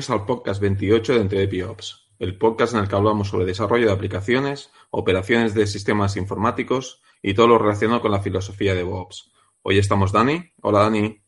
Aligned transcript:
Bienvenidos 0.00 0.18
al 0.18 0.26
podcast 0.26 0.62
28 0.62 1.12
de 1.12 1.20
EntredePiops, 1.20 2.08
el 2.18 2.38
podcast 2.38 2.72
en 2.72 2.80
el 2.80 2.88
que 2.88 2.96
hablamos 2.96 3.28
sobre 3.28 3.44
desarrollo 3.44 3.84
de 3.84 3.92
aplicaciones, 3.92 4.70
operaciones 4.88 5.52
de 5.52 5.66
sistemas 5.66 6.16
informáticos 6.16 7.02
y 7.20 7.34
todo 7.34 7.48
lo 7.48 7.58
relacionado 7.58 8.00
con 8.00 8.10
la 8.10 8.22
filosofía 8.22 8.72
de 8.72 8.78
DevOps. 8.78 9.30
Hoy 9.60 9.76
estamos 9.76 10.10
Dani. 10.10 10.42
Hola 10.62 10.84
Dani. 10.84 11.22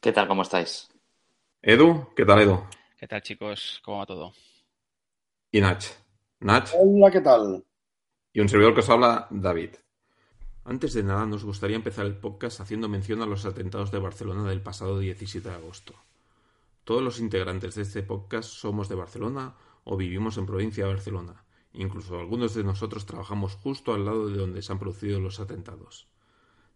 ¿Qué 0.00 0.12
tal? 0.12 0.26
¿Cómo 0.28 0.40
estáis? 0.40 0.88
Edu. 1.60 2.08
¿Qué 2.16 2.24
tal 2.24 2.40
Edu? 2.40 2.64
¿Qué 2.96 3.06
tal 3.06 3.20
chicos? 3.20 3.82
¿Cómo 3.84 3.98
va 3.98 4.06
todo? 4.06 4.32
Y 5.50 5.60
Nach. 5.60 5.84
Nach. 6.40 6.70
Hola, 6.78 7.10
¿qué 7.10 7.20
tal? 7.20 7.62
Y 8.32 8.40
un 8.40 8.48
servidor 8.48 8.72
que 8.72 8.80
os 8.80 8.88
habla, 8.88 9.26
David. 9.28 9.74
Antes 10.64 10.94
de 10.94 11.02
nada, 11.02 11.26
nos 11.26 11.44
gustaría 11.44 11.76
empezar 11.76 12.06
el 12.06 12.16
podcast 12.16 12.60
haciendo 12.60 12.88
mención 12.88 13.20
a 13.20 13.26
los 13.26 13.44
atentados 13.44 13.92
de 13.92 13.98
Barcelona 13.98 14.48
del 14.48 14.62
pasado 14.62 14.98
17 14.98 15.46
de 15.46 15.54
agosto. 15.54 15.94
Todos 16.84 17.02
los 17.02 17.18
integrantes 17.18 17.76
de 17.76 17.82
este 17.82 18.02
podcast 18.02 18.50
somos 18.50 18.90
de 18.90 18.94
Barcelona 18.94 19.54
o 19.84 19.96
vivimos 19.96 20.36
en 20.36 20.44
provincia 20.44 20.84
de 20.84 20.92
Barcelona. 20.92 21.46
Incluso 21.72 22.18
algunos 22.18 22.54
de 22.54 22.62
nosotros 22.62 23.06
trabajamos 23.06 23.54
justo 23.54 23.94
al 23.94 24.04
lado 24.04 24.28
de 24.28 24.36
donde 24.36 24.60
se 24.60 24.70
han 24.70 24.78
producido 24.78 25.18
los 25.18 25.40
atentados. 25.40 26.08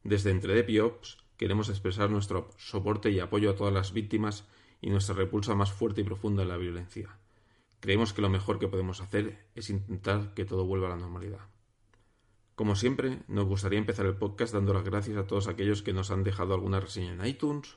Desde 0.05 0.31
Entredepiops 0.31 1.19
queremos 1.37 1.69
expresar 1.69 2.09
nuestro 2.09 2.49
soporte 2.57 3.11
y 3.11 3.21
apoyo 3.21 3.51
a 3.51 3.55
todas 3.55 3.75
las 3.75 3.93
víctimas 3.93 4.49
y 4.81 4.89
nuestra 4.89 5.15
repulsa 5.15 5.55
más 5.55 5.73
fuerte 5.73 6.01
y 6.01 6.05
profunda 6.05 6.43
en 6.43 6.49
la 6.49 6.57
violencia. 6.57 7.19
Creemos 7.81 8.15
que 8.15 8.23
lo 8.23 8.31
mejor 8.31 8.59
que 8.59 8.69
podemos 8.69 9.03
hacer 9.03 9.47
es 9.55 9.69
intentar 9.69 10.33
que 10.33 10.47
todo 10.47 10.65
vuelva 10.65 10.87
a 10.87 10.91
la 10.91 10.97
normalidad. 10.97 11.51
Como 12.55 12.77
siempre, 12.77 13.25
nos 13.29 13.45
gustaría 13.45 13.79
empezar 13.79 14.07
el 14.07 14.17
podcast 14.17 14.55
dando 14.55 14.73
las 14.73 14.85
gracias 14.85 15.19
a 15.19 15.27
todos 15.27 15.49
aquellos 15.49 15.83
que 15.83 15.93
nos 15.93 16.11
han 16.11 16.25
dejado 16.25 16.55
alguna 16.55 16.81
reseña 16.81 17.13
en 17.13 17.27
iTunes 17.27 17.77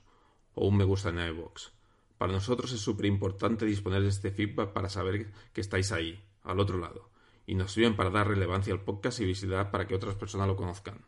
o 0.56 0.66
un 0.66 0.78
me 0.78 0.86
gusta 0.86 1.10
en 1.10 1.20
iVoox. 1.20 1.81
Para 2.22 2.34
nosotros 2.34 2.72
es 2.72 2.80
súper 2.80 3.08
importante 3.08 3.66
disponer 3.66 4.04
de 4.04 4.10
este 4.10 4.30
feedback 4.30 4.74
para 4.74 4.90
saber 4.90 5.32
que 5.52 5.60
estáis 5.60 5.92
ahí, 5.92 6.24
al 6.44 6.60
otro 6.60 6.78
lado, 6.78 7.10
y 7.48 7.56
nos 7.56 7.72
sirven 7.72 7.96
para 7.96 8.12
dar 8.12 8.28
relevancia 8.28 8.72
al 8.72 8.84
podcast 8.84 9.20
y 9.20 9.26
visibilidad 9.26 9.72
para 9.72 9.88
que 9.88 9.96
otras 9.96 10.14
personas 10.14 10.48
lo 10.48 10.56
conozcan. 10.56 11.04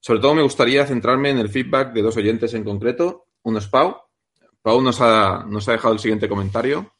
Sobre 0.00 0.18
todo 0.18 0.34
me 0.34 0.42
gustaría 0.42 0.84
centrarme 0.84 1.30
en 1.30 1.38
el 1.38 1.48
feedback 1.48 1.92
de 1.92 2.02
dos 2.02 2.16
oyentes 2.16 2.52
en 2.54 2.64
concreto. 2.64 3.28
Uno 3.42 3.60
es 3.60 3.68
Pau. 3.68 3.98
Pau 4.62 4.82
nos 4.82 5.00
ha, 5.00 5.44
dejado 5.46 5.94
el 5.94 6.00
siguiente 6.00 6.28
comentario. 6.28 6.92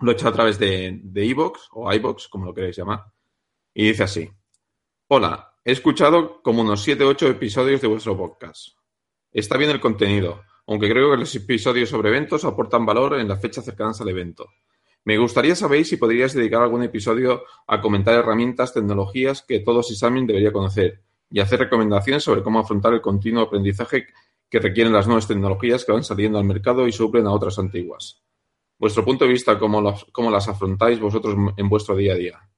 Lo 0.00 0.10
he 0.10 0.14
hecho 0.14 0.26
a 0.26 0.32
través 0.32 0.58
de 0.58 1.00
iVoox 1.14 1.68
o 1.70 1.92
iVoox, 1.92 2.26
como 2.26 2.46
lo 2.46 2.52
queréis 2.52 2.76
llamar. 2.76 3.04
Y 3.72 3.86
dice 3.86 4.02
así. 4.02 4.28
Hola, 5.06 5.60
he 5.64 5.70
escuchado 5.70 6.42
como 6.42 6.62
unos 6.62 6.82
7 6.82 7.04
o 7.04 7.08
8 7.10 7.28
episodios 7.28 7.80
de 7.80 7.86
vuestro 7.86 8.16
podcast. 8.16 8.70
Está 9.30 9.56
bien 9.56 9.70
el 9.70 9.78
contenido, 9.78 10.42
aunque 10.66 10.88
creo 10.88 11.10
que 11.10 11.16
los 11.18 11.34
episodios 11.34 11.88
sobre 11.88 12.10
eventos 12.10 12.44
aportan 12.44 12.86
valor 12.86 13.18
en 13.18 13.28
las 13.28 13.40
fechas 13.40 13.64
cercanas 13.64 14.00
al 14.00 14.08
evento. 14.08 14.46
Me 15.04 15.18
gustaría 15.18 15.56
saber 15.56 15.84
si 15.84 15.96
podríais 15.96 16.32
dedicar 16.32 16.62
algún 16.62 16.84
episodio 16.84 17.42
a 17.66 17.80
comentar 17.80 18.14
herramientas, 18.14 18.72
tecnologías 18.72 19.42
que 19.42 19.58
todo 19.60 19.82
sysadmin 19.82 20.26
debería 20.26 20.52
conocer 20.52 21.02
y 21.28 21.40
hacer 21.40 21.58
recomendaciones 21.58 22.22
sobre 22.22 22.42
cómo 22.42 22.60
afrontar 22.60 22.92
el 22.94 23.00
continuo 23.00 23.42
aprendizaje 23.42 24.06
que 24.48 24.60
requieren 24.60 24.92
las 24.92 25.06
nuevas 25.06 25.26
tecnologías 25.26 25.84
que 25.84 25.92
van 25.92 26.04
saliendo 26.04 26.38
al 26.38 26.44
mercado 26.44 26.86
y 26.86 26.92
suplen 26.92 27.26
a 27.26 27.32
otras 27.32 27.58
antiguas. 27.58 28.22
Vuestro 28.78 29.04
punto 29.04 29.24
de 29.24 29.32
vista, 29.32 29.58
cómo, 29.58 29.94
cómo 30.12 30.30
las 30.30 30.46
afrontáis 30.48 31.00
vosotros 31.00 31.34
en 31.56 31.68
vuestro 31.68 31.96
día 31.96 32.12
a 32.12 32.16
día. 32.16 32.50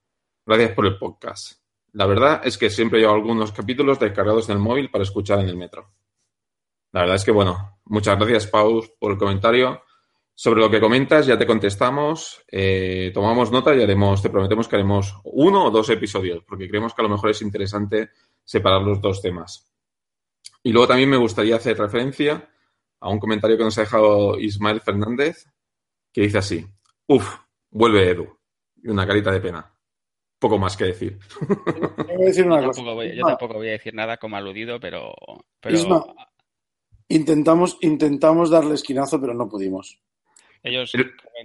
Gracias 0.45 0.73
por 0.73 0.87
el 0.87 0.99
podcast. 0.99 1.61
La 1.93 2.07
verdad 2.07 2.43
es 2.45 2.59
que 2.59 2.69
siempre 2.69 2.99
llevo 2.99 3.15
algunos 3.15 3.53
capítulos 3.53 4.01
descargados 4.01 4.49
en 4.49 4.57
el 4.57 4.63
móvil 4.63 4.91
para 4.91 5.05
escuchar 5.05 5.39
en 5.41 5.49
el 5.49 5.57
metro. 5.57 5.93
La 6.95 7.01
verdad 7.01 7.17
es 7.17 7.25
que, 7.25 7.33
bueno, 7.33 7.81
muchas 7.87 8.17
gracias, 8.17 8.47
Pau, 8.47 8.81
por 9.01 9.11
el 9.11 9.19
comentario. 9.19 9.83
Sobre 10.33 10.61
lo 10.61 10.71
que 10.71 10.81
comentas, 10.81 11.27
ya 11.27 11.37
te 11.37 11.45
contestamos, 11.45 12.45
eh, 12.47 13.11
tomamos 13.13 13.51
nota 13.51 13.75
y 13.75 13.83
haremos, 13.83 14.23
te 14.23 14.31
prometemos 14.31 14.69
que 14.69 14.77
haremos 14.77 15.17
uno 15.25 15.65
o 15.65 15.71
dos 15.73 15.91
episodios, 15.91 16.45
porque 16.47 16.69
creemos 16.69 16.95
que 16.95 17.03
a 17.03 17.05
lo 17.05 17.09
mejor 17.09 17.31
es 17.31 17.43
interesante 17.43 18.11
separar 18.45 18.83
los 18.83 19.01
dos 19.01 19.21
temas. 19.21 19.75
Y 20.63 20.71
luego 20.71 20.87
también 20.87 21.11
me 21.11 21.17
gustaría 21.17 21.57
hacer 21.57 21.77
referencia 21.77 22.49
a 23.01 23.11
un 23.11 23.19
comentario 23.19 23.59
que 23.59 23.65
nos 23.65 23.77
ha 23.79 23.81
dejado 23.81 24.39
Ismael 24.39 24.81
Fernández, 24.81 25.47
que 26.13 26.21
dice 26.21 26.39
así, 26.39 26.65
uf, 27.09 27.29
vuelve 27.71 28.09
Edu, 28.09 28.39
y 28.85 28.89
una 28.89 29.05
carita 29.05 29.33
de 29.33 29.41
pena 29.41 29.69
poco 30.39 30.59
más 30.59 30.77
que 30.77 30.85
decir. 30.85 31.19
yo, 32.37 33.25
tampoco 33.27 33.55
voy, 33.55 33.69
a 33.69 33.73
decir 33.73 33.95
nada 33.95 34.19
como 34.19 34.37
aludido, 34.37 34.79
pero. 34.79 35.15
Intentamos, 37.09 37.79
intentamos 37.81 38.51
darle 38.51 38.75
esquinazo, 38.75 39.21
pero 39.21 39.35
no 39.35 39.49
pudimos. 39.49 40.01
Ellos 40.63 40.93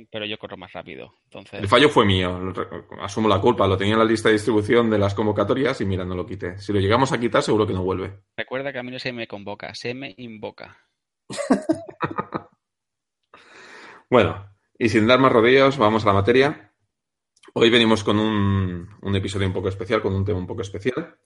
pero 0.10 0.26
yo 0.26 0.38
corro 0.38 0.56
más 0.56 0.72
rápido. 0.72 1.14
Entonces... 1.26 1.60
El 1.60 1.68
fallo 1.68 1.90
fue 1.90 2.06
mío, 2.06 2.54
asumo 3.02 3.28
la 3.28 3.42
culpa. 3.42 3.68
Lo 3.68 3.76
tenía 3.76 3.94
en 3.94 4.00
la 4.00 4.06
lista 4.06 4.30
de 4.30 4.34
distribución 4.34 4.90
de 4.90 4.98
las 4.98 5.14
convocatorias 5.14 5.82
y 5.82 5.86
mira, 5.86 6.06
no 6.06 6.16
lo 6.16 6.26
quité. 6.26 6.58
Si 6.58 6.72
lo 6.72 6.80
llegamos 6.80 7.12
a 7.12 7.20
quitar, 7.20 7.44
seguro 7.44 7.68
que 7.68 7.74
no 7.74 7.84
vuelve. 7.84 8.22
Recuerda 8.38 8.72
que 8.72 8.80
a 8.80 8.84
mí 8.84 8.92
no 8.92 9.00
se 9.00 9.12
me 9.12 9.28
convoca, 9.28 9.76
se 9.76 9.94
me 9.94 10.16
invoca. 10.18 10.78
bueno, 14.10 14.50
y 14.78 14.88
sin 14.88 15.06
dar 15.06 15.20
más 15.20 15.34
rodeos, 15.34 15.78
vamos 15.78 16.06
a 16.06 16.08
la 16.08 16.14
materia. 16.14 16.74
Hoy 17.54 17.70
venimos 17.70 18.04
con 18.04 18.20
un, 18.20 19.16
episodio 19.16 19.48
un 19.48 19.54
poco 19.54 19.68
especial, 19.68 20.02
con 20.02 20.14
un 20.14 20.24
tema 20.24 20.40
un 20.40 20.48
poco 20.48 20.62
especial. 20.62 21.18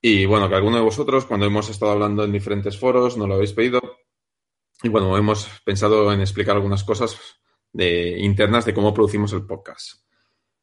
Y 0.00 0.24
bueno, 0.24 0.48
que 0.48 0.54
alguno 0.54 0.76
de 0.76 0.82
vosotros, 0.82 1.26
cuando 1.26 1.46
hemos 1.46 1.68
estado 1.68 1.92
hablando 1.92 2.24
en 2.24 2.32
diferentes 2.32 2.78
foros, 2.78 3.16
no 3.16 3.26
lo 3.26 3.34
habéis 3.34 3.52
pedido. 3.52 3.80
Y 4.82 4.88
bueno, 4.88 5.16
hemos 5.16 5.48
pensado 5.64 6.10
en 6.12 6.20
explicar 6.20 6.56
algunas 6.56 6.84
cosas 6.84 7.18
de, 7.72 8.18
internas 8.18 8.64
de 8.64 8.74
cómo 8.74 8.94
producimos 8.94 9.32
el 9.32 9.46
podcast. 9.46 10.02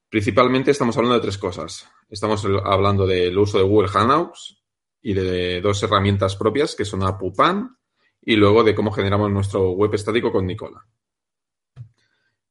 Principalmente 0.09 0.71
estamos 0.71 0.97
hablando 0.97 1.15
de 1.15 1.21
tres 1.21 1.37
cosas. 1.37 1.87
Estamos 2.09 2.45
hablando 2.63 3.05
del 3.05 3.37
uso 3.37 3.57
de 3.57 3.63
Google 3.65 3.89
Hangouts 3.89 4.63
y 5.01 5.13
de 5.13 5.61
dos 5.61 5.83
herramientas 5.83 6.35
propias 6.35 6.75
que 6.75 6.85
son 6.85 7.03
Apupan 7.03 7.77
y 8.21 8.35
luego 8.35 8.63
de 8.63 8.73
cómo 8.73 8.91
generamos 8.91 9.31
nuestro 9.31 9.71
web 9.71 9.93
estático 9.93 10.31
con 10.31 10.45
Nicola. 10.45 10.85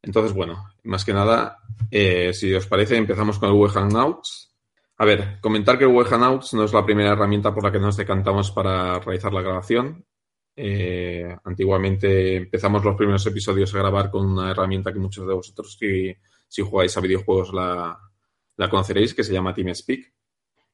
Entonces, 0.02 0.32
bueno, 0.32 0.68
más 0.84 1.04
que 1.04 1.12
nada, 1.12 1.58
eh, 1.90 2.32
si 2.32 2.54
os 2.54 2.66
parece, 2.66 2.96
empezamos 2.96 3.38
con 3.38 3.48
el 3.48 3.54
Google 3.56 3.72
Hangouts. 3.72 4.55
A 4.98 5.04
ver, 5.04 5.40
comentar 5.40 5.78
que 5.78 5.84
el 5.84 5.92
no 5.92 6.64
es 6.64 6.72
la 6.72 6.84
primera 6.84 7.12
herramienta 7.12 7.52
por 7.54 7.62
la 7.62 7.72
que 7.72 7.78
nos 7.78 7.96
decantamos 7.96 8.50
para 8.50 8.98
realizar 8.98 9.32
la 9.32 9.42
grabación. 9.42 10.04
Eh, 10.56 11.36
antiguamente 11.44 12.36
empezamos 12.36 12.82
los 12.82 12.96
primeros 12.96 13.26
episodios 13.26 13.74
a 13.74 13.78
grabar 13.78 14.10
con 14.10 14.26
una 14.26 14.50
herramienta 14.50 14.92
que 14.92 14.98
muchos 14.98 15.26
de 15.26 15.34
vosotros, 15.34 15.76
si, 15.78 16.62
jugáis 16.62 16.96
a 16.96 17.00
videojuegos, 17.00 17.52
la, 17.52 17.98
la, 18.56 18.70
conoceréis, 18.70 19.12
que 19.14 19.24
se 19.24 19.32
llama 19.32 19.54
TeamSpeak. 19.54 20.12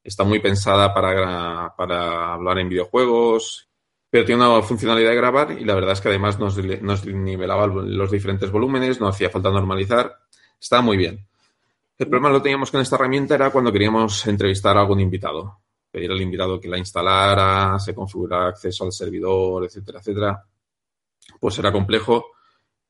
Está 0.05 0.25
muy 0.25 0.39
pensada 0.39 0.95
para, 0.95 1.75
para 1.77 2.35
hablar 2.35 2.59
en 2.61 2.69
videojuegos 2.69 3.73
pero 4.13 4.27
tiene 4.27 4.47
una 4.47 4.61
funcionalidad 4.61 5.09
de 5.09 5.17
grabar 5.17 5.57
y 5.59 5.65
la 5.65 5.75
verdad 5.75 5.93
es 5.93 6.03
que 6.03 6.11
además 6.11 6.39
nos, 6.39 6.59
nivelaba 6.59 7.67
los 7.67 8.11
diferentes 8.11 8.51
volúmenes, 8.51 9.01
no 9.01 9.09
hacía 9.09 9.31
falta 9.31 9.51
normalizar, 9.51 10.19
estaba 10.61 10.83
muy 10.83 10.99
bien. 10.99 11.27
El 12.03 12.09
problema 12.09 12.31
lo 12.31 12.43
teníamos 12.43 12.73
con 12.73 12.81
esta 12.81 12.97
herramienta 12.97 13.37
era 13.37 13.51
cuando 13.51 13.71
queríamos 13.71 14.27
entrevistar 14.27 14.77
a 14.77 14.81
algún 14.81 14.99
invitado, 14.99 15.61
pedir 15.89 16.11
al 16.11 16.21
invitado 16.21 16.59
que 16.59 16.67
la 16.67 16.77
instalara, 16.77 17.79
se 17.79 17.95
configurara 17.95 18.49
acceso 18.49 18.83
al 18.83 18.91
servidor, 18.91 19.65
etcétera, 19.65 20.01
etcétera. 20.01 20.45
Pues 21.39 21.57
era 21.61 21.71
complejo 21.71 22.33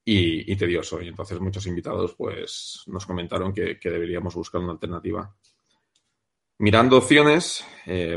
y, 0.03 0.57
tedioso 0.57 1.03
y 1.03 1.09
entonces 1.09 1.39
muchos 1.41 1.67
invitados 1.67 2.15
pues 2.15 2.85
nos 2.87 3.05
comentaron 3.05 3.53
que 3.53 3.79
deberíamos 3.83 4.35
buscar 4.35 4.63
una 4.63 4.73
alternativa. 4.73 5.31
Mirando 6.57 6.97
opciones, 6.97 7.67
eh, 7.85 8.17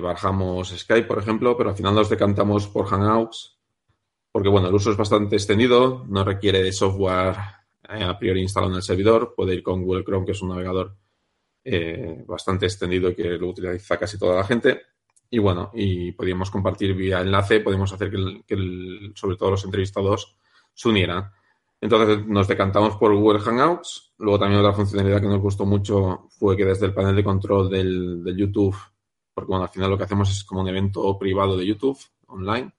Skype, 0.63 1.07
por 1.07 1.19
ejemplo, 1.19 1.57
pero 1.57 1.71
al 1.71 1.75
final 1.75 1.93
nos 1.93 2.09
decantamos 2.09 2.69
por 2.69 2.85
Hangouts, 2.85 3.59
porque 4.31 4.47
bueno, 4.47 4.69
el 4.69 4.75
uso 4.75 4.91
es 4.91 4.97
bastante 4.97 5.35
extendido, 5.35 6.05
no 6.07 6.23
requiere 6.23 6.63
de 6.63 6.71
software 6.71 7.35
a 7.87 8.17
priori 8.17 8.41
instalado 8.41 8.71
en 8.71 8.77
el 8.77 8.83
servidor, 8.83 9.33
puede 9.35 9.55
ir 9.55 9.63
con 9.63 9.83
Google 9.83 10.03
Chrome, 10.03 10.25
que 10.25 10.31
es 10.31 10.41
un 10.41 10.49
navegador 10.49 10.95
eh, 11.63 12.23
bastante 12.27 12.67
extendido 12.67 13.15
que 13.15 13.23
lo 13.23 13.49
utiliza 13.49 13.97
casi 13.97 14.19
toda 14.19 14.35
la 14.35 14.43
gente. 14.43 14.81
Y 15.29 15.39
bueno, 15.39 15.71
y 15.73 16.11
podríamos 16.11 16.51
compartir 16.51 16.93
vía 16.93 17.21
enlace, 17.21 17.59
podemos 17.59 17.91
hacer 17.91 18.11
que, 18.11 19.11
sobre 19.15 19.35
todo 19.35 19.51
los 19.51 19.65
entrevistados 19.65 20.37
se 20.73 20.89
unieran. 20.89 21.31
Entonces 21.81 22.25
nos 22.27 22.47
decantamos 22.47 22.95
por 22.97 23.13
Google 23.15 23.39
Hangouts. 23.39 24.13
Luego 24.19 24.39
también 24.39 24.61
otra 24.61 24.73
funcionalidad 24.73 25.21
que 25.21 25.27
nos 25.27 25.41
gustó 25.41 25.65
mucho 25.65 26.29
fue 26.37 26.55
que 26.55 26.65
desde 26.65 26.85
el 26.85 26.93
panel 26.93 27.15
de 27.15 27.23
control 27.23 27.69
del, 27.69 28.35
YouTube, 28.37 28.75
porque 29.33 29.49
bueno, 29.49 29.63
al 29.63 29.69
final 29.69 29.89
lo 29.89 29.97
que 29.97 30.03
hacemos 30.03 30.29
es 30.29 30.43
como 30.43 30.61
un 30.61 30.67
evento 30.67 31.17
privado 31.17 31.57
de 31.57 31.65
YouTube 31.65 31.99
online. 32.27 32.71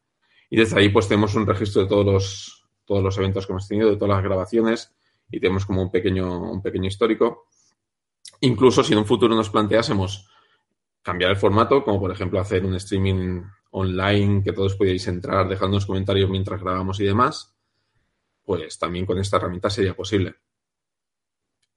Y 0.49 0.57
desde 0.57 0.79
ahí 0.79 0.89
pues 0.91 1.09
tenemos 1.09 1.35
un 1.35 1.47
registro 1.47 1.83
de 1.83 1.89
todos 1.89 2.07
los, 2.07 2.56
todos 2.87 3.03
los 3.03 3.19
eventos 3.19 3.47
que 3.47 3.53
hemos 3.53 3.69
tenido, 3.69 3.91
de 3.91 3.97
todas 3.97 4.17
las 4.17 4.25
grabaciones 4.25 4.95
y 5.31 5.41
tenemos 5.41 5.67
como 5.67 5.83
un 5.83 5.91
pequeño, 5.91 6.51
un 6.51 6.63
pequeño 6.63 6.87
histórico. 6.87 7.49
Incluso 8.41 8.83
si 8.83 8.93
en 8.93 9.01
un 9.01 9.07
futuro 9.07 9.35
nos 9.35 9.51
planteásemos 9.51 10.29
cambiar 11.03 11.31
el 11.31 11.37
formato, 11.37 11.85
como 11.85 12.01
por 12.01 12.11
ejemplo 12.11 12.41
hacer 12.41 12.65
un 12.65 12.75
streaming 12.75 13.43
online 13.71 14.43
que 14.43 14.53
todos 14.53 14.75
podíais 14.75 15.07
entrar, 15.09 15.49
dejando 15.49 15.77
unos 15.77 15.87
comentarios 15.87 16.31
mientras 16.31 16.61
grabamos 16.61 16.99
y 17.01 17.05
demás, 17.05 17.55
pues 18.45 18.79
también 18.79 19.07
con 19.07 19.19
esta 19.19 19.37
herramienta 19.37 19.71
sería 19.71 19.95
posible. 19.95 20.37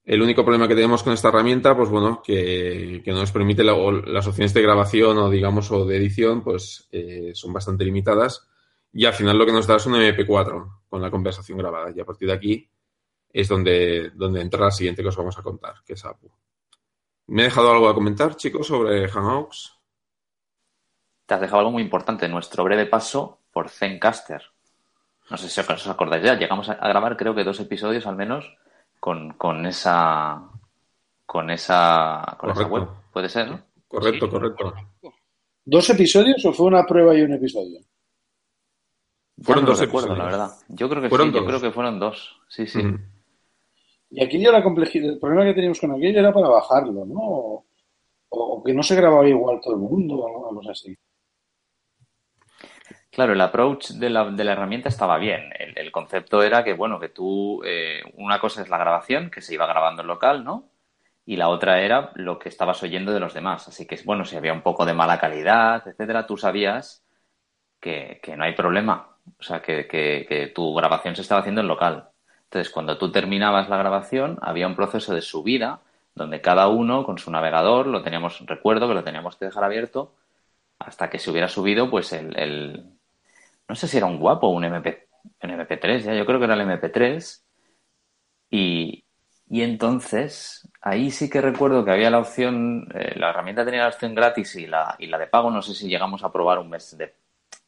El 0.05 0.23
único 0.23 0.43
problema 0.43 0.67
que 0.67 0.73
tenemos 0.73 1.03
con 1.03 1.13
esta 1.13 1.27
herramienta, 1.27 1.77
pues 1.77 1.89
bueno, 1.89 2.23
que, 2.25 3.03
no 3.05 3.13
nos 3.13 3.31
permite 3.31 3.63
las 3.63 4.27
opciones 4.27 4.53
de 4.55 4.61
grabación 4.63 5.17
o 5.19 5.29
digamos 5.29 5.71
o 5.71 5.85
de 5.85 5.97
edición, 5.97 6.43
pues 6.43 6.87
eh, 6.91 7.31
son 7.35 7.53
bastante 7.53 7.85
limitadas. 7.85 8.48
Y 8.93 9.05
al 9.05 9.13
final 9.13 9.37
lo 9.37 9.45
que 9.45 9.51
nos 9.51 9.67
da 9.67 9.75
es 9.75 9.85
un 9.85 9.93
MP4 9.93 10.81
con 10.89 11.01
la 11.01 11.11
conversación 11.11 11.57
grabada. 11.57 11.91
Y 11.95 11.99
a 11.99 12.05
partir 12.05 12.27
de 12.27 12.33
aquí 12.33 12.69
es 13.31 13.47
donde, 13.47 14.11
donde 14.15 14.41
entra 14.41 14.65
la 14.65 14.71
siguiente 14.71 15.01
que 15.01 15.09
os 15.09 15.17
vamos 15.17 15.37
a 15.37 15.43
contar, 15.43 15.75
que 15.85 15.93
es 15.93 16.05
APU. 16.05 16.31
¿Me 17.27 17.43
he 17.43 17.45
dejado 17.45 17.71
algo 17.71 17.87
a 17.87 17.93
comentar, 17.93 18.35
chicos, 18.35 18.67
sobre 18.67 19.07
Hangouts? 19.07 19.77
Te 21.27 21.35
has 21.35 21.41
dejado 21.41 21.59
algo 21.59 21.71
muy 21.71 21.83
importante, 21.83 22.27
nuestro 22.27 22.63
breve 22.63 22.87
paso 22.87 23.41
por 23.53 23.69
Zencaster. 23.69 24.41
No 25.29 25.37
sé 25.37 25.47
si 25.47 25.61
os 25.61 25.87
acordáis 25.87 26.23
ya, 26.23 26.39
llegamos 26.39 26.69
a 26.69 26.75
grabar 26.75 27.15
creo 27.15 27.35
que 27.35 27.43
dos 27.43 27.59
episodios 27.59 28.07
al 28.07 28.15
menos 28.15 28.57
con, 28.99 29.33
con 29.33 29.65
esa 29.67 30.49
con 31.27 31.51
esa 31.51 32.35
con 32.39 32.49
esa 32.49 32.65
web. 32.65 32.87
Puede 33.13 33.29
ser, 33.29 33.47
¿no? 33.47 33.61
Correcto, 33.87 34.27
correcto. 34.27 34.73
¿Dos 35.63 35.87
episodios 35.91 36.43
o 36.45 36.51
fue 36.51 36.65
una 36.65 36.83
prueba 36.85 37.15
y 37.15 37.21
un 37.21 37.33
episodio? 37.33 37.79
Fueron 39.43 39.65
dos 39.65 39.81
episodios. 39.81 40.17
la 40.17 40.25
verdad. 40.25 40.51
Yo 40.67 40.89
creo 40.89 41.01
que 41.01 41.09
sí, 41.09 41.31
yo 41.31 41.45
creo 41.45 41.61
que 41.61 41.71
fueron 41.71 41.99
dos. 41.99 42.41
Sí, 42.47 42.67
sí. 42.67 42.81
Y 44.11 44.23
aquí 44.23 44.39
ya 44.39 44.51
la 44.51 44.63
complejidad, 44.63 45.13
el 45.13 45.19
problema 45.19 45.45
que 45.45 45.53
teníamos 45.53 45.79
con 45.79 45.91
aquello 45.91 46.19
era 46.19 46.33
para 46.33 46.49
bajarlo, 46.49 47.05
¿no? 47.05 47.65
O, 48.29 48.63
que 48.63 48.73
no 48.73 48.83
se 48.83 48.95
grababa 48.95 49.27
igual 49.27 49.59
todo 49.61 49.73
el 49.73 49.79
mundo, 49.79 50.15
o 50.15 50.49
algo 50.49 50.69
así. 50.69 50.97
Claro, 53.11 53.33
el 53.33 53.41
approach 53.41 53.91
de 53.91 54.09
la, 54.09 54.29
de 54.29 54.43
la 54.43 54.53
herramienta 54.53 54.89
estaba 54.89 55.17
bien. 55.17 55.49
El, 55.57 55.91
concepto 55.91 56.43
era 56.43 56.63
que, 56.63 56.73
bueno, 56.73 56.99
que 56.99 57.09
tú, 57.09 57.61
eh, 57.65 58.01
una 58.15 58.39
cosa 58.39 58.61
es 58.61 58.69
la 58.69 58.77
grabación, 58.77 59.31
que 59.31 59.41
se 59.41 59.53
iba 59.53 59.65
grabando 59.65 60.01
en 60.01 60.07
local, 60.07 60.43
¿no? 60.43 60.69
Y 61.25 61.35
la 61.35 61.49
otra 61.49 61.81
era 61.81 62.11
lo 62.15 62.39
que 62.39 62.49
estabas 62.49 62.81
oyendo 62.83 63.11
de 63.11 63.19
los 63.19 63.33
demás. 63.33 63.67
Así 63.67 63.85
que, 63.85 63.99
bueno, 64.05 64.25
si 64.25 64.35
había 64.35 64.53
un 64.53 64.61
poco 64.61 64.85
de 64.85 64.93
mala 64.93 65.19
calidad, 65.19 65.87
etcétera, 65.87 66.27
tú 66.27 66.37
sabías 66.37 67.03
que, 67.79 68.19
que 68.23 68.37
no 68.37 68.43
hay 68.43 68.53
problema. 68.53 69.08
O 69.39 69.43
sea, 69.43 69.61
que, 69.61 69.87
que, 69.87 70.51
tu 70.53 70.73
grabación 70.73 71.15
se 71.15 71.21
estaba 71.21 71.41
haciendo 71.41 71.61
en 71.61 71.67
local. 71.67 72.09
Entonces, 72.45 72.71
cuando 72.71 72.97
tú 72.97 73.11
terminabas 73.11 73.69
la 73.69 73.77
grabación, 73.77 74.37
había 74.41 74.67
un 74.67 74.75
proceso 74.75 75.13
de 75.13 75.21
subida 75.21 75.81
donde 76.15 76.41
cada 76.41 76.67
uno 76.67 77.05
con 77.05 77.17
su 77.17 77.31
navegador, 77.31 77.87
lo 77.87 78.01
teníamos, 78.03 78.43
recuerdo 78.45 78.87
que 78.87 78.93
lo 78.93 79.03
teníamos 79.03 79.37
que 79.37 79.45
dejar 79.45 79.63
abierto 79.63 80.13
hasta 80.79 81.09
que 81.09 81.19
se 81.19 81.29
hubiera 81.31 81.47
subido, 81.47 81.89
pues 81.89 82.11
el, 82.13 82.83
no 83.67 83.75
sé 83.75 83.87
si 83.87 83.97
era 83.97 84.05
un 84.05 84.19
guapo 84.19 84.47
o 84.47 84.51
un, 84.51 84.65
MP, 84.65 85.07
un 85.43 85.49
MP3, 85.51 85.99
ya 85.99 86.15
yo 86.15 86.25
creo 86.25 86.39
que 86.39 86.45
era 86.45 86.55
el 86.55 86.61
MP3. 86.61 87.41
Y, 88.49 89.05
y 89.49 89.61
entonces, 89.61 90.67
ahí 90.81 91.11
sí 91.11 91.29
que 91.29 91.41
recuerdo 91.41 91.85
que 91.85 91.91
había 91.91 92.09
la 92.09 92.19
opción, 92.19 92.87
eh, 92.93 93.13
la 93.17 93.29
herramienta 93.29 93.65
tenía 93.65 93.81
la 93.81 93.89
opción 93.89 94.15
gratis 94.15 94.55
y 94.55 94.67
la, 94.67 94.95
y 94.99 95.07
la 95.07 95.17
de 95.17 95.27
pago, 95.27 95.51
no 95.51 95.61
sé 95.61 95.73
si 95.73 95.87
llegamos 95.87 96.23
a 96.23 96.31
probar 96.31 96.59
un 96.59 96.69
mes 96.69 96.97
de, 96.97 97.13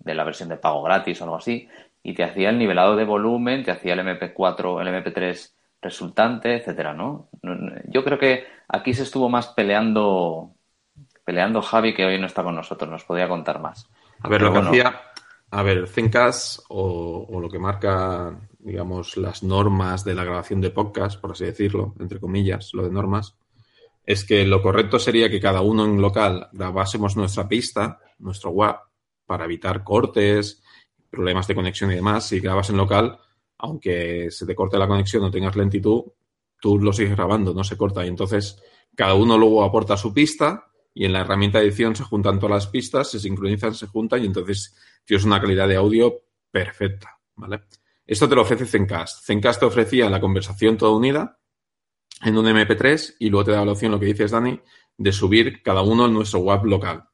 de 0.03 0.15
la 0.15 0.24
versión 0.24 0.50
de 0.50 0.57
pago 0.57 0.83
gratis 0.83 1.21
o 1.21 1.24
algo 1.25 1.38
así, 1.38 1.68
y 2.03 2.13
te 2.13 2.24
hacía 2.24 2.50
el 2.50 2.57
nivelado 2.57 2.95
de 2.95 3.06
volumen, 3.06 3.63
te 3.63 3.71
hacía 3.71 3.94
el 3.94 4.00
MP4, 4.00 4.81
el 4.81 5.03
MP3 5.03 5.51
resultante, 5.81 6.57
etcétera, 6.57 6.94
¿no? 6.94 7.30
Yo 7.86 8.03
creo 8.03 8.19
que 8.19 8.45
aquí 8.68 8.94
se 8.94 9.03
estuvo 9.03 9.30
más 9.30 9.48
peleando 9.48 10.51
peleando 11.24 11.62
Javi 11.62 11.94
que 11.94 12.06
hoy 12.06 12.19
no 12.19 12.25
está 12.25 12.44
con 12.44 12.56
nosotros, 12.56 12.89
nos 12.89 13.03
podría 13.03 13.30
contar 13.30 13.62
más. 13.62 13.88
A 14.21 14.27
ver, 14.27 14.42
lo 14.42 14.51
que 14.51 14.59
hacía, 14.59 15.01
a 15.51 15.63
ver, 15.63 15.88
Zencast 15.88 16.59
o, 16.69 17.27
o, 17.30 17.39
lo 17.39 17.50
que 17.50 17.59
marca, 17.59 18.36
digamos, 18.59 19.18
las 19.18 19.44
normas 19.44 20.04
de 20.04 20.15
la 20.15 20.24
grabación 20.24 20.62
de 20.62 20.71
podcast, 20.71 21.19
por 21.19 21.31
así 21.31 21.45
decirlo, 21.45 21.95
entre 22.00 22.19
comillas, 22.19 22.74
lo 22.74 22.83
de 22.83 22.92
normas, 22.92 23.36
es 24.06 24.25
que 24.25 24.45
lo 24.45 24.62
correcto 24.62 25.00
sería 25.00 25.30
que 25.30 25.39
cada 25.39 25.62
uno 25.62 25.86
en 25.86 26.01
local 26.01 26.50
grabásemos 26.51 27.15
nuestra 27.15 27.47
pista, 27.47 28.00
nuestro 28.19 28.51
web, 28.51 28.75
para 29.31 29.45
evitar 29.45 29.81
cortes, 29.81 30.62
problemas 31.10 31.48
de 31.48 31.56
conexión 31.56 31.89
y 31.89 31.95
demás, 31.95 32.28
si 32.28 32.42
grabas 32.42 32.69
en 32.69 32.75
local, 32.75 33.18
aunque 33.60 34.30
se 34.30 34.45
te 34.45 34.54
corte 34.54 34.78
la 34.78 34.89
conexión 34.89 35.24
o 35.24 35.31
tengas 35.31 35.56
lentitud, 35.56 36.04
tú 36.60 36.78
lo 36.78 36.92
sigues 36.92 37.16
grabando, 37.16 37.54
no 37.54 37.63
se 37.63 37.78
corta. 37.78 38.04
Y 38.04 38.10
entonces 38.10 38.62
cada 38.94 39.13
uno 39.13 39.38
luego 39.38 39.63
aporta 39.63 39.95
su 39.95 40.13
pista 40.13 40.66
y 40.94 41.06
en 41.06 41.13
la 41.13 41.22
herramienta 41.22 41.60
de 41.60 41.68
edición 41.68 41.95
se 41.95 42.04
juntan 42.04 42.39
todas 42.39 42.56
las 42.56 42.68
pistas, 42.68 43.10
se 43.10 43.22
sincronizan, 43.22 43.74
se 43.74 43.88
juntan 43.88 44.22
y 44.22 44.25
entonces 44.25 44.75
tienes 45.06 45.24
una 45.24 45.39
calidad 45.39 45.69
de 45.69 45.78
audio 45.78 46.13
perfecta, 46.51 47.18
¿vale? 47.38 47.62
Esto 48.06 48.28
te 48.28 48.36
lo 48.36 48.42
ofrece 48.42 48.66
Zencast. 48.66 49.25
Zencast 49.25 49.62
te 49.62 49.66
ofrecía 49.66 50.10
la 50.10 50.19
conversación 50.19 50.75
toda 50.75 50.92
unida 50.92 51.39
en 52.22 52.38
un 52.38 52.48
MP3 52.48 53.16
y 53.19 53.30
luego 53.30 53.45
te 53.45 53.51
da 53.51 53.63
la 53.63 53.72
opción, 53.72 53.94
lo 53.94 54.00
que 54.01 54.07
dices, 54.07 54.31
Dani, 54.31 54.60
de 54.98 55.13
subir 55.13 55.63
cada 55.63 55.83
uno 55.83 56.07
en 56.07 56.13
nuestro 56.16 56.39
web 56.39 56.66
local. 56.66 57.06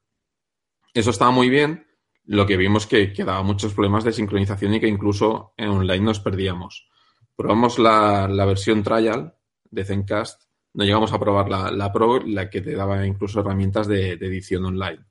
Eso 0.97 1.11
estaba 1.11 1.29
muy 1.29 1.49
bien, 1.49 1.86
lo 2.27 2.45
que 2.45 2.57
vimos 2.57 2.85
que, 2.85 3.13
que 3.13 3.23
daba 3.23 3.41
muchos 3.41 3.73
problemas 3.73 4.03
de 4.03 4.11
sincronización 4.11 4.73
y 4.73 4.79
que 4.79 4.87
incluso 4.87 5.53
en 5.57 5.69
online 5.69 6.05
nos 6.05 6.19
perdíamos. 6.19 6.89
Probamos 7.35 7.79
la, 7.79 8.27
la 8.27 8.45
versión 8.45 8.83
trial 8.83 9.35
de 9.71 9.85
Zencast, 9.85 10.43
no 10.73 10.83
llegamos 10.83 11.13
a 11.13 11.19
probar 11.19 11.49
la, 11.49 11.71
la 11.71 11.91
Pro, 11.91 12.19
la 12.19 12.49
que 12.49 12.61
te 12.61 12.75
daba 12.75 13.05
incluso 13.05 13.39
herramientas 13.39 13.87
de, 13.87 14.11
edición 14.11 14.65
online. 14.65 15.05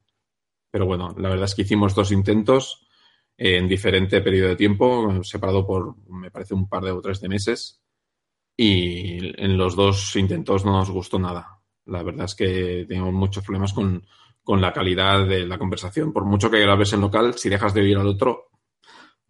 Pero 0.71 0.87
bueno, 0.87 1.15
la 1.19 1.29
verdad 1.31 1.47
es 1.47 1.55
que 1.55 1.63
hicimos 1.63 1.95
dos 1.95 2.13
intentos 2.13 2.87
en 3.37 3.67
diferente 3.67 4.21
periodo 4.21 4.51
de 4.51 4.57
tiempo, 4.57 5.25
separado 5.25 5.67
por, 5.67 5.97
me 6.09 6.31
parece, 6.31 6.55
un 6.55 6.69
par 6.69 6.85
de 6.85 6.93
o 6.93 7.01
tres 7.01 7.21
de 7.21 7.29
meses. 7.29 7.83
Y 8.57 9.43
en 9.43 9.57
los 9.57 9.75
dos 9.75 10.15
intentos 10.17 10.65
no 10.65 10.73
nos 10.73 10.91
gustó 10.91 11.19
nada. 11.19 11.61
La 11.87 12.03
verdad 12.03 12.27
es 12.27 12.35
que 12.35 12.85
teníamos 12.87 13.15
muchos 13.15 13.45
problemas 13.45 13.73
con, 13.73 14.07
con 14.47 14.61
la 14.61 14.73
calidad 14.73 15.27
de 15.27 15.45
la 15.45 15.59
conversación. 15.59 16.13
Por 16.13 16.25
mucho 16.25 16.49
que 16.49 16.61
grabes 16.61 16.93
en 16.93 17.01
local, 17.01 17.35
si 17.35 17.49
dejas 17.49 17.75
de 17.75 17.81
oír 17.81 17.99
al 17.99 18.07
otro, 18.07 18.51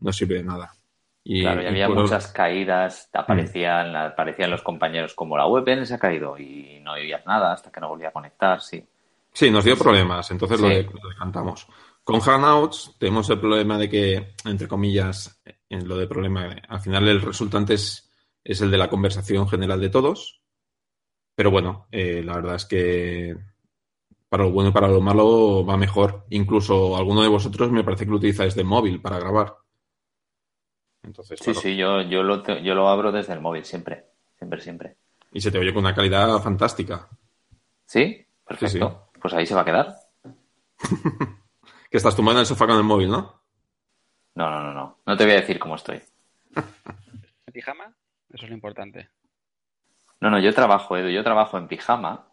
no 0.01 0.13
sirve 0.13 0.35
de 0.35 0.45
nada. 0.45 0.75
Y, 1.25 1.41
claro, 1.41 1.63
y 1.63 1.67
había 1.67 1.89
muchas 1.89 2.31
caídas, 2.33 3.09
aparecían, 3.15 3.93
mm. 3.93 3.97
aparecían 3.97 4.51
los 4.51 4.61
compañeros 4.61 5.15
como 5.15 5.39
la 5.39 5.47
VPN 5.47 5.87
se 5.87 5.95
ha 5.95 5.99
caído 5.99 6.39
y 6.39 6.81
no 6.83 6.93
oías 6.93 7.25
nada 7.25 7.55
hasta 7.55 7.73
que 7.73 7.81
no 7.81 7.89
volvía 7.89 8.09
a 8.09 8.13
conectar, 8.13 8.61
sí. 8.61 8.87
Sí, 9.33 9.51
nos 9.51 9.65
dio 9.65 9.79
problemas, 9.79 10.31
entonces 10.31 10.61
lo, 10.61 10.69
decantamos. 10.69 11.67
Con 12.05 12.21
Hangouts 12.21 12.97
tenemos 12.99 13.31
el 13.31 13.41
problema 13.41 13.79
de 13.79 13.89
que, 13.89 14.35
entre 14.45 14.69
comillas, 14.69 15.43
en 15.71 15.89
lo 15.89 15.97
de 15.97 16.07
problema, 16.07 16.55
al 16.69 16.81
final 16.81 17.09
el 17.09 17.23
resultante 17.23 17.73
es, 17.73 18.13
es 18.45 18.61
el 18.61 18.71
de 18.71 18.79
la 18.79 18.91
conversación 18.91 19.49
general 19.49 19.81
de 19.81 19.89
todos. 19.89 20.43
Pero 21.35 21.51
bueno, 21.51 21.87
eh, 21.91 22.23
la 22.23 22.35
verdad 22.35 22.57
es 22.57 22.67
que 22.67 23.35
para 24.29 24.45
lo 24.45 24.51
bueno 24.51 24.71
y 24.71 24.73
para 24.73 24.89
lo 24.89 25.01
malo 25.01 25.65
va 25.65 25.77
mejor. 25.77 26.25
Incluso 26.31 26.97
alguno 26.97 27.23
de 27.23 27.29
vosotros 27.29 27.71
me 27.71 27.85
parece 27.85 28.05
que 28.05 28.11
lo 28.11 28.17
utilizáis 28.17 28.55
de 28.55 28.65
móvil 28.65 29.01
para 29.01 29.19
grabar. 29.19 29.57
Entonces, 31.03 31.39
sí, 31.41 31.55
sí, 31.55 31.77
yo, 31.77 32.03
yo, 32.03 32.23
lo, 32.23 32.43
yo 32.45 32.75
lo 32.75 32.89
abro 32.89 33.13
desde 33.13 33.33
el 33.33 33.41
móvil 33.41 33.65
siempre, 33.65 34.07
siempre, 34.37 34.61
siempre. 34.61 34.97
Y 35.33 35.41
se 35.41 35.53
te 35.53 35.59
oye 35.59 35.73
con 35.73 35.85
una 35.85 35.95
calidad 35.95 36.41
fantástica. 36.41 37.09
¿Sí? 37.85 38.27
Perfecto. 38.47 39.11
Pues 39.21 39.35
ahí 39.35 39.47
se 39.47 39.55
va 39.55 39.61
a 39.61 39.65
quedar. 39.65 39.97
que 41.91 41.97
estás 41.97 42.17
tumbando 42.17 42.41
en 42.41 42.43
el 42.43 42.47
sofá 42.47 42.67
con 42.67 42.77
el 42.77 42.83
móvil, 42.83 43.11
¿no? 43.11 43.43
No, 44.35 44.51
no, 44.51 44.63
no, 44.63 44.73
no. 44.73 44.99
No 45.07 45.17
te 45.17 45.25
voy 45.25 45.35
a 45.35 45.41
decir 45.41 45.59
cómo 45.59 45.77
estoy. 45.77 46.03
¿En 46.55 47.53
pijama? 47.53 47.95
Eso 48.33 48.45
es 48.45 48.51
lo 48.51 48.55
importante. 48.55 49.09
No, 50.21 50.31
no, 50.31 50.41
yo 50.41 50.53
trabajo, 50.53 50.97
Edu, 50.97 51.11
yo 51.11 51.23
trabajo 51.23 51.59
en 51.59 51.69
pijama 51.69 52.33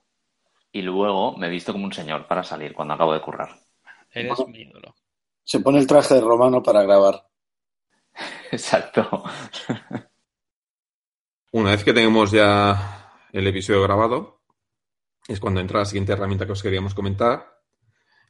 y 0.75 0.81
luego 0.81 1.37
me 1.37 1.47
he 1.47 1.51
visto 1.51 1.71
como 1.71 1.85
un 1.85 1.93
señor 1.93 2.27
para 2.27 2.43
salir 2.43 2.73
cuando 2.73 2.95
acabo 2.95 3.13
de 3.13 3.21
currar. 3.21 3.55
Eres 4.11 4.39
mi 4.47 4.61
ídolo. 4.61 4.95
Se 5.43 5.59
pone 5.59 5.77
el 5.77 5.85
traje 5.85 6.15
de 6.15 6.21
romano 6.21 6.63
para 6.63 6.81
grabar. 6.81 7.27
Exacto. 8.51 9.23
Una 11.51 11.71
vez 11.71 11.83
que 11.83 11.93
tenemos 11.93 12.31
ya 12.31 13.11
el 13.31 13.45
episodio 13.45 13.83
grabado, 13.83 14.41
es 15.27 15.39
cuando 15.39 15.61
entra 15.61 15.79
la 15.79 15.85
siguiente 15.85 16.13
herramienta 16.13 16.47
que 16.47 16.53
os 16.53 16.63
queríamos 16.63 16.95
comentar. 16.95 17.61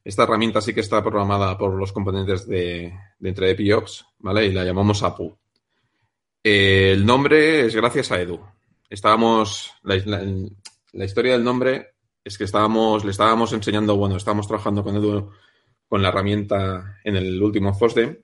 Esta 0.04 0.24
herramienta 0.24 0.60
sí 0.60 0.74
que 0.74 0.82
está 0.82 1.02
programada 1.02 1.58
por 1.58 1.74
los 1.74 1.94
componentes 1.94 2.46
de, 2.46 2.94
de 3.20 3.30
entre 3.30 3.56
¿vale? 4.20 4.46
Y 4.48 4.52
la 4.52 4.66
llamamos 4.66 5.02
APU. 5.02 5.38
el 6.44 7.06
nombre 7.06 7.68
es 7.68 7.76
gracias 7.76 8.12
a 8.12 8.20
Edu. 8.20 8.42
Estábamos, 8.90 9.72
la 9.84 11.06
historia 11.06 11.32
del 11.32 11.44
nombre 11.46 11.93
es 12.24 12.38
que 12.38 12.46
estábamos, 12.46 13.04
le 13.04 13.12
estábamos 13.12 13.52
enseñando, 13.54 13.96
bueno, 13.98 14.16
estábamos 14.16 14.48
trabajando 14.48 14.84
con 14.84 14.96
Edu 14.96 15.32
con 15.88 16.02
la 16.02 16.10
herramienta 16.10 17.00
en 17.04 17.18
el 17.18 17.42
último 17.42 17.74
FOSDEM 17.74 18.18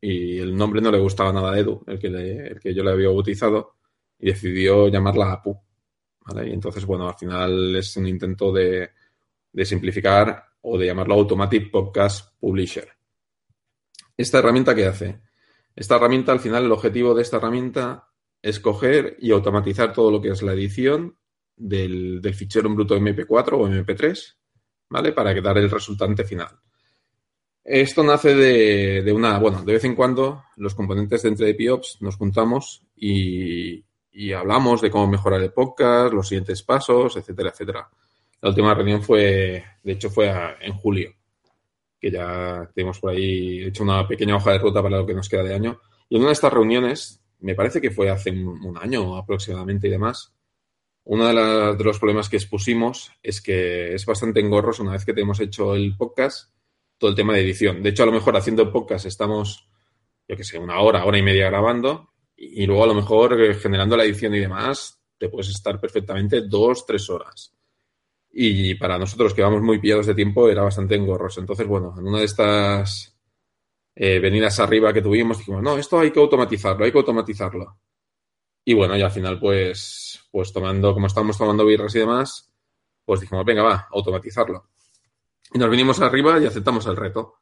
y 0.00 0.38
el 0.38 0.56
nombre 0.56 0.80
no 0.80 0.90
le 0.90 0.98
gustaba 0.98 1.32
nada 1.32 1.52
a 1.52 1.58
Edu, 1.58 1.82
el 1.86 1.98
que, 1.98 2.08
el 2.08 2.60
que 2.60 2.74
yo 2.74 2.82
le 2.82 2.90
había 2.90 3.08
bautizado, 3.08 3.76
y 4.18 4.26
decidió 4.26 4.88
llamarla 4.88 5.32
APU. 5.32 5.58
Y 6.44 6.50
entonces, 6.50 6.84
bueno, 6.84 7.08
al 7.08 7.14
final 7.14 7.76
es 7.76 7.96
un 7.96 8.06
intento 8.06 8.52
de, 8.52 8.90
de 9.52 9.64
simplificar 9.64 10.44
o 10.62 10.78
de 10.78 10.86
llamarlo 10.86 11.14
Automatic 11.14 11.70
Podcast 11.70 12.34
Publisher. 12.38 12.88
¿Esta 14.16 14.38
herramienta 14.38 14.74
qué 14.74 14.86
hace? 14.86 15.20
Esta 15.76 15.96
herramienta, 15.96 16.32
al 16.32 16.40
final, 16.40 16.64
el 16.64 16.72
objetivo 16.72 17.14
de 17.14 17.22
esta 17.22 17.36
herramienta 17.36 18.08
es 18.42 18.60
coger 18.60 19.16
y 19.20 19.30
automatizar 19.32 19.92
todo 19.92 20.10
lo 20.10 20.20
que 20.20 20.30
es 20.30 20.42
la 20.42 20.52
edición 20.52 21.16
del, 21.56 22.20
del 22.20 22.34
fichero 22.34 22.68
en 22.68 22.74
bruto 22.74 22.96
MP4 22.96 23.52
o 23.52 23.68
MP3, 23.68 24.36
¿vale? 24.88 25.12
Para 25.12 25.40
dar 25.40 25.58
el 25.58 25.70
resultante 25.70 26.24
final. 26.24 26.48
Esto 27.64 28.02
nace 28.02 28.34
de, 28.34 29.10
una, 29.10 29.38
bueno, 29.38 29.62
de 29.64 29.72
vez 29.72 29.84
en 29.84 29.94
cuando 29.94 30.44
los 30.56 30.74
componentes 30.74 31.22
de 31.22 31.30
entre 31.30 31.54
PIOPS 31.54 31.96
nos 32.02 32.16
juntamos 32.16 32.86
y, 32.94 33.82
y, 34.12 34.32
hablamos 34.32 34.82
de 34.82 34.90
cómo 34.90 35.06
mejorar 35.06 35.40
el 35.40 35.50
podcast, 35.50 36.12
los 36.12 36.28
siguientes 36.28 36.62
pasos, 36.62 37.16
etcétera, 37.16 37.48
etcétera. 37.48 37.88
La 38.42 38.50
última 38.50 38.74
reunión 38.74 39.02
fue, 39.02 39.64
de 39.82 39.92
hecho, 39.92 40.10
fue 40.10 40.30
en 40.60 40.74
julio, 40.74 41.14
que 41.98 42.10
ya 42.10 42.70
tenemos 42.74 43.00
por 43.00 43.12
ahí 43.12 43.64
hecho 43.64 43.82
una 43.82 44.06
pequeña 44.06 44.36
hoja 44.36 44.52
de 44.52 44.58
ruta 44.58 44.82
para 44.82 44.98
lo 44.98 45.06
que 45.06 45.14
nos 45.14 45.30
queda 45.30 45.42
de 45.42 45.54
año. 45.54 45.80
Y 46.10 46.16
en 46.16 46.20
una 46.20 46.28
de 46.28 46.34
estas 46.34 46.52
reuniones, 46.52 47.22
me 47.40 47.54
parece 47.54 47.80
que 47.80 47.90
fue 47.90 48.10
hace 48.10 48.30
un, 48.30 48.62
un 48.62 48.76
año 48.76 49.16
aproximadamente 49.16 49.88
y 49.88 49.90
demás, 49.90 50.33
uno 51.04 51.26
de, 51.26 51.84
los 51.84 51.98
problemas 51.98 52.28
que 52.28 52.36
expusimos 52.36 53.12
es 53.22 53.42
que 53.42 53.94
es 53.94 54.06
bastante 54.06 54.40
engorroso 54.40 54.82
una 54.82 54.92
vez 54.92 55.04
que 55.04 55.12
tenemos 55.12 55.38
hecho 55.40 55.74
el 55.74 55.96
podcast 55.96 56.50
todo 56.96 57.10
el 57.10 57.16
tema 57.16 57.34
de 57.34 57.40
edición. 57.40 57.82
De 57.82 57.90
hecho, 57.90 58.04
a 58.04 58.06
lo 58.06 58.12
mejor 58.12 58.36
haciendo 58.36 58.72
podcast 58.72 59.04
estamos, 59.04 59.68
yo 60.26 60.36
qué 60.36 60.44
sé, 60.44 60.58
una 60.58 60.80
hora, 60.80 61.04
hora 61.04 61.18
y 61.18 61.22
media 61.22 61.50
grabando 61.50 62.14
y, 62.36 62.66
luego 62.66 62.84
a 62.84 62.86
lo 62.86 62.94
mejor 62.94 63.40
eh, 63.40 63.54
generando 63.54 63.96
la 63.96 64.04
edición 64.04 64.34
y 64.34 64.40
demás, 64.40 64.98
te 65.18 65.28
puedes 65.28 65.50
estar 65.50 65.78
perfectamente 65.78 66.42
dos, 66.42 66.86
tres 66.86 67.08
horas. 67.10 67.54
Y 68.30 68.74
para 68.74 68.98
nosotros 68.98 69.34
que 69.34 69.42
vamos 69.42 69.62
muy 69.62 69.78
pillados 69.78 70.06
de 70.06 70.14
tiempo 70.14 70.48
era 70.48 70.62
bastante 70.62 70.94
engorroso. 70.94 71.40
Entonces, 71.40 71.66
bueno, 71.66 71.94
en 71.98 72.06
una 72.06 72.18
de 72.18 72.24
estas 72.24 73.16
eh, 73.94 74.18
venidas 74.18 74.58
arriba 74.58 74.92
que 74.92 75.02
tuvimos, 75.02 75.38
dijimos, 75.38 75.62
no, 75.62 75.78
esto 75.78 76.00
hay 76.00 76.10
que 76.10 76.18
automatizarlo, 76.18 76.84
hay 76.84 76.90
que 76.90 76.98
automatizarlo. 76.98 77.78
Y 78.64 78.74
bueno, 78.74 78.96
y 78.96 79.02
al 79.02 79.10
final, 79.10 79.38
pues, 79.38 80.13
pues 80.34 80.52
tomando, 80.52 80.92
como 80.92 81.06
estábamos 81.06 81.38
tomando 81.38 81.64
birras 81.64 81.94
y 81.94 82.00
demás, 82.00 82.52
pues 83.04 83.20
dijimos, 83.20 83.44
venga, 83.44 83.62
va, 83.62 83.86
automatizarlo. 83.92 84.68
Y 85.52 85.60
nos 85.60 85.70
vinimos 85.70 86.00
arriba 86.00 86.40
y 86.40 86.46
aceptamos 86.46 86.84
el 86.86 86.96
reto. 86.96 87.36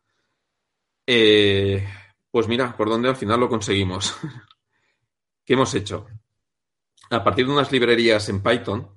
Eh, 1.06 1.88
pues 2.30 2.48
mira, 2.48 2.76
por 2.76 2.90
dónde 2.90 3.08
al 3.08 3.16
final 3.16 3.40
lo 3.40 3.48
conseguimos. 3.48 4.14
¿Qué 5.46 5.54
hemos 5.54 5.74
hecho? 5.74 6.06
A 7.08 7.24
partir 7.24 7.46
de 7.46 7.52
unas 7.52 7.72
librerías 7.72 8.28
en 8.28 8.42
Python, 8.42 8.90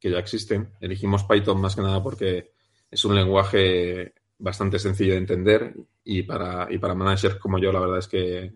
que 0.00 0.10
ya 0.10 0.18
existen, 0.18 0.72
elegimos 0.80 1.24
Python 1.24 1.60
más 1.60 1.76
que 1.76 1.82
nada 1.82 2.02
porque 2.02 2.54
es 2.90 3.04
un 3.04 3.14
lenguaje 3.14 4.14
bastante 4.38 4.78
sencillo 4.78 5.12
de 5.12 5.18
entender 5.18 5.74
y 6.04 6.22
para, 6.22 6.72
y 6.72 6.78
para 6.78 6.94
managers 6.94 7.34
como 7.34 7.58
yo 7.58 7.70
la 7.70 7.80
verdad 7.80 7.98
es 7.98 8.08
que 8.08 8.54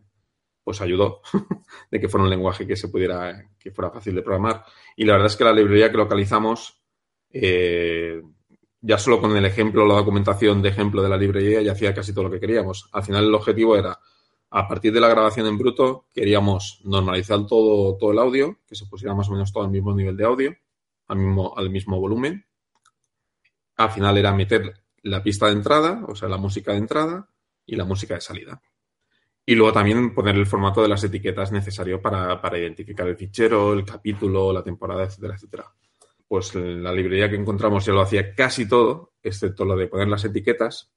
pues 0.67 0.81
ayudó 0.81 1.21
de 1.93 2.01
que 2.01 2.09
fuera 2.09 2.25
un 2.25 2.31
lenguaje 2.31 2.67
que 2.67 2.75
se 2.75 2.89
pudiera, 2.89 3.51
que 3.57 3.71
fuera 3.71 3.89
fácil 3.89 4.17
de 4.17 4.23
programar. 4.23 4.65
Y 4.97 5.05
la 5.05 5.13
verdad 5.13 5.29
es 5.29 5.37
que 5.37 5.45
la 5.45 5.53
librería 5.53 5.93
que 5.93 5.97
localizamos 5.97 6.83
eh, 7.31 8.21
ya 8.81 8.99
solo 8.99 9.21
con 9.21 9.37
el 9.37 9.45
ejemplo, 9.45 9.87
la 9.87 9.95
documentación 9.95 10.61
de 10.63 10.71
ejemplo 10.71 11.05
de 11.05 11.09
la 11.09 11.17
librería 11.17 11.63
ya 11.63 11.71
hacía 11.71 11.95
casi 11.95 12.13
todo 12.13 12.25
lo 12.25 12.33
que 12.33 12.41
queríamos. 12.41 12.89
Al 12.91 13.05
final 13.05 13.27
el 13.27 13.35
objetivo 13.37 13.77
era, 13.77 14.01
a 14.51 14.67
partir 14.67 14.93
de 14.93 14.99
la 14.99 15.09
grabación 15.09 15.47
en 15.47 15.57
bruto, 15.57 16.09
queríamos 16.13 16.81
normalizar 16.83 17.47
todo, 17.47 17.97
todo 17.97 18.11
el 18.11 18.19
audio, 18.19 18.59
que 18.67 18.75
se 18.75 18.87
pusiera 18.87 19.15
más 19.15 19.29
o 19.29 19.35
menos 19.35 19.53
todo 19.53 19.63
al 19.63 19.71
mismo 19.71 19.95
nivel 19.95 20.17
de 20.17 20.25
audio, 20.25 20.57
al 21.07 21.19
mismo, 21.19 21.57
al 21.57 21.71
mismo 21.71 22.01
volumen. 22.01 22.45
Al 23.77 23.91
final 23.93 24.19
era 24.19 24.35
meter 24.35 24.75
la 25.03 25.23
pista 25.23 25.47
de 25.47 25.53
entrada, 25.53 26.05
o 26.09 26.17
sea, 26.17 26.29
la 26.29 26.39
música 26.39 26.73
de 26.73 26.79
entrada 26.79 27.31
y 27.65 27.77
la 27.77 27.85
música 27.85 28.15
de 28.15 28.21
salida. 28.21 28.61
Y 29.47 29.55
luego 29.55 29.73
también 29.73 30.13
poner 30.13 30.35
el 30.35 30.47
formato 30.47 30.83
de 30.83 30.89
las 30.89 31.05
etiquetas 31.05 31.53
necesario 31.53 32.03
para, 32.03 32.41
para 32.43 32.59
identificar 32.59 33.07
el 33.07 33.17
fichero, 33.17 33.73
el 33.73 33.85
capítulo, 33.85 34.53
la 34.53 34.63
temporada, 34.63 35.05
etcétera, 35.05 35.35
etcétera 35.37 35.73
pues 36.29 36.55
la 36.55 36.93
librería 36.93 37.31
que 37.31 37.37
encontramos 37.37 37.85
ya 37.85 37.93
lo 37.93 38.01
hacía 38.01 38.35
casi 38.35 38.69
todo, 38.69 39.15
excepto 39.23 39.65
lo 39.65 39.77
de 39.77 39.87
poner 39.87 40.09
las 40.09 40.25
etiquetas. 40.25 40.93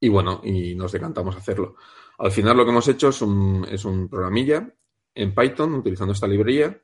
Y 0.00 0.08
bueno, 0.08 0.40
y 0.44 0.74
nos 0.74 0.92
decantamos 0.92 1.34
a 1.34 1.38
hacerlo. 1.38 1.76
Al 2.18 2.30
final 2.30 2.56
lo 2.56 2.64
que 2.64 2.70
hemos 2.70 2.88
hecho 2.88 3.08
es 3.08 3.22
un, 3.22 3.66
es 3.68 3.84
un 3.84 4.08
programilla 4.08 4.72
en 5.14 5.34
Python 5.34 5.74
utilizando 5.74 6.12
esta 6.12 6.28
librería 6.28 6.80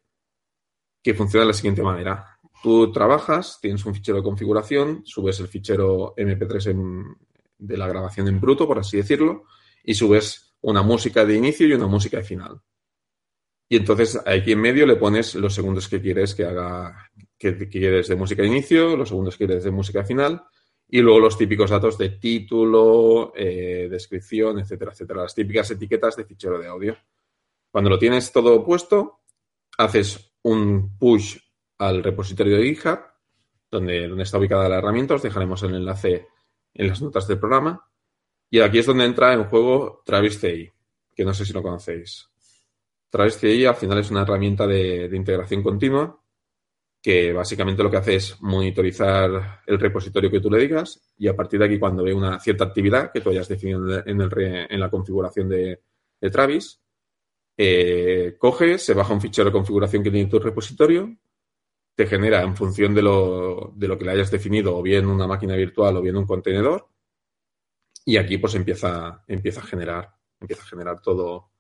que 1.03 1.15
funciona 1.15 1.43
de 1.43 1.49
la 1.49 1.55
siguiente 1.55 1.83
manera. 1.83 2.39
Tú 2.63 2.91
trabajas, 2.91 3.59
tienes 3.61 3.85
un 3.85 3.95
fichero 3.95 4.19
de 4.19 4.25
configuración, 4.25 5.03
subes 5.05 5.39
el 5.41 5.49
fichero 5.49 6.15
MP3 6.17 6.71
en, 6.71 7.05
de 7.59 7.77
la 7.77 7.87
grabación 7.87 8.27
en 8.27 8.41
bruto, 8.41 8.67
por 8.67 8.79
así 8.79 8.97
decirlo, 8.97 9.45
y 9.85 9.95
subes 9.95 10.54
una 10.65 10.83
música 10.83 11.25
de 11.25 11.37
inicio 11.37 11.67
y 11.67 11.75
una 11.75 11.87
música 11.87 12.19
de 12.19 12.25
final. 12.25 12.61
Y 13.69 13.77
entonces 13.77 14.19
aquí 14.27 14.53
en 14.53 14.61
medio 14.61 14.87
le 14.87 14.97
pones 14.97 15.35
los 15.35 15.55
segundos 15.55 15.89
que 15.89 16.01
quieres 16.01 16.35
que 16.35 16.45
haga, 16.45 17.11
que, 17.39 17.69
quieres 17.69 18.09
de 18.09 18.17
música 18.17 18.43
de 18.43 18.49
inicio, 18.49 18.97
los 18.97 19.11
segundos 19.11 19.37
que 19.37 19.47
quieres 19.47 19.65
de 19.65 19.71
música 19.71 20.05
final 20.05 20.43
y 20.89 21.01
luego 21.01 21.21
los 21.21 21.37
típicos 21.37 21.71
datos 21.71 21.99
de 21.99 22.11
título, 22.11 23.33
eh, 23.37 23.89
descripción, 23.91 24.59
etcétera, 24.59 24.93
etcétera. 24.93 25.23
Las 25.23 25.35
típicas 25.35 25.71
etiquetas 25.71 26.17
de 26.17 26.25
fichero 26.25 26.59
de 26.59 26.69
audio. 26.69 26.97
Cuando 27.71 27.91
lo 27.91 27.99
tienes 27.99 28.33
todo 28.33 28.65
puesto, 28.65 29.21
haces 29.77 30.35
un 30.43 30.97
push 30.97 31.37
al 31.79 32.03
repositorio 32.03 32.57
de 32.57 32.65
GitHub, 32.65 33.01
donde, 33.71 34.09
donde 34.09 34.23
está 34.23 34.39
ubicada 34.39 34.69
la 34.69 34.79
herramienta. 34.79 35.15
Os 35.15 35.23
dejaremos 35.23 35.63
el 35.63 35.75
enlace 35.75 36.29
en 36.73 36.89
las 36.89 37.03
notas 37.03 37.27
del 37.29 37.39
programa. 37.39 37.87
Y 38.55 38.61
aquí 38.61 38.79
es 38.79 38.87
donde 38.87 39.05
entra 39.05 39.33
en 39.33 39.47
juego 39.47 40.05
Travis 40.07 40.39
CI, 40.39 40.71
que 41.13 41.25
no 41.25 41.35
sé 41.35 41.45
si 41.45 41.53
lo 41.53 41.61
conocéis. 41.61 42.29
Travis 43.11 43.37
CI 43.37 43.65
al 43.65 43.75
final 43.75 43.99
es 43.99 44.13
una 44.13 44.23
herramienta 44.23 44.65
de, 44.65 45.09
de 45.09 45.17
integración 45.17 45.61
continua 45.61 46.17
que 47.03 47.33
básicamente 47.33 47.83
lo 47.83 47.91
que 47.91 47.97
hace 47.97 48.15
es 48.15 48.41
monitorizar 48.43 49.63
el 49.67 49.81
repositorio 49.81 50.31
que 50.31 50.39
tú 50.39 50.53
le 50.53 50.61
digas 50.61 51.03
y 51.19 51.27
a 51.27 51.35
partir 51.35 51.59
de 51.59 51.67
aquí 51.67 51.81
cuando 51.81 52.05
ve 52.05 52.15
una 52.15 52.39
cierta 52.39 52.63
actividad 52.63 53.11
que 53.11 53.21
tú 53.21 53.31
hayas 53.31 53.49
definido 53.49 54.07
en, 54.07 54.21
el, 54.21 54.31
en 54.71 54.79
la 54.79 54.89
configuración 54.89 55.49
de, 55.49 55.81
de 56.21 56.31
Travis, 56.31 56.81
eh, 57.57 58.37
coge, 58.39 58.79
se 58.79 58.95
baja 58.95 59.15
un 59.15 59.21
fichero 59.21 59.47
de 59.47 59.53
configuración 59.53 60.05
que 60.05 60.13
tiene 60.13 60.31
tu 60.31 60.39
repositorio, 60.39 61.13
te 61.97 62.07
genera 62.07 62.43
en 62.43 62.55
función 62.55 62.95
de 62.95 63.03
lo, 63.03 63.73
de 63.75 63.89
lo 63.89 63.99
que 63.99 64.05
le 64.05 64.13
hayas 64.13 64.31
definido 64.31 64.77
o 64.77 64.81
bien 64.81 65.07
una 65.07 65.27
máquina 65.27 65.57
virtual 65.57 65.97
o 65.97 66.03
bien 66.03 66.17
un 66.17 66.25
contenedor 66.25 66.94
y 68.05 68.17
aquí 68.17 68.39
pues 68.39 68.55
empieza, 68.55 69.25
empieza 69.27 69.61
a 69.61 69.65
generar, 69.65 70.15
empieza 70.41 70.63
a 70.63 70.67
generar 70.67 71.01
todo, 71.01 71.51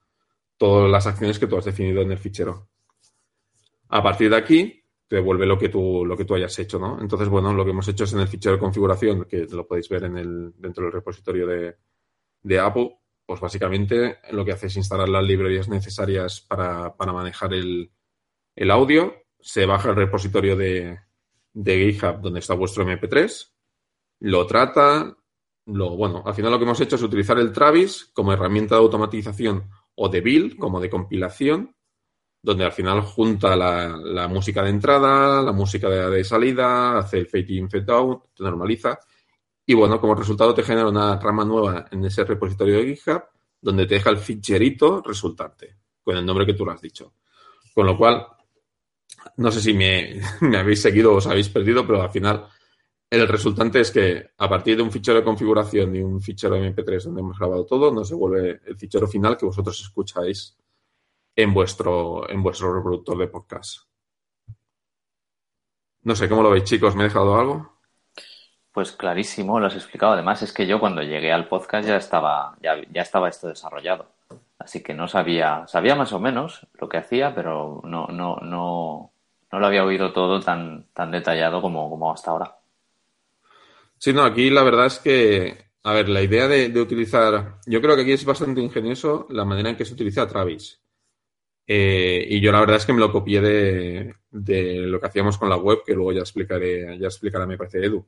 todas 0.56 0.90
las 0.90 1.06
acciones 1.06 1.38
que 1.38 1.46
tú 1.46 1.56
has 1.56 1.64
definido 1.64 2.02
en 2.02 2.12
el 2.12 2.18
fichero. 2.18 2.68
A 3.88 4.02
partir 4.02 4.30
de 4.30 4.36
aquí, 4.36 4.84
te 5.06 5.16
devuelve 5.16 5.46
lo 5.46 5.58
que 5.58 5.68
tú, 5.68 6.04
lo 6.04 6.16
que 6.16 6.24
tú 6.24 6.34
hayas 6.34 6.58
hecho, 6.58 6.78
¿no? 6.78 7.00
Entonces, 7.00 7.28
bueno, 7.28 7.52
lo 7.52 7.64
que 7.64 7.70
hemos 7.70 7.88
hecho 7.88 8.04
es 8.04 8.12
en 8.12 8.20
el 8.20 8.28
fichero 8.28 8.56
de 8.56 8.60
configuración, 8.60 9.24
que 9.24 9.46
lo 9.50 9.66
podéis 9.66 9.88
ver 9.88 10.04
en 10.04 10.16
el, 10.16 10.52
dentro 10.56 10.84
del 10.84 10.92
repositorio 10.92 11.46
de, 11.46 11.76
de 12.42 12.58
Apple, 12.58 12.98
pues 13.26 13.40
básicamente 13.40 14.18
lo 14.32 14.44
que 14.44 14.52
hace 14.52 14.66
es 14.66 14.76
instalar 14.76 15.08
las 15.08 15.24
librerías 15.24 15.68
necesarias 15.68 16.40
para, 16.40 16.94
para 16.96 17.12
manejar 17.12 17.54
el, 17.54 17.90
el, 18.54 18.70
audio, 18.70 19.14
se 19.40 19.66
baja 19.66 19.90
el 19.90 19.96
repositorio 19.96 20.56
de, 20.56 20.98
de 21.52 21.92
GitHub 21.92 22.20
donde 22.20 22.40
está 22.40 22.54
vuestro 22.54 22.84
MP3, 22.84 23.50
lo 24.20 24.46
trata, 24.46 25.16
lo, 25.66 25.96
bueno, 25.96 26.22
al 26.24 26.34
final 26.34 26.52
lo 26.52 26.58
que 26.58 26.64
hemos 26.64 26.80
hecho 26.80 26.96
es 26.96 27.02
utilizar 27.02 27.38
el 27.38 27.52
Travis 27.52 28.10
como 28.12 28.32
herramienta 28.32 28.74
de 28.74 28.82
automatización 28.82 29.70
o 29.94 30.08
de 30.08 30.20
build, 30.20 30.58
como 30.58 30.80
de 30.80 30.90
compilación, 30.90 31.74
donde 32.42 32.64
al 32.64 32.72
final 32.72 33.00
junta 33.00 33.56
la, 33.56 34.28
música 34.28 34.62
de 34.62 34.70
entrada, 34.70 35.40
la 35.40 35.52
música 35.52 35.88
de, 35.88 36.10
de, 36.10 36.24
salida, 36.24 36.98
hace 36.98 37.18
el 37.18 37.26
fade 37.26 37.54
in, 37.54 37.70
fade 37.70 37.90
out, 37.90 38.24
te 38.34 38.44
normaliza. 38.44 38.98
Y 39.64 39.72
bueno, 39.72 39.98
como 39.98 40.14
resultado 40.14 40.52
te 40.52 40.62
genera 40.62 40.88
una 40.88 41.18
rama 41.18 41.44
nueva 41.44 41.86
en 41.90 42.04
ese 42.04 42.24
repositorio 42.24 42.76
de 42.76 42.94
GitHub, 42.94 43.22
donde 43.62 43.86
te 43.86 43.94
deja 43.94 44.10
el 44.10 44.18
ficherito 44.18 45.00
resultante, 45.00 45.78
con 46.02 46.18
el 46.18 46.26
nombre 46.26 46.44
que 46.44 46.52
tú 46.52 46.66
lo 46.66 46.72
has 46.72 46.82
dicho. 46.82 47.14
Con 47.72 47.86
lo 47.86 47.96
cual, 47.96 48.26
no 49.38 49.50
sé 49.50 49.62
si 49.62 49.72
me, 49.72 50.20
me 50.42 50.58
habéis 50.58 50.82
seguido 50.82 51.14
o 51.14 51.16
os 51.16 51.26
habéis 51.26 51.48
perdido, 51.48 51.86
pero 51.86 52.02
al 52.02 52.10
final 52.10 52.46
el 53.20 53.28
resultante 53.28 53.80
es 53.80 53.90
que 53.90 54.30
a 54.38 54.48
partir 54.48 54.76
de 54.76 54.82
un 54.82 54.90
fichero 54.90 55.18
de 55.18 55.24
configuración 55.24 55.94
y 55.94 56.00
un 56.00 56.20
fichero 56.20 56.56
MP3 56.56 57.04
donde 57.04 57.20
hemos 57.20 57.38
grabado 57.38 57.66
todo, 57.66 57.92
nos 57.92 58.10
devuelve 58.10 58.60
el 58.66 58.76
fichero 58.76 59.06
final 59.06 59.36
que 59.36 59.46
vosotros 59.46 59.80
escucháis 59.80 60.56
en 61.36 61.52
vuestro, 61.52 62.28
en 62.30 62.42
vuestro 62.42 62.74
reproductor 62.74 63.18
de 63.18 63.28
podcast. 63.28 63.82
No 66.02 66.14
sé, 66.14 66.28
¿cómo 66.28 66.42
lo 66.42 66.50
veis, 66.50 66.64
chicos? 66.64 66.94
¿Me 66.94 67.02
he 67.02 67.08
dejado 67.08 67.38
algo? 67.38 67.78
Pues 68.72 68.92
clarísimo, 68.92 69.60
lo 69.60 69.66
has 69.66 69.74
explicado. 69.74 70.12
Además, 70.12 70.42
es 70.42 70.52
que 70.52 70.66
yo 70.66 70.80
cuando 70.80 71.02
llegué 71.02 71.32
al 71.32 71.48
podcast 71.48 71.88
ya 71.88 71.96
estaba, 71.96 72.56
ya, 72.62 72.76
ya 72.90 73.02
estaba 73.02 73.28
esto 73.28 73.48
desarrollado. 73.48 74.08
Así 74.58 74.82
que 74.82 74.94
no 74.94 75.08
sabía, 75.08 75.66
sabía 75.66 75.94
más 75.94 76.12
o 76.12 76.20
menos 76.20 76.66
lo 76.74 76.88
que 76.88 76.98
hacía, 76.98 77.34
pero 77.34 77.80
no, 77.84 78.06
no, 78.08 78.36
no, 78.36 79.12
no 79.50 79.60
lo 79.60 79.66
había 79.66 79.84
oído 79.84 80.12
todo 80.12 80.40
tan, 80.40 80.86
tan 80.92 81.10
detallado 81.10 81.62
como, 81.62 81.88
como 81.88 82.12
hasta 82.12 82.30
ahora. 82.30 82.56
Sí, 83.98 84.12
no, 84.12 84.22
aquí 84.22 84.50
la 84.50 84.62
verdad 84.62 84.86
es 84.86 84.98
que 84.98 85.64
a 85.84 85.92
ver, 85.92 86.08
la 86.08 86.22
idea 86.22 86.48
de, 86.48 86.80
utilizar. 86.80 87.60
Yo 87.66 87.82
creo 87.82 87.94
que 87.94 88.02
aquí 88.02 88.12
es 88.12 88.24
bastante 88.24 88.62
ingenioso 88.62 89.26
la 89.28 89.44
manera 89.44 89.68
en 89.68 89.76
que 89.76 89.84
se 89.84 89.92
utiliza 89.92 90.26
Travis. 90.26 90.80
Eh, 91.66 92.26
y 92.26 92.40
yo 92.40 92.52
la 92.52 92.60
verdad 92.60 92.76
es 92.76 92.86
que 92.86 92.94
me 92.94 93.00
lo 93.00 93.12
copié 93.12 93.42
de, 93.42 94.14
de, 94.30 94.78
lo 94.86 94.98
que 94.98 95.06
hacíamos 95.06 95.36
con 95.36 95.50
la 95.50 95.56
web, 95.56 95.82
que 95.84 95.92
luego 95.92 96.12
ya 96.12 96.20
explicaré, 96.20 96.98
ya 96.98 97.06
explicará, 97.06 97.46
me 97.46 97.58
parece, 97.58 97.84
Edu. 97.84 98.04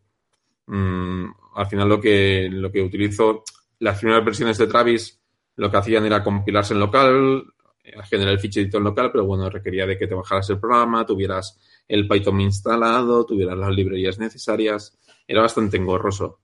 Mm, 0.67 1.27
al 1.55 1.67
final 1.67 1.89
lo 1.89 2.01
que, 2.01 2.49
lo 2.51 2.73
que 2.73 2.81
utilizo, 2.81 3.45
las 3.81 3.99
primeras 3.99 4.25
versiones 4.25 4.57
de 4.57 4.67
Travis, 4.69 5.21
lo 5.57 5.71
que 5.71 5.77
hacían 5.77 6.07
era 6.07 6.25
compilarse 6.25 6.73
en 6.73 6.81
local, 6.81 7.45
eh, 7.85 7.93
generar 8.09 8.33
el 8.33 8.41
ficherito 8.41 8.79
en 8.79 8.85
local, 8.85 9.11
pero 9.13 9.27
bueno, 9.27 9.51
requería 9.51 9.87
de 9.87 9.99
que 9.99 10.07
te 10.07 10.15
bajaras 10.15 10.49
el 10.49 10.59
programa, 10.59 11.05
tuvieras 11.05 11.59
el 11.87 12.09
Python 12.09 12.41
instalado, 12.41 13.27
tuvieras 13.27 13.59
las 13.59 13.71
librerías 13.71 14.19
necesarias. 14.19 14.99
Era 15.27 15.43
bastante 15.43 15.77
engorroso. 15.77 16.41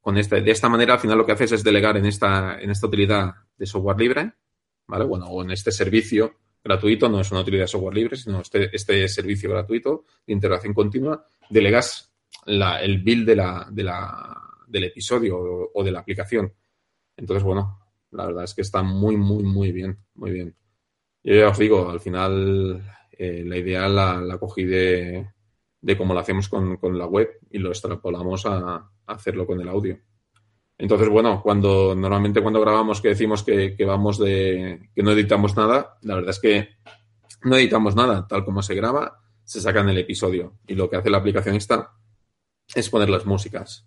Con 0.00 0.16
este, 0.16 0.40
de 0.40 0.50
esta 0.50 0.68
manera, 0.68 0.94
al 0.94 1.00
final 1.00 1.18
lo 1.18 1.26
que 1.26 1.32
haces 1.32 1.52
es 1.52 1.64
delegar 1.64 1.96
en 1.96 2.06
esta, 2.06 2.60
en 2.60 2.70
esta 2.70 2.86
utilidad 2.86 3.34
de 3.56 3.66
software 3.66 3.98
libre, 3.98 4.32
¿vale? 4.86 5.04
Bueno, 5.04 5.26
o 5.26 5.42
en 5.42 5.50
este 5.50 5.70
servicio 5.70 6.36
gratuito, 6.62 7.08
no 7.08 7.20
es 7.20 7.30
una 7.30 7.40
utilidad 7.40 7.64
de 7.64 7.68
software 7.68 7.94
libre, 7.94 8.16
sino 8.16 8.40
este, 8.40 8.74
este 8.74 9.08
servicio 9.08 9.50
gratuito 9.50 10.04
de 10.26 10.32
integración 10.32 10.74
continua, 10.74 11.26
delegas 11.48 12.12
la, 12.46 12.82
el 12.82 13.02
build 13.02 13.26
de 13.26 13.36
la, 13.36 13.68
de 13.70 13.82
la, 13.82 14.36
del 14.66 14.84
episodio 14.84 15.38
o, 15.72 15.84
de 15.84 15.90
la 15.90 16.00
aplicación. 16.00 16.52
Entonces, 17.16 17.42
bueno, 17.42 17.80
la 18.12 18.26
verdad 18.26 18.44
es 18.44 18.54
que 18.54 18.62
está 18.62 18.82
muy, 18.82 19.16
muy, 19.16 19.42
muy 19.42 19.72
bien, 19.72 19.98
muy 20.14 20.30
bien. 20.30 20.56
Yo 21.22 21.34
ya 21.34 21.48
os 21.48 21.58
digo, 21.58 21.90
al 21.90 22.00
final 22.00 22.82
eh, 23.12 23.44
la 23.46 23.56
idea 23.56 23.88
la, 23.88 24.20
la 24.20 24.38
cogí 24.38 24.64
de, 24.64 25.28
de, 25.80 25.96
cómo 25.96 26.14
lo 26.14 26.20
hacemos 26.20 26.48
con, 26.48 26.76
con, 26.76 26.98
la 26.98 27.06
web 27.06 27.28
y 27.50 27.58
lo 27.58 27.70
extrapolamos 27.70 28.46
a, 28.46 28.90
hacerlo 29.06 29.46
con 29.46 29.60
el 29.60 29.68
audio. 29.68 29.98
Entonces, 30.78 31.08
bueno, 31.08 31.42
cuando 31.42 31.94
normalmente 31.94 32.40
cuando 32.40 32.60
grabamos 32.60 33.00
que 33.00 33.08
decimos 33.08 33.42
que, 33.42 33.76
que, 33.76 33.84
vamos 33.84 34.18
de 34.18 34.90
que 34.94 35.02
no 35.02 35.12
editamos 35.12 35.56
nada, 35.56 35.98
la 36.02 36.14
verdad 36.14 36.30
es 36.30 36.40
que 36.40 36.68
no 37.42 37.56
editamos 37.56 37.94
nada, 37.94 38.26
tal 38.26 38.44
como 38.44 38.62
se 38.62 38.74
graba, 38.74 39.20
se 39.44 39.60
saca 39.60 39.80
en 39.80 39.90
el 39.90 39.98
episodio. 39.98 40.58
Y 40.66 40.74
lo 40.74 40.88
que 40.88 40.96
hace 40.96 41.10
la 41.10 41.18
aplicación 41.18 41.56
esta 41.56 41.92
es 42.74 42.88
poner 42.88 43.10
las 43.10 43.26
músicas. 43.26 43.86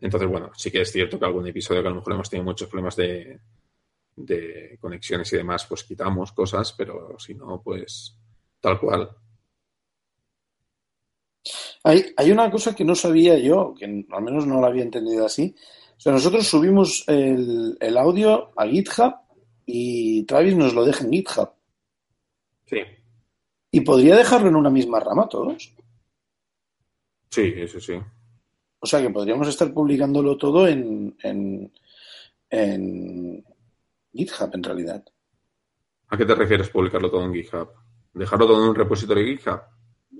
Entonces, 0.00 0.28
bueno, 0.28 0.50
sí 0.54 0.70
que 0.70 0.80
es 0.80 0.92
cierto 0.92 1.18
que 1.18 1.24
algún 1.24 1.46
episodio 1.46 1.82
que 1.82 1.88
a 1.88 1.90
lo 1.90 1.96
mejor 1.96 2.14
hemos 2.14 2.30
tenido 2.30 2.44
muchos 2.44 2.68
problemas 2.68 2.96
de, 2.96 3.40
de 4.16 4.78
conexiones 4.80 5.32
y 5.32 5.36
demás, 5.36 5.66
pues 5.66 5.84
quitamos 5.84 6.32
cosas, 6.32 6.72
pero 6.72 7.16
si 7.18 7.34
no, 7.34 7.60
pues 7.62 8.16
tal 8.60 8.80
cual. 8.80 9.10
Hay, 11.88 12.04
hay, 12.18 12.30
una 12.30 12.50
cosa 12.50 12.76
que 12.76 12.84
no 12.84 12.94
sabía 12.94 13.38
yo, 13.38 13.72
que 13.72 13.86
al 13.86 14.22
menos 14.22 14.46
no 14.46 14.60
la 14.60 14.66
había 14.66 14.82
entendido 14.82 15.24
así. 15.24 15.54
O 15.96 15.98
sea, 15.98 16.12
nosotros 16.12 16.46
subimos 16.46 17.02
el, 17.08 17.78
el 17.80 17.96
audio 17.96 18.52
a 18.60 18.66
GitHub 18.66 19.14
y 19.64 20.22
Travis 20.24 20.54
nos 20.54 20.74
lo 20.74 20.84
deja 20.84 21.04
en 21.04 21.12
GitHub. 21.12 21.48
Sí. 22.66 22.80
¿Y 23.70 23.80
podría 23.80 24.16
dejarlo 24.16 24.48
en 24.48 24.56
una 24.56 24.68
misma 24.68 25.00
rama 25.00 25.30
todos? 25.30 25.74
Sí, 27.30 27.54
eso 27.56 27.80
sí. 27.80 27.94
O 28.80 28.86
sea 28.86 29.00
que 29.00 29.08
podríamos 29.08 29.48
estar 29.48 29.72
publicándolo 29.72 30.36
todo 30.36 30.68
en, 30.68 31.16
en, 31.22 31.72
en 32.50 33.44
GitHub 34.12 34.50
en 34.52 34.62
realidad. 34.62 35.02
¿A 36.08 36.18
qué 36.18 36.26
te 36.26 36.34
refieres 36.34 36.68
publicarlo 36.68 37.10
todo 37.10 37.24
en 37.24 37.32
GitHub? 37.32 37.70
¿Dejarlo 38.12 38.46
todo 38.46 38.62
en 38.62 38.68
un 38.68 38.74
repositorio 38.74 39.24
de 39.24 39.30
GitHub? 39.30 39.60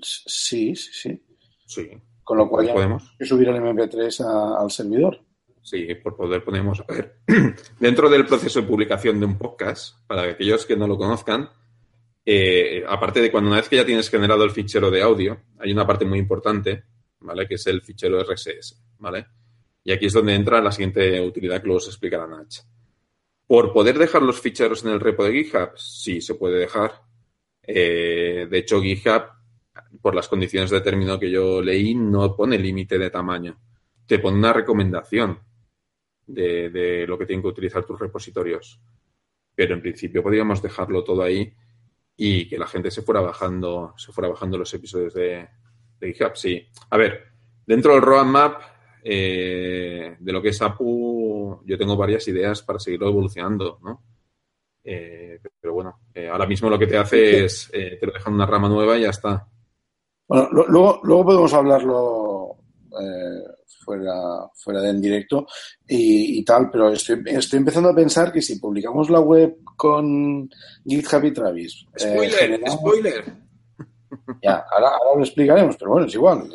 Sí, 0.01 0.75
sí, 0.75 0.89
sí. 0.91 1.23
Sí. 1.69 1.87
Con 2.23 2.37
lo 2.37 2.49
cual 2.49 2.65
ya 2.65 2.73
podemos 2.73 3.15
que 3.17 3.25
subir 3.25 3.47
el 3.47 3.57
MP3 3.57 4.25
a, 4.25 4.61
al 4.61 4.71
servidor. 4.71 5.19
Sí, 5.61 5.87
por 5.95 6.15
poder 6.15 6.43
ponemos. 6.43 6.81
A 6.81 6.91
ver, 6.91 7.19
dentro 7.79 8.09
del 8.09 8.25
proceso 8.25 8.61
de 8.61 8.67
publicación 8.67 9.19
de 9.19 9.27
un 9.27 9.37
podcast, 9.37 9.97
para 10.07 10.23
aquellos 10.23 10.65
que 10.65 10.75
no 10.75 10.87
lo 10.87 10.97
conozcan, 10.97 11.47
eh, 12.25 12.83
aparte 12.87 13.21
de 13.21 13.31
cuando 13.31 13.49
una 13.49 13.57
vez 13.57 13.69
que 13.69 13.75
ya 13.75 13.85
tienes 13.85 14.09
generado 14.09 14.43
el 14.43 14.51
fichero 14.51 14.89
de 14.89 15.01
audio, 15.03 15.41
hay 15.59 15.71
una 15.71 15.85
parte 15.85 16.05
muy 16.05 16.17
importante, 16.17 16.85
¿vale? 17.19 17.47
Que 17.47 17.55
es 17.55 17.67
el 17.67 17.81
fichero 17.81 18.19
RSS, 18.23 18.81
¿vale? 18.97 19.27
Y 19.83 19.91
aquí 19.91 20.07
es 20.07 20.13
donde 20.13 20.33
entra 20.33 20.61
la 20.61 20.71
siguiente 20.71 21.21
utilidad 21.21 21.61
que 21.61 21.67
luego 21.67 21.77
os 21.77 21.87
explicará 21.87 22.25
Nach. 22.25 22.55
Por 23.45 23.71
poder 23.73 23.99
dejar 23.99 24.23
los 24.23 24.41
ficheros 24.41 24.83
en 24.83 24.91
el 24.91 24.99
repo 24.99 25.23
de 25.23 25.33
GitHub, 25.33 25.77
sí 25.77 26.19
se 26.19 26.33
puede 26.33 26.59
dejar. 26.59 27.03
Eh, 27.61 28.47
de 28.49 28.57
hecho, 28.57 28.81
GitHub, 28.81 29.38
por 30.01 30.15
las 30.15 30.27
condiciones 30.27 30.69
de 30.69 30.81
término 30.81 31.19
que 31.19 31.31
yo 31.31 31.61
leí, 31.61 31.95
no 31.95 32.35
pone 32.35 32.57
límite 32.57 32.97
de 32.97 33.09
tamaño. 33.09 33.59
Te 34.05 34.19
pone 34.19 34.37
una 34.37 34.53
recomendación 34.53 35.39
de, 36.25 36.69
de, 36.69 37.07
lo 37.07 37.17
que 37.17 37.25
tienen 37.25 37.41
que 37.41 37.49
utilizar 37.49 37.83
tus 37.85 37.99
repositorios. 37.99 38.79
Pero 39.55 39.73
en 39.73 39.81
principio 39.81 40.23
podríamos 40.23 40.61
dejarlo 40.61 41.03
todo 41.03 41.23
ahí 41.23 41.53
y 42.15 42.47
que 42.47 42.57
la 42.57 42.67
gente 42.67 42.91
se 42.91 43.01
fuera 43.01 43.21
bajando, 43.21 43.93
se 43.97 44.11
fuera 44.11 44.29
bajando 44.29 44.57
los 44.57 44.73
episodios 44.73 45.13
de, 45.13 45.47
de 45.99 46.13
GitHub. 46.13 46.35
Sí. 46.35 46.67
A 46.89 46.97
ver, 46.97 47.23
dentro 47.65 47.93
del 47.93 48.01
roadmap 48.01 48.61
eh, 49.03 50.17
de 50.19 50.31
lo 50.31 50.41
que 50.41 50.49
es 50.49 50.61
APU, 50.61 51.61
yo 51.65 51.77
tengo 51.77 51.95
varias 51.95 52.27
ideas 52.27 52.61
para 52.61 52.79
seguirlo 52.79 53.07
evolucionando, 53.07 53.79
¿no? 53.83 54.03
Eh, 54.83 55.39
pero 55.59 55.73
bueno, 55.73 56.01
eh, 56.13 56.27
ahora 56.27 56.47
mismo 56.47 56.69
lo 56.69 56.79
que 56.79 56.87
te 56.87 56.97
hace 56.97 57.45
es, 57.45 57.69
eh, 57.73 57.97
te 57.99 58.07
lo 58.07 58.13
dejan 58.13 58.33
una 58.33 58.45
rama 58.45 58.69
nueva 58.69 58.97
y 58.97 59.01
ya 59.01 59.09
está. 59.09 59.47
Bueno, 60.29 60.47
lo, 60.51 60.67
luego, 60.67 60.99
luego 61.03 61.25
podemos 61.25 61.53
hablarlo 61.53 62.55
eh, 63.01 63.43
fuera, 63.83 64.47
fuera 64.53 64.81
de 64.81 64.89
en 64.91 65.01
directo 65.01 65.47
y, 65.87 66.39
y, 66.39 66.45
tal, 66.45 66.69
pero 66.71 66.91
estoy, 66.91 67.23
estoy 67.25 67.57
empezando 67.57 67.89
a 67.89 67.95
pensar 67.95 68.31
que 68.31 68.41
si 68.41 68.59
publicamos 68.59 69.09
la 69.09 69.21
web 69.21 69.57
con 69.75 70.47
GitHub 70.85 71.23
y 71.25 71.33
Travis. 71.33 71.85
Spoiler, 71.97 72.31
generamos... 72.31 72.79
spoiler. 72.79 73.25
Ya, 74.41 74.65
ahora, 74.71 74.89
ahora, 74.89 75.17
lo 75.17 75.23
explicaremos, 75.23 75.77
pero 75.77 75.91
bueno, 75.91 76.07
es 76.07 76.15
igual. 76.15 76.49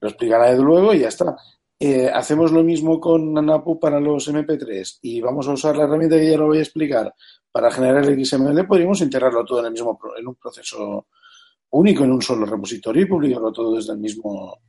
Lo 0.00 0.08
explicará 0.08 0.50
Edu 0.50 0.64
luego 0.64 0.94
y 0.94 1.00
ya 1.00 1.08
está. 1.08 1.36
Eh, 1.78 2.08
hacemos 2.12 2.52
lo 2.52 2.62
mismo 2.62 2.98
con 2.98 3.36
Anapu 3.36 3.78
para 3.78 4.00
los 4.00 4.26
MP3 4.32 5.00
y 5.02 5.20
vamos 5.20 5.46
a 5.46 5.52
usar 5.52 5.76
la 5.76 5.84
herramienta 5.84 6.16
que 6.16 6.30
ya 6.30 6.38
lo 6.38 6.46
voy 6.46 6.58
a 6.58 6.62
explicar 6.62 7.14
para 7.52 7.70
generar 7.70 8.02
el 8.02 8.24
XML, 8.24 8.66
podríamos 8.66 9.00
integrarlo 9.02 9.44
todo 9.44 9.60
en 9.60 9.66
el 9.66 9.72
mismo 9.72 9.98
en 10.18 10.26
un 10.26 10.34
proceso 10.36 11.06
único, 11.70 12.04
en 12.04 12.12
un 12.12 12.22
solo 12.22 12.46
repositorio 12.46 13.02
y 13.02 13.06
publicarlo 13.06 13.52
todo 13.52 13.76
desde 13.76 13.92
el 13.92 13.98
mismo 13.98 14.60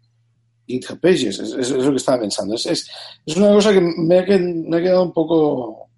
GitHub 0.65 0.99
Pages. 0.99 1.39
Es, 1.39 1.53
es, 1.53 1.71
es 1.71 1.85
lo 1.85 1.91
que 1.91 1.97
estaba 1.97 2.21
pensando. 2.21 2.55
Es, 2.55 2.65
es, 2.65 2.91
es 3.25 3.37
una 3.37 3.53
cosa 3.53 3.73
que 3.73 3.81
me 3.81 4.19
ha, 4.19 4.25
me 4.25 4.77
ha 4.77 4.81
quedado 4.81 5.03
un 5.03 5.13
poco, 5.13 5.89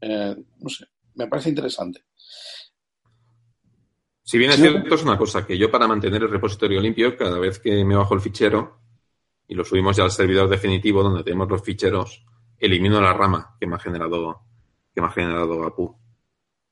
eh, 0.00 0.36
no 0.60 0.68
sé, 0.68 0.86
me 1.14 1.26
parece 1.26 1.50
interesante. 1.50 2.04
Si 4.22 4.38
bien 4.38 4.52
es 4.52 4.56
cierto, 4.56 4.94
es 4.94 5.02
una 5.02 5.18
cosa 5.18 5.46
que 5.46 5.58
yo 5.58 5.70
para 5.70 5.86
mantener 5.86 6.22
el 6.22 6.30
repositorio 6.30 6.80
limpio, 6.80 7.14
cada 7.16 7.38
vez 7.38 7.58
que 7.58 7.84
me 7.84 7.94
bajo 7.94 8.14
el 8.14 8.22
fichero 8.22 8.80
y 9.46 9.54
lo 9.54 9.64
subimos 9.64 9.96
ya 9.96 10.04
al 10.04 10.10
servidor 10.10 10.48
definitivo 10.48 11.02
donde 11.02 11.22
tenemos 11.22 11.50
los 11.50 11.62
ficheros, 11.62 12.24
elimino 12.58 13.00
la 13.02 13.12
rama 13.12 13.54
que 13.60 13.66
me 13.66 13.76
ha 13.76 13.78
generado, 13.78 14.40
que 14.94 15.00
me 15.02 15.08
ha 15.08 15.10
generado 15.10 15.64
APU. 15.64 16.03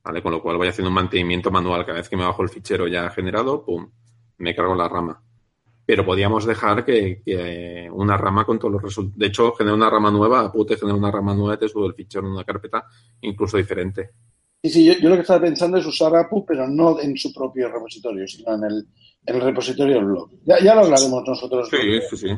¿Vale? 0.05 0.23
Con 0.23 0.33
lo 0.33 0.43
cual 0.43 0.57
voy 0.57 0.69
haciendo 0.69 0.89
un 0.89 0.95
mantenimiento 0.95 1.51
manual. 1.51 1.87
Cada 1.87 1.99
vez 1.99 2.09
que 2.09 2.17
me 2.17 2.25
bajo 2.25 2.43
el 2.43 2.49
fichero 2.49 2.89
ya 2.89 3.11
generado, 3.11 3.65
pum, 3.65 3.89
me 4.39 4.55
cargo 4.55 4.75
la 4.75 4.89
rama. 4.89 5.23
Pero 5.85 6.05
podíamos 6.05 6.45
dejar 6.45 6.85
que, 6.85 7.23
que 7.25 7.89
una 7.93 8.17
rama 8.17 8.45
con 8.45 8.59
todos 8.59 8.73
los 8.73 8.83
resultados. 8.83 9.19
De 9.19 9.27
hecho, 9.27 9.53
genera 9.53 9.75
una 9.75 9.91
rama 9.91 10.11
nueva, 10.11 10.41
APU 10.41 10.65
te 10.65 10.77
genera 10.77 10.97
una 10.97 11.11
rama 11.11 11.35
nueva, 11.35 11.59
te 11.59 11.69
subo 11.69 11.87
el 11.87 11.95
fichero 11.95 12.27
en 12.27 12.33
una 12.33 12.45
carpeta 12.45 12.87
incluso 13.21 13.57
diferente. 13.57 14.11
Sí, 14.63 14.71
sí, 14.71 14.85
yo, 14.85 14.93
yo, 14.95 15.09
lo 15.09 15.17
que 15.17 15.23
estaba 15.23 15.41
pensando 15.41 15.79
es 15.79 15.87
usar 15.87 16.15
APU, 16.15 16.45
pero 16.47 16.69
no 16.69 17.01
en 17.01 17.17
su 17.17 17.33
propio 17.33 17.69
repositorio, 17.69 18.27
sino 18.29 18.55
en 18.55 18.65
el, 18.65 18.87
en 19.27 19.35
el 19.35 19.41
repositorio 19.41 19.97
del 19.97 20.05
blog. 20.05 20.31
Ya, 20.45 20.61
ya 20.61 20.75
lo 20.75 20.83
hablaremos 20.83 21.25
nosotros. 21.27 21.69
Sí, 21.69 22.01
sí, 22.11 22.17
sí. 22.17 22.29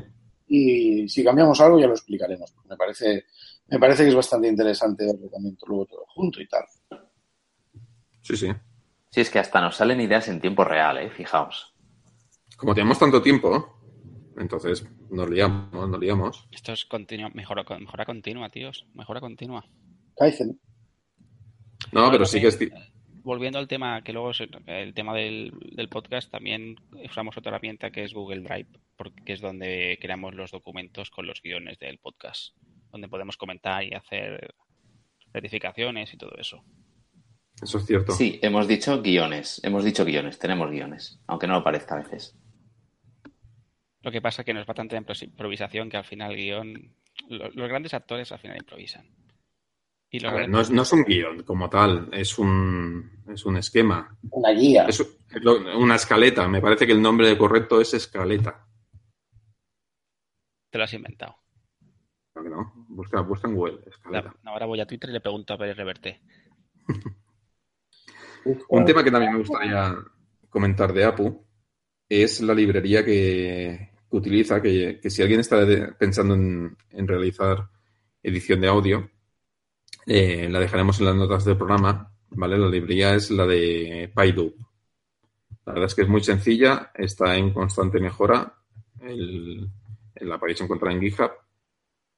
Y 0.46 1.09
si 1.09 1.22
cambiamos 1.22 1.61
algo 1.61 1.79
ya 1.79 1.87
lo 1.87 1.92
explicaremos. 1.92 2.55
Me 2.68 2.77
parece, 2.77 3.24
me 3.68 3.79
parece 3.79 4.05
que 4.05 4.09
es 4.09 4.14
bastante 4.14 4.48
interesante 4.48 5.05
verlo 5.05 5.29
también 5.29 5.57
luego 5.66 5.87
todo 5.87 6.05
junto 6.09 6.40
y 6.40 6.48
tal. 6.48 6.64
Sí, 8.24 8.37
sí. 8.38 8.48
Sí, 9.10 9.20
es 9.20 9.30
que 9.30 9.38
hasta 9.38 9.60
nos 9.60 9.76
salen 9.76 10.00
ideas 10.00 10.26
en 10.28 10.40
tiempo 10.40 10.64
real, 10.64 10.98
¿eh? 10.98 11.10
Fijaos. 11.10 11.74
Como 12.56 12.74
tenemos 12.74 12.98
tanto 12.98 13.20
tiempo, 13.20 13.78
entonces 14.38 14.88
nos 15.10 15.28
liamos, 15.28 15.88
nos 15.88 16.00
liamos. 16.00 16.48
Esto 16.50 16.72
es 16.72 16.87
continua, 16.87 17.28
mejora, 17.34 17.64
mejora 17.78 18.06
continua, 18.06 18.48
tíos. 18.48 18.87
Mejora 18.94 19.20
continua. 19.20 19.64
Kaizen. 20.16 20.58
No, 21.92 22.00
bueno, 22.00 22.12
pero 22.12 22.24
sí 22.24 22.40
que 22.40 22.48
es... 22.48 22.58
Volviendo 23.22 23.58
al 23.58 23.68
tema, 23.68 24.02
que 24.02 24.12
luego 24.12 24.30
es 24.32 24.40
el 24.40 24.94
tema 24.94 25.14
del, 25.14 25.52
del, 25.76 25.88
podcast, 25.88 26.30
también 26.30 26.76
usamos 27.08 27.37
otra 27.38 27.50
herramienta 27.50 27.90
que 27.90 28.04
es 28.04 28.12
Google 28.12 28.40
Drive, 28.40 28.68
porque 28.96 29.32
es 29.32 29.40
donde 29.40 29.98
creamos 30.00 30.34
los 30.34 30.50
documentos 30.50 31.10
con 31.10 31.26
los 31.26 31.40
guiones 31.40 31.78
del 31.78 31.98
podcast, 31.98 32.54
donde 32.90 33.08
podemos 33.08 33.38
comentar 33.38 33.82
y 33.82 33.94
hacer 33.94 34.54
verificaciones 35.32 36.12
y 36.12 36.18
todo 36.18 36.37
eso. 36.37 36.62
Eso 37.64 37.79
es 37.79 37.87
cierto. 37.87 38.12
Sí, 38.12 38.38
hemos 38.42 38.68
dicho 38.68 39.00
guiones, 39.00 39.59
hemos 39.64 39.85
dicho 39.85 40.05
guiones, 40.05 40.38
tenemos 40.38 40.70
guiones, 40.70 41.18
aunque 41.27 41.46
no 41.46 41.55
lo 41.55 41.64
parezca 41.64 41.94
a 41.94 42.03
veces. 42.03 42.37
Lo 44.03 44.12
que 44.12 44.20
pasa 44.20 44.42
es 44.42 44.46
que 44.46 44.53
nos 44.53 44.68
va 44.68 44.74
tanta 44.74 44.96
improvisación 44.96 45.88
que 45.88 45.96
al 45.96 46.05
final 46.05 46.37
guion. 46.37 46.94
Los, 47.31 47.55
grandes 47.55 47.94
actores 47.94 48.31
al 48.33 48.38
final 48.38 48.59
improvisan. 48.59 49.09
no, 50.48 50.61
es, 50.61 50.92
un 50.92 51.05
guion 51.05 51.42
como 51.42 51.70
tal, 51.70 52.11
es 52.12 52.38
un, 52.38 53.22
es 53.29 53.46
un 53.46 53.57
esquema. 53.57 54.14
Una 54.31 54.50
guía. 54.50 54.85
Es 54.85 55.03
una 55.74 55.94
escaleta. 55.94 56.46
Me 56.46 56.61
parece 56.61 56.87
que 56.87 56.92
el 56.92 57.00
nombre 57.00 57.37
correcto 57.38 57.81
es 57.81 57.94
escaleta. 57.94 58.66
Te 60.68 60.77
lo 60.77 60.85
has 60.85 60.92
inventado. 60.92 61.37
no, 62.35 62.74
busca, 62.88 63.22
busca 63.22 63.48
en 63.48 63.55
Google. 63.55 63.79
ahora 64.44 64.66
voy 64.66 64.81
a 64.81 64.87
Twitter 64.87 65.09
y 65.09 65.14
le 65.14 65.20
pregunto 65.22 65.55
a 65.55 65.57
Pérez 65.57 65.79
Reverte. 65.79 66.20
Un 68.68 68.85
tema 68.85 69.02
que 69.02 69.11
también 69.11 69.33
me 69.33 69.38
gustaría 69.38 69.96
comentar 70.48 70.92
de 70.92 71.04
Apu 71.04 71.44
es 72.09 72.40
la 72.40 72.54
librería 72.54 73.04
que, 73.04 73.90
utiliza, 74.16 74.62
que, 74.62 75.00
si 75.09 75.22
alguien 75.22 75.40
está 75.40 75.66
pensando 75.98 76.35
en, 76.35 76.76
realizar 77.09 77.68
edición 78.22 78.61
de 78.61 78.68
audio, 78.68 79.11
eh, 80.07 80.48
la 80.48 80.61
dejaremos 80.61 80.98
en 81.00 81.07
las 81.07 81.16
notas 81.16 81.44
del 81.44 81.57
programa, 81.57 82.12
¿vale? 82.30 82.59
La 82.59 82.68
librería 82.68 83.14
es 83.14 83.30
la 83.30 83.46
de 83.46 84.11
PyDub. 84.14 84.54
La 85.66 85.72
verdad 85.72 85.87
es 85.87 85.94
que 85.94 86.02
es 86.02 86.09
muy 86.09 86.22
sencilla, 86.22 86.90
está 86.94 87.37
en 87.37 87.52
constante 87.52 87.98
mejora, 87.98 88.54
la 89.00 90.38
podéis 90.38 90.61
encontrar 90.61 90.92
en 90.92 91.00
GitHub 91.00 91.30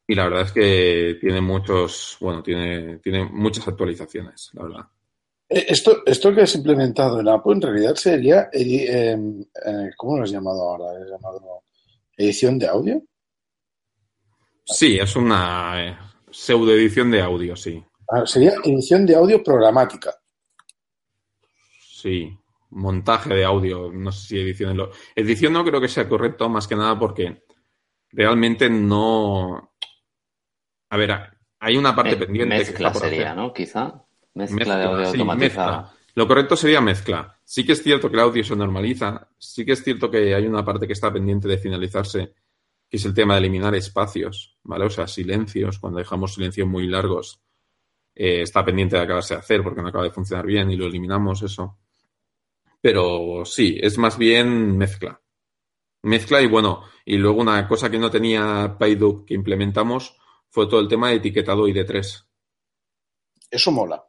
y 0.07 0.15
la 0.15 0.25
verdad 0.25 0.43
es 0.43 0.53
que 0.53 1.19
tiene 1.21 1.41
muchos, 1.41 2.17
bueno, 2.21 2.43
tiene, 2.43 2.99
tiene 2.99 3.25
muchas 3.25 3.67
actualizaciones, 3.67 4.51
la 4.55 4.62
verdad. 4.62 4.87
Eh, 5.49 5.67
esto, 5.69 6.03
esto 6.05 6.35
que 6.35 6.43
has 6.43 6.55
implementado 6.55 7.21
en 7.21 7.29
Apple 7.29 7.53
en 7.55 7.63
realidad 7.63 7.95
sería, 7.95 8.49
eh, 8.53 9.17
eh, 9.17 9.91
¿cómo 9.97 10.17
lo 10.17 10.25
has 10.25 10.31
llamado 10.31 10.63
ahora? 10.63 11.01
¿Has 11.01 11.09
llamado 11.09 11.63
edición 12.17 12.59
de 12.59 12.67
audio? 12.67 13.03
Sí, 14.65 14.99
es 14.99 15.15
una 15.15 16.17
pseudo 16.31 16.73
edición 16.73 17.11
de 17.11 17.23
audio, 17.23 17.55
sí. 17.55 17.83
Ah, 18.09 18.27
sería 18.27 18.55
edición 18.65 19.07
de 19.07 19.15
audio 19.15 19.43
programática. 19.43 20.15
Sí, 21.81 22.37
montaje 22.71 23.35
de 23.35 23.45
audio, 23.45 23.93
no 23.93 24.11
sé 24.11 24.29
si 24.29 24.41
edición. 24.41 24.77
Lo... 24.77 24.91
Edición 25.15 25.53
no 25.53 25.65
creo 25.65 25.81
que 25.81 25.89
sea 25.89 26.09
correcto, 26.09 26.49
más 26.49 26.67
que 26.67 26.77
nada 26.77 26.99
porque 26.99 27.45
realmente 28.11 28.69
no. 28.69 29.73
A 30.91 30.97
ver, 30.97 31.13
hay 31.61 31.77
una 31.77 31.95
parte 31.95 32.17
pendiente. 32.17 32.57
Mezcla 32.57 32.93
sería, 32.95 33.35
¿no? 33.35 33.53
Quizá. 33.53 34.06
Mezcla, 34.37 34.77
de 34.77 34.85
audio 34.85 35.09
automatizada. 35.09 35.92
Lo 36.14 36.29
correcto 36.29 36.57
sería 36.57 36.81
mezcla. 36.81 37.38
Sí 37.44 37.64
que 37.64 37.72
es 37.72 37.83
cierto 37.83 38.09
que 38.11 38.16
el 38.16 38.22
audio 38.22 38.44
se 38.44 38.55
normaliza, 38.55 39.29
sí 39.38 39.64
que 39.64 39.72
es 39.72 39.83
cierto 39.83 40.11
que 40.11 40.35
hay 40.35 40.46
una 40.46 40.64
parte 40.64 40.87
que 40.87 40.92
está 40.92 41.12
pendiente 41.12 41.49
de 41.49 41.59
finalizarse, 41.59 42.35
que 42.88 42.96
es 42.96 43.05
el 43.07 43.14
tema 43.14 43.35
de 43.35 43.40
eliminar 43.40 43.75
espacios, 43.75 44.59
¿vale? 44.62 44.85
O 44.85 44.90
sea, 44.90 45.07
silencios, 45.07 45.79
cuando 45.79 45.99
dejamos 45.99 46.35
silencios 46.35 46.68
muy 46.68 46.87
largos, 46.87 47.40
eh, 48.14 48.42
está 48.42 48.64
pendiente 48.64 48.96
de 48.96 49.03
acabarse 49.03 49.35
de 49.35 49.40
hacer 49.40 49.62
porque 49.62 49.81
no 49.81 49.88
acaba 49.88 50.05
de 50.05 50.11
funcionar 50.11 50.44
bien 50.44 50.70
y 50.70 50.77
lo 50.77 50.87
eliminamos, 50.87 51.42
eso. 51.42 51.79
Pero 52.81 53.44
sí, 53.44 53.79
es 53.81 53.96
más 53.96 54.18
bien 54.18 54.77
mezcla. 54.77 55.20
Mezcla 56.03 56.42
y 56.42 56.46
bueno, 56.46 56.83
y 57.07 57.16
luego 57.16 57.40
una 57.40 57.66
cosa 57.66 57.90
que 57.90 57.99
no 57.99 58.11
tenía 58.11 58.77
PyDub 58.79 59.25
que 59.25 59.35
implementamos 59.35 60.16
fue 60.51 60.66
todo 60.66 60.81
el 60.81 60.88
tema 60.88 61.09
de 61.09 61.16
etiquetado 61.16 61.66
ID3. 61.66 62.27
Eso 63.51 63.72
mola. 63.72 64.07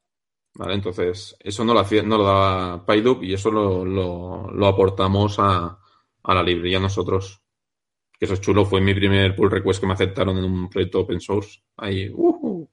¿Vale? 0.57 0.73
Entonces, 0.73 1.37
eso 1.39 1.63
no 1.63 1.73
lo, 1.73 1.81
hacía, 1.81 2.01
no 2.01 2.17
lo 2.17 2.23
daba 2.23 2.83
PyDub 2.83 3.23
y 3.23 3.33
eso 3.33 3.51
lo, 3.51 3.85
lo, 3.85 4.67
aportamos 4.67 5.37
a, 5.37 5.77
la 6.23 6.43
librería 6.43 6.79
nosotros. 6.79 7.43
Que 8.11 8.25
eso 8.25 8.33
es 8.33 8.41
chulo, 8.41 8.65
fue 8.65 8.81
mi 8.81 8.95
primer 8.95 9.35
pull 9.35 9.51
request 9.51 9.79
que 9.79 9.85
me 9.85 9.93
aceptaron 9.93 10.35
en 10.37 10.45
un 10.45 10.69
proyecto 10.69 11.01
open 11.01 11.21
source. 11.21 11.59
Ahí, 11.77 12.09
uh 12.11 12.67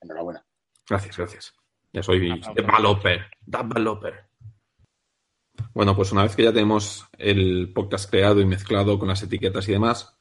Enhorabuena. 0.00 0.44
Gracias, 0.86 1.16
gracias. 1.16 1.54
Ya 1.92 2.02
soy 2.02 2.20
developer, 2.54 3.30
developer. 3.40 4.28
Bueno, 5.72 5.96
pues 5.96 6.12
una 6.12 6.22
vez 6.22 6.36
que 6.36 6.44
ya 6.44 6.52
tenemos 6.52 7.08
el 7.16 7.72
podcast 7.72 8.10
creado 8.10 8.40
y 8.40 8.44
mezclado 8.44 8.98
con 8.98 9.08
las 9.08 9.22
etiquetas 9.22 9.66
y 9.68 9.72
demás, 9.72 10.17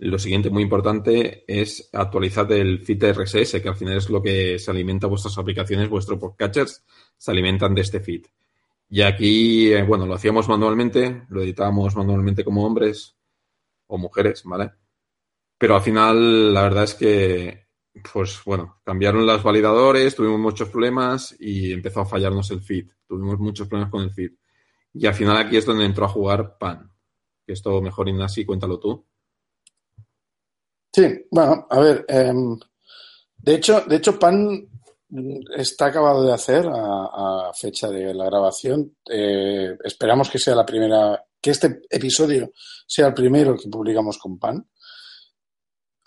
lo 0.00 0.18
siguiente 0.18 0.48
muy 0.48 0.62
importante 0.62 1.44
es 1.46 1.90
actualizar 1.92 2.50
el 2.52 2.80
feed 2.80 3.12
RSS, 3.12 3.60
que 3.60 3.68
al 3.68 3.76
final 3.76 3.98
es 3.98 4.08
lo 4.08 4.22
que 4.22 4.58
se 4.58 4.70
alimenta 4.70 5.06
vuestras 5.06 5.36
aplicaciones, 5.36 5.90
vuestros 5.90 6.18
podcatchers 6.18 6.84
se 7.18 7.30
alimentan 7.30 7.74
de 7.74 7.82
este 7.82 8.00
feed. 8.00 8.24
Y 8.88 9.02
aquí, 9.02 9.72
eh, 9.72 9.82
bueno, 9.82 10.06
lo 10.06 10.14
hacíamos 10.14 10.48
manualmente, 10.48 11.26
lo 11.28 11.42
editábamos 11.42 11.94
manualmente 11.96 12.44
como 12.44 12.64
hombres 12.64 13.14
o 13.88 13.98
mujeres, 13.98 14.42
¿vale? 14.44 14.72
Pero 15.58 15.74
al 15.74 15.82
final, 15.82 16.54
la 16.54 16.62
verdad 16.62 16.84
es 16.84 16.94
que, 16.94 17.66
pues 18.12 18.40
bueno, 18.46 18.80
cambiaron 18.82 19.26
los 19.26 19.42
validadores, 19.42 20.16
tuvimos 20.16 20.40
muchos 20.40 20.70
problemas 20.70 21.36
y 21.38 21.72
empezó 21.72 22.00
a 22.00 22.06
fallarnos 22.06 22.50
el 22.52 22.62
feed. 22.62 22.88
Tuvimos 23.06 23.38
muchos 23.38 23.68
problemas 23.68 23.90
con 23.90 24.02
el 24.02 24.12
feed. 24.12 24.32
Y 24.94 25.06
al 25.06 25.14
final 25.14 25.36
aquí 25.36 25.58
es 25.58 25.66
donde 25.66 25.84
entró 25.84 26.06
a 26.06 26.08
jugar 26.08 26.56
PAN. 26.58 26.90
Que 27.46 27.52
esto 27.52 27.82
mejor, 27.82 28.08
Ignasi, 28.08 28.46
cuéntalo 28.46 28.78
tú. 28.78 29.04
Sí, 30.92 31.26
bueno, 31.30 31.66
a 31.70 31.80
ver, 31.80 32.04
em, 32.08 32.58
de 33.38 33.54
hecho, 33.54 33.82
de 33.82 33.96
hecho, 33.96 34.18
Pan 34.18 34.68
está 35.56 35.86
acabado 35.86 36.24
de 36.24 36.32
hacer 36.32 36.66
a, 36.68 37.50
fecha 37.54 37.88
de 37.88 38.14
la 38.14 38.26
grabación. 38.26 38.96
Eh, 39.08 39.76
esperamos 39.84 40.30
que 40.30 40.38
sea 40.38 40.54
la 40.54 40.66
primera, 40.66 41.24
que 41.40 41.50
este 41.50 41.82
episodio 41.90 42.52
sea 42.86 43.08
el 43.08 43.14
primero 43.14 43.56
que 43.56 43.68
publicamos 43.68 44.18
con 44.18 44.38
Pan. 44.38 44.68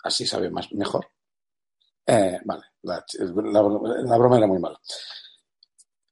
Así 0.04 0.26
sabe 0.26 0.50
más 0.50 0.72
mejor. 0.72 1.06
Eh, 2.06 2.38
vale, 2.44 2.62
la, 2.82 4.18
broma 4.18 4.38
era 4.38 4.46
muy 4.46 4.58
mala. 4.58 4.78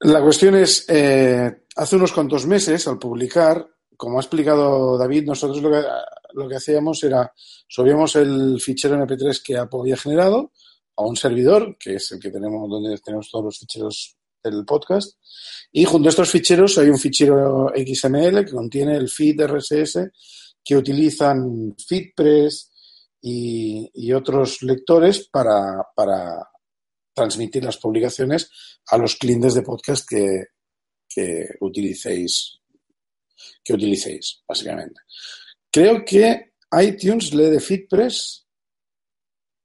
La 0.00 0.22
cuestión 0.22 0.56
es, 0.56 0.86
eh, 0.88 1.64
hace 1.76 1.96
unos 1.96 2.12
cuantos 2.12 2.46
meses, 2.46 2.86
al 2.88 2.98
publicar, 2.98 3.66
como 4.02 4.18
ha 4.18 4.20
explicado 4.20 4.98
David, 4.98 5.26
nosotros 5.26 5.62
lo 5.62 5.70
que 5.70 5.80
lo 6.34 6.48
que 6.48 6.56
hacíamos 6.56 7.04
era 7.04 7.32
subíamos 7.68 8.16
el 8.16 8.60
fichero 8.60 8.96
MP3 8.96 9.40
que 9.40 9.56
Apple 9.56 9.78
había 9.78 9.96
generado 9.96 10.50
a 10.96 11.02
un 11.04 11.14
servidor, 11.14 11.76
que 11.78 11.94
es 11.94 12.10
el 12.10 12.18
que 12.18 12.32
tenemos 12.32 12.68
donde 12.68 12.98
tenemos 12.98 13.30
todos 13.30 13.44
los 13.44 13.58
ficheros 13.60 14.16
del 14.42 14.64
podcast, 14.64 15.20
y 15.70 15.84
junto 15.84 16.08
a 16.08 16.10
estos 16.10 16.32
ficheros 16.32 16.78
hay 16.78 16.88
un 16.88 16.98
fichero 16.98 17.68
XML 17.76 18.44
que 18.44 18.50
contiene 18.50 18.96
el 18.96 19.08
feed 19.08 19.40
RSS 19.40 20.10
que 20.64 20.76
utilizan 20.76 21.76
FeedPress 21.78 22.72
y, 23.20 23.88
y 23.94 24.12
otros 24.12 24.62
lectores 24.62 25.28
para, 25.28 25.86
para, 25.94 26.48
transmitir 27.14 27.62
las 27.62 27.76
publicaciones 27.76 28.50
a 28.88 28.98
los 28.98 29.14
clientes 29.14 29.54
de 29.54 29.62
podcast 29.62 30.08
que, 30.08 30.46
que 31.08 31.50
utilicéis 31.60 32.61
que 33.62 33.74
utilicéis, 33.74 34.42
básicamente. 34.46 35.00
Creo 35.70 36.04
que 36.04 36.52
iTunes 36.80 37.34
lee 37.34 37.50
de 37.50 37.60
FitPress. 37.60 38.46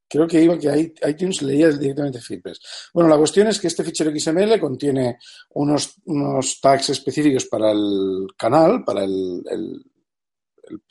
Creo 0.09 0.25
que 0.25 0.41
iba 0.41 0.57
que 0.57 0.93
iTunes 1.05 1.41
leía 1.41 1.69
directamente 1.69 2.21
FitPress. 2.21 2.59
Bueno, 2.93 3.09
la 3.09 3.17
cuestión 3.17 3.47
es 3.47 3.59
que 3.59 3.67
este 3.67 3.83
fichero 3.83 4.11
XML 4.17 4.57
contiene 4.57 5.17
unos, 5.49 5.95
unos 6.05 6.61
tags 6.61 6.89
específicos 6.91 7.45
para 7.45 7.71
el 7.71 8.27
canal, 8.37 8.85
para 8.85 9.03
el, 9.03 9.43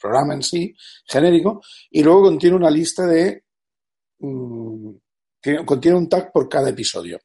programa 0.01 0.35
en 0.35 0.43
sí, 0.43 0.75
genérico, 1.07 1.63
y 1.91 2.03
luego 2.03 2.25
contiene 2.25 2.57
una 2.57 2.71
lista 2.71 3.07
de. 3.07 3.45
Mm, 4.19 4.91
contiene 5.65 5.99
un 5.99 6.09
tag 6.09 6.33
por 6.33 6.49
cada 6.49 6.71
episodio. 6.71 7.19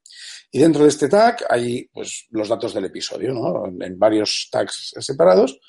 Y 0.51 0.59
dentro 0.59 0.83
de 0.83 0.89
este 0.89 1.07
tag 1.07 1.45
hay 1.49 1.85
pues, 1.93 2.27
los 2.31 2.49
datos 2.49 2.73
del 2.73 2.85
episodio, 2.85 3.33
¿no? 3.33 3.65
en 3.67 3.97
varios 3.97 4.49
tags 4.51 4.93
separados 4.99 5.59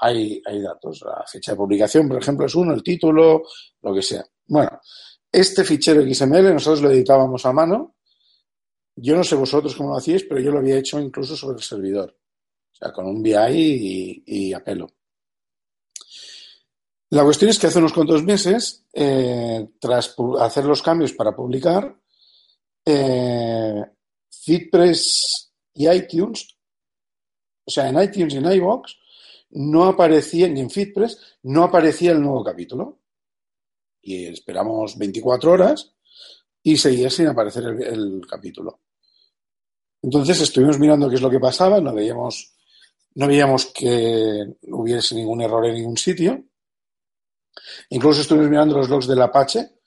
hay, 0.00 0.42
hay 0.44 0.60
datos. 0.62 1.02
La 1.02 1.24
fecha 1.26 1.52
de 1.52 1.56
publicación, 1.56 2.08
por 2.08 2.20
ejemplo, 2.20 2.46
es 2.46 2.54
uno, 2.54 2.74
el 2.74 2.82
título, 2.82 3.42
lo 3.82 3.94
que 3.94 4.02
sea. 4.02 4.24
Bueno, 4.46 4.80
este 5.30 5.64
fichero 5.64 6.02
XML 6.02 6.52
nosotros 6.52 6.82
lo 6.82 6.90
editábamos 6.90 7.44
a 7.46 7.52
mano. 7.52 7.96
Yo 8.96 9.16
no 9.16 9.24
sé 9.24 9.34
vosotros 9.36 9.74
cómo 9.76 9.90
lo 9.90 9.98
hacíais, 9.98 10.24
pero 10.24 10.40
yo 10.40 10.50
lo 10.50 10.58
había 10.58 10.78
hecho 10.78 10.98
incluso 10.98 11.36
sobre 11.36 11.58
el 11.58 11.62
servidor. 11.62 12.16
O 12.72 12.74
sea, 12.74 12.92
con 12.92 13.06
un 13.06 13.22
VI 13.22 14.22
y, 14.26 14.52
a 14.52 14.64
pelo. 14.64 14.88
La 17.10 17.24
cuestión 17.24 17.50
es 17.50 17.58
que 17.58 17.66
hace 17.66 17.78
unos 17.78 17.92
cuantos 17.92 18.22
meses, 18.22 18.86
eh, 18.92 19.68
tras 19.80 20.14
hacer 20.40 20.64
los 20.64 20.82
cambios 20.82 21.12
para 21.12 21.34
publicar, 21.34 21.94
eh, 22.84 23.84
FitPress 24.50 25.52
y 25.74 25.88
iTunes, 25.88 26.56
o 27.64 27.70
sea, 27.70 27.88
en 27.88 28.02
iTunes 28.02 28.34
y 28.34 28.38
en 28.38 28.52
iVoox, 28.52 28.92
no 29.50 29.84
aparecía, 29.84 30.48
ni 30.48 30.60
en 30.60 30.70
FitPress, 30.70 31.18
no 31.44 31.62
aparecía 31.64 32.10
el 32.10 32.20
nuevo 32.20 32.42
capítulo. 32.42 32.98
Y 34.02 34.26
esperamos 34.26 34.98
24 34.98 35.52
horas 35.52 35.92
y 36.64 36.76
seguía 36.76 37.10
sin 37.10 37.28
aparecer 37.28 37.64
el, 37.64 38.26
capítulo. 38.28 38.80
Entonces 40.02 40.40
estuvimos 40.40 40.80
mirando 40.80 41.08
qué 41.08 41.14
es 41.14 41.22
lo 41.22 41.30
que 41.30 41.38
pasaba, 41.38 41.80
no 41.80 41.94
veíamos, 41.94 42.54
no 43.14 43.28
veíamos 43.28 43.66
que 43.66 44.56
hubiese 44.62 45.14
ningún 45.14 45.42
error 45.42 45.64
en 45.66 45.74
ningún 45.74 45.96
sitio. 45.96 46.42
Incluso 47.90 48.22
estuvimos 48.22 48.50
mirando 48.50 48.78
los 48.78 48.88
logs 48.88 49.06
del 49.06 49.22
Apache 49.22 49.79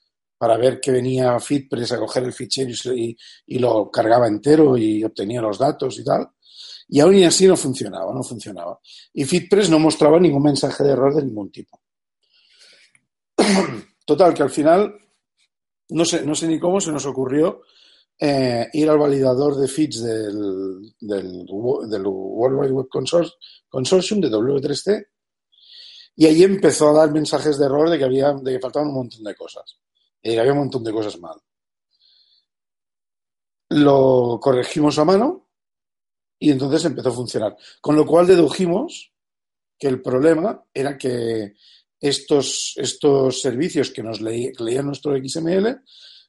para 0.44 0.58
ver 0.58 0.82
que 0.82 0.92
venía 0.92 1.40
FitPress 1.40 1.94
a 1.94 2.00
coger 2.00 2.26
el 2.26 2.34
fichero 2.34 2.70
y, 2.94 3.18
lo 3.60 3.90
cargaba 3.90 4.28
entero 4.28 4.76
y 4.76 5.02
obtenía 5.02 5.42
los 5.42 5.58
datos 5.58 5.98
y 6.00 6.04
tal. 6.04 6.32
Y 6.90 7.00
aún 7.00 7.24
así 7.24 7.48
no 7.48 7.56
funcionaba, 7.56 8.14
no 8.14 8.22
funcionaba. 8.24 8.78
Y 9.14 9.24
FitPress 9.24 9.70
no 9.70 9.80
mostraba 9.80 10.20
ningún 10.20 10.44
mensaje 10.44 10.84
de 10.84 10.92
error 10.92 11.16
de 11.16 11.24
ningún 11.24 11.50
tipo. 11.50 11.80
Total, 14.06 14.34
que 14.34 14.44
al 14.44 14.50
final, 14.50 14.94
no 15.92 16.04
sé, 16.04 16.26
no 16.26 16.36
sé 16.36 16.50
ni 16.50 16.60
cómo 16.60 16.82
se 16.82 16.92
nos 16.92 17.06
ocurrió 17.06 17.62
eh, 18.20 18.68
ir 18.74 18.90
al 18.90 18.98
validador 18.98 19.56
de 19.56 19.70
feeds 19.70 20.04
del, 20.04 20.94
del, 21.00 21.46
del 21.88 22.04
World 22.06 22.60
Wide 22.60 22.74
Web 22.74 22.88
Consortium, 22.90 24.20
de 24.20 24.30
W3C, 24.30 25.06
y 26.18 26.26
ahí 26.26 26.44
empezó 26.44 26.90
a 26.90 27.00
dar 27.00 27.14
mensajes 27.14 27.58
de 27.58 27.66
error 27.66 27.90
de 27.90 27.98
que, 27.98 28.04
había, 28.04 28.34
de 28.34 28.52
que 28.52 28.60
faltaban 28.60 28.90
un 28.90 28.96
montón 28.96 29.24
de 29.24 29.36
cosas, 29.36 29.80
que 30.24 30.40
había 30.40 30.54
un 30.54 30.60
montón 30.60 30.84
de 30.84 30.94
cosas 30.94 31.20
mal. 31.20 31.40
Lo 33.70 34.40
corregimos 34.42 34.98
a 34.98 35.06
mano 35.06 35.50
y 36.40 36.52
entonces 36.52 36.86
empezó 36.86 37.10
a 37.10 37.14
funcionar. 37.14 37.58
Con 37.82 37.96
lo 37.96 38.06
cual 38.06 38.28
dedujimos 38.28 39.12
que 39.78 39.88
el 39.88 40.02
problema 40.02 40.64
era 40.74 40.98
que 40.98 41.56
estos, 42.00 42.74
estos 42.78 43.42
servicios 43.42 43.92
que 43.92 44.04
nos 44.04 44.22
leían 44.22 44.86
nuestro 44.86 45.16
XML 45.18 45.84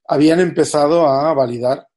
habían 0.09 0.41
empezado 0.41 1.07
a 1.07 1.33
validar 1.33 1.89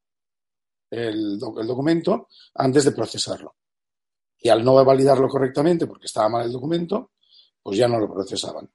el, 0.90 1.38
documento 1.40 2.28
antes 2.56 2.86
de 2.86 2.92
procesarlo. 2.92 3.56
Y 4.40 4.50
al 4.50 4.64
no 4.64 4.84
validarlo 4.86 5.28
correctamente, 5.28 5.88
porque 5.88 6.06
estaba 6.06 6.30
mal 6.30 6.46
el 6.46 6.52
documento, 6.52 7.12
pues 7.62 7.78
ya 7.78 7.88
no 7.88 8.00
lo 8.00 8.12
procesaban. 8.12 8.70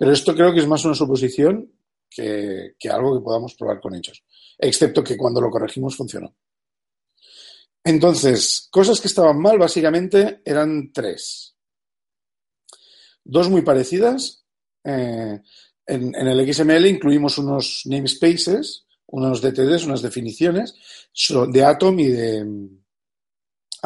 Pero 0.00 0.12
esto 0.12 0.34
creo 0.34 0.54
que 0.54 0.60
es 0.60 0.66
más 0.66 0.82
una 0.86 0.94
suposición 0.94 1.70
que, 2.08 2.74
algo 2.90 3.18
que 3.18 3.22
podamos 3.22 3.54
probar 3.54 3.82
con 3.82 3.94
hechos. 3.94 4.24
Excepto 4.58 5.04
que 5.04 5.18
cuando 5.18 5.42
lo 5.42 5.50
corregimos 5.50 5.94
funcionó. 5.94 6.34
Entonces, 7.84 8.66
cosas 8.70 8.98
que 8.98 9.08
estaban 9.08 9.38
mal 9.38 9.58
básicamente 9.58 10.40
eran 10.42 10.90
tres. 10.90 11.54
Dos 13.22 13.50
muy 13.50 13.60
parecidas. 13.60 14.42
Eh, 14.82 15.38
en, 15.86 16.14
el 16.14 16.50
XML 16.50 16.86
incluimos 16.86 17.36
unos 17.36 17.82
namespaces, 17.84 18.86
unos 19.08 19.42
DTDs, 19.42 19.84
unas 19.84 20.00
definiciones 20.00 20.76
de 21.52 21.62
Atom 21.62 22.00
y 22.00 22.06
de 22.06 22.42
mm, 22.42 22.80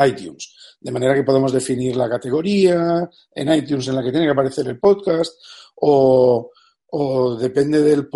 iTunes. 0.07 0.55
De 0.79 0.93
manera 0.93 1.15
que 1.17 1.25
podemos 1.25 1.53
definir 1.53 1.97
la 1.97 2.09
categoría 2.09 3.11
en 3.35 3.53
iTunes 3.53 3.89
en 3.89 3.97
la 3.97 4.05
que 4.05 4.13
tiene 4.13 4.27
que 4.27 4.33
aparecer 4.33 4.69
el 4.69 4.79
podcast 4.79 5.37
o, 5.77 6.51
depende 7.41 7.83
del, 7.83 8.09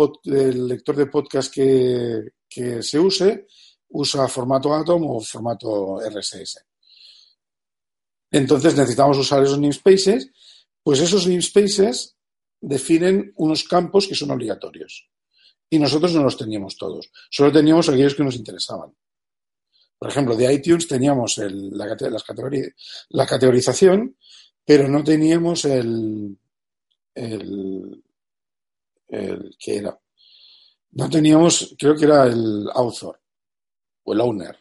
lector 0.67 0.95
de 0.95 1.05
podcast 1.07 1.53
que, 1.53 2.31
que 2.49 2.81
se 2.81 2.99
use, 2.99 3.47
usa 3.89 4.27
formato 4.27 4.73
Atom 4.73 5.03
o 5.05 5.19
formato 5.19 5.99
RSS. 5.99 6.65
Entonces 8.31 8.75
necesitamos 8.75 9.17
usar 9.17 9.43
esos 9.43 9.59
namespaces, 9.59 10.31
pues 10.83 10.99
esos 10.99 11.27
namespaces 11.27 12.15
definen 12.61 13.33
unos 13.37 13.63
campos 13.63 14.07
que 14.07 14.15
son 14.15 14.31
obligatorios. 14.31 15.09
Y 15.69 15.79
nosotros 15.79 16.13
no 16.13 16.23
los 16.23 16.37
teníamos 16.37 16.77
todos, 16.77 17.11
solo 17.29 17.51
teníamos 17.51 17.89
aquellos 17.89 18.15
que 18.15 18.23
nos 18.23 18.35
interesaban. 18.35 18.95
Por 19.97 20.09
ejemplo, 20.09 20.35
de 20.35 20.53
iTunes 20.53 20.87
teníamos 20.87 21.37
la 21.39 23.25
categorización, 23.27 24.15
pero 24.65 24.87
no 24.87 25.03
teníamos 25.03 25.65
el, 25.65 26.37
el, 27.19 28.03
que 29.57 29.77
era. 29.77 29.99
No 30.91 31.09
teníamos, 31.09 31.75
creo 31.77 31.95
que 31.95 32.05
era 32.05 32.25
el 32.25 32.67
author 32.73 33.19
o 34.03 34.13
el 34.13 34.21
owner. 34.21 34.57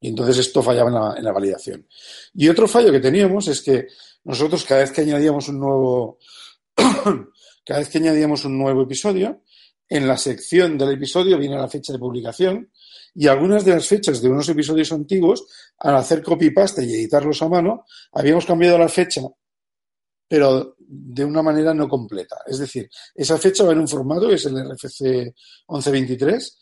Y 0.00 0.08
entonces 0.08 0.38
esto 0.38 0.62
fallaba 0.62 0.88
en 0.88 0.94
la, 0.94 1.14
en 1.18 1.24
la, 1.24 1.32
validación. 1.32 1.86
Y 2.34 2.48
otro 2.48 2.66
fallo 2.66 2.90
que 2.90 3.00
teníamos 3.00 3.48
es 3.48 3.60
que 3.60 3.86
nosotros 4.24 4.64
cada 4.64 4.80
vez 4.80 4.92
que 4.92 5.02
añadíamos 5.02 5.48
un 5.48 5.60
nuevo, 5.60 6.18
cada 6.74 7.80
vez 7.80 7.88
que 7.88 7.98
añadíamos 7.98 8.44
un 8.44 8.58
nuevo 8.58 8.82
episodio, 8.82 9.42
en 9.90 10.06
la 10.06 10.16
sección 10.16 10.78
del 10.78 10.92
episodio 10.92 11.36
viene 11.36 11.56
la 11.56 11.68
fecha 11.68 11.92
de 11.92 11.98
publicación 11.98 12.70
y 13.14 13.26
algunas 13.26 13.64
de 13.64 13.72
las 13.72 13.88
fechas 13.88 14.22
de 14.22 14.28
unos 14.28 14.48
episodios 14.48 14.92
antiguos, 14.92 15.46
al 15.78 15.96
hacer 15.96 16.22
copy-paste 16.22 16.84
y 16.84 16.94
editarlos 16.94 17.42
a 17.42 17.48
mano, 17.48 17.84
habíamos 18.12 18.46
cambiado 18.46 18.78
la 18.78 18.88
fecha, 18.88 19.20
pero 20.30 20.76
de 20.78 21.24
una 21.24 21.42
manera 21.42 21.74
no 21.74 21.88
completa. 21.88 22.36
Es 22.46 22.60
decir, 22.60 22.88
esa 23.12 23.36
fecha 23.36 23.64
va 23.64 23.72
en 23.72 23.80
un 23.80 23.88
formato 23.88 24.28
que 24.28 24.34
es 24.34 24.46
el 24.46 24.64
RFC 24.64 25.34
1123, 25.66 26.58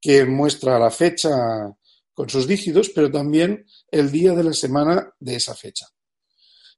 que 0.00 0.24
muestra 0.24 0.76
la 0.76 0.90
fecha 0.90 1.30
con 2.12 2.28
sus 2.28 2.48
dígitos, 2.48 2.90
pero 2.90 3.12
también 3.12 3.64
el 3.92 4.10
día 4.10 4.32
de 4.32 4.42
la 4.42 4.52
semana 4.52 5.08
de 5.20 5.36
esa 5.36 5.54
fecha. 5.54 5.86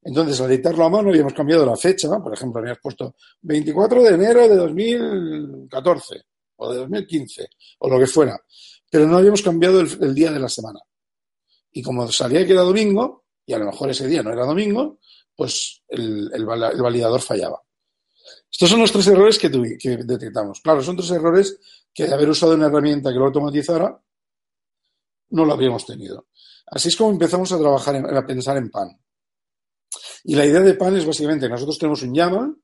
Entonces, 0.02 0.38
al 0.42 0.52
editarlo 0.52 0.84
a 0.84 0.90
mano, 0.90 1.08
habíamos 1.08 1.32
cambiado 1.32 1.64
la 1.64 1.76
fecha, 1.76 2.10
por 2.22 2.34
ejemplo, 2.34 2.60
habíamos 2.60 2.80
puesto 2.82 3.14
24 3.40 4.02
de 4.02 4.10
enero 4.10 4.46
de 4.46 4.56
2014 4.56 6.24
o 6.56 6.72
de 6.74 6.78
2015 6.80 7.48
o 7.78 7.88
lo 7.88 7.98
que 7.98 8.06
fuera, 8.06 8.38
pero 8.90 9.06
no 9.06 9.16
habíamos 9.16 9.40
cambiado 9.40 9.80
el, 9.80 10.14
día 10.14 10.30
de 10.30 10.40
la 10.40 10.50
semana. 10.50 10.80
Y 11.72 11.80
como 11.80 12.06
salía 12.12 12.44
que 12.44 12.52
era 12.52 12.60
domingo, 12.60 13.24
y 13.46 13.54
a 13.54 13.58
lo 13.58 13.64
mejor 13.64 13.88
ese 13.88 14.06
día 14.06 14.22
no 14.22 14.30
era 14.30 14.44
domingo, 14.44 14.98
pues 15.36 15.82
el, 15.88 16.46
validador 16.46 17.20
fallaba. 17.20 17.62
Estos 18.50 18.70
son 18.70 18.80
los 18.80 18.92
tres 18.92 19.06
errores 19.08 19.38
que, 19.38 19.50
que 19.78 19.96
detectamos. 19.98 20.60
Claro, 20.60 20.82
son 20.82 20.96
tres 20.96 21.10
errores 21.10 21.58
que 21.92 22.06
de 22.06 22.14
haber 22.14 22.28
usado 22.28 22.54
una 22.54 22.66
herramienta 22.66 23.12
que 23.12 23.18
lo 23.18 23.26
automatizara, 23.26 24.00
no 25.30 25.44
lo 25.44 25.52
habríamos 25.52 25.84
tenido. 25.86 26.26
Así 26.66 26.88
es 26.88 26.96
como 26.96 27.10
empezamos 27.10 27.52
a 27.52 27.58
trabajar, 27.58 27.96
a 27.96 28.26
pensar 28.26 28.56
en 28.56 28.70
PAN. 28.70 28.98
Y 30.24 30.34
la 30.34 30.46
idea 30.46 30.60
de 30.60 30.74
PAN 30.74 30.96
es 30.96 31.06
básicamente, 31.06 31.48
nosotros 31.48 31.78
tenemos 31.78 32.02
un 32.02 32.14
YAML, 32.14 32.56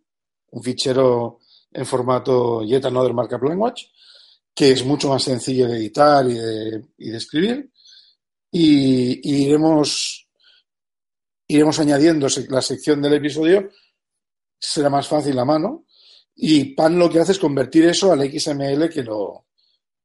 un 0.53 0.63
fichero 0.63 1.39
en 1.73 1.87
formato 1.87 2.65
Yet 2.65 2.87
Another 2.87 3.13
Markup 3.13 3.43
Language, 3.45 3.91
que 4.55 4.73
es 4.73 4.85
mucho 4.85 5.09
más 5.09 5.23
sencillo 5.23 5.69
de 5.69 5.77
editar 5.77 6.27
y 6.27 6.35
de, 6.35 7.17
escribir, 7.17 7.71
y, 8.51 9.45
iremos, 9.45 10.20
iremos 11.55 11.79
añadiendo 11.81 12.27
la 12.49 12.63
sección 12.63 13.03
del 13.03 13.15
episodio, 13.15 13.71
será 14.59 14.89
más 14.91 15.09
fácil 15.09 15.39
a 15.39 15.45
mano, 15.45 15.87
y 16.35 16.75
PAN 16.75 16.99
lo 16.99 17.11
que 17.11 17.21
hace 17.21 17.33
es 17.33 17.39
convertir 17.39 17.85
eso 17.87 18.13
al 18.13 18.21
XML 18.21 18.89
que 18.89 19.03
lo, 19.03 19.47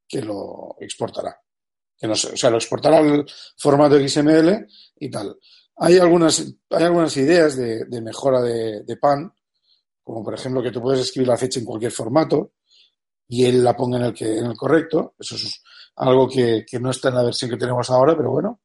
que 0.08 0.22
lo 0.22 0.76
exportará. 0.80 1.40
Que 1.98 2.08
o 2.08 2.16
sea, 2.16 2.50
lo 2.50 2.58
exportará 2.58 2.98
al 2.98 3.26
formato 3.58 3.96
XML 3.96 4.68
y 5.00 5.10
tal. 5.10 5.38
Hay 5.78 5.98
algunas, 5.98 6.40
hay 6.70 6.84
algunas 6.84 7.16
ideas 7.18 7.56
de, 7.56 8.02
mejora 8.02 8.42
de, 8.42 8.98
PAN, 8.98 9.32
como 10.04 10.24
por 10.24 10.34
ejemplo 10.34 10.64
que 10.64 10.72
tú 10.72 10.82
puedes 10.82 11.02
escribir 11.02 11.28
la 11.28 11.38
fecha 11.38 11.60
en 11.60 11.66
cualquier 11.66 11.92
formato 11.92 12.54
y 13.28 13.46
él 13.46 13.64
la 13.64 13.76
ponga 13.76 13.98
en 13.98 14.06
el, 14.06 14.14
que, 14.14 14.38
en 14.38 14.46
el 14.46 14.58
correcto. 14.58 15.16
Eso 15.20 15.36
es 15.36 15.62
algo 15.98 16.28
que, 16.28 16.66
no 16.80 16.92
está 16.92 17.10
en 17.10 17.16
la 17.16 17.24
versión 17.24 17.52
que 17.52 17.58
tenemos 17.58 17.90
ahora, 17.90 18.16
pero 18.16 18.32
bueno. 18.32 18.62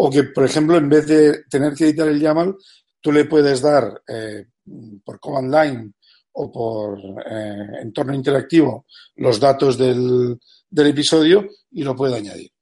O 0.00 0.08
que, 0.10 0.22
por 0.22 0.44
ejemplo, 0.44 0.76
en 0.76 0.88
vez 0.88 1.06
de 1.08 1.44
tener 1.50 1.74
que 1.74 1.84
editar 1.84 2.06
el 2.06 2.20
YAML, 2.20 2.56
tú 3.00 3.10
le 3.10 3.24
puedes 3.24 3.60
dar 3.60 4.00
eh, 4.06 4.46
por 5.04 5.18
command 5.18 5.52
line 5.52 5.92
o 6.32 6.52
por 6.52 7.00
eh, 7.26 7.80
entorno 7.82 8.14
interactivo 8.14 8.86
los 9.16 9.40
datos 9.40 9.76
del, 9.76 10.38
episodio 10.70 11.48
y 11.72 11.82
lo 11.82 11.96
puede 11.96 12.16
añadir. 12.16 12.52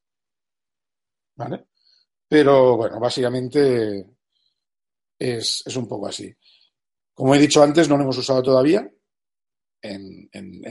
¿Vale? 1.35 1.67
Pero 2.27 2.79
bueno, 2.79 2.99
básicamente 2.99 4.17
es, 5.19 5.63
un 5.77 5.87
poco 5.87 6.07
así. 6.07 6.35
Como 7.13 7.35
he 7.35 7.39
dicho 7.39 7.63
antes, 7.63 7.87
no 7.87 7.99
lo 7.99 8.05
hemos 8.05 8.17
usado 8.17 8.43
todavía 8.43 8.91
en, 9.83 10.31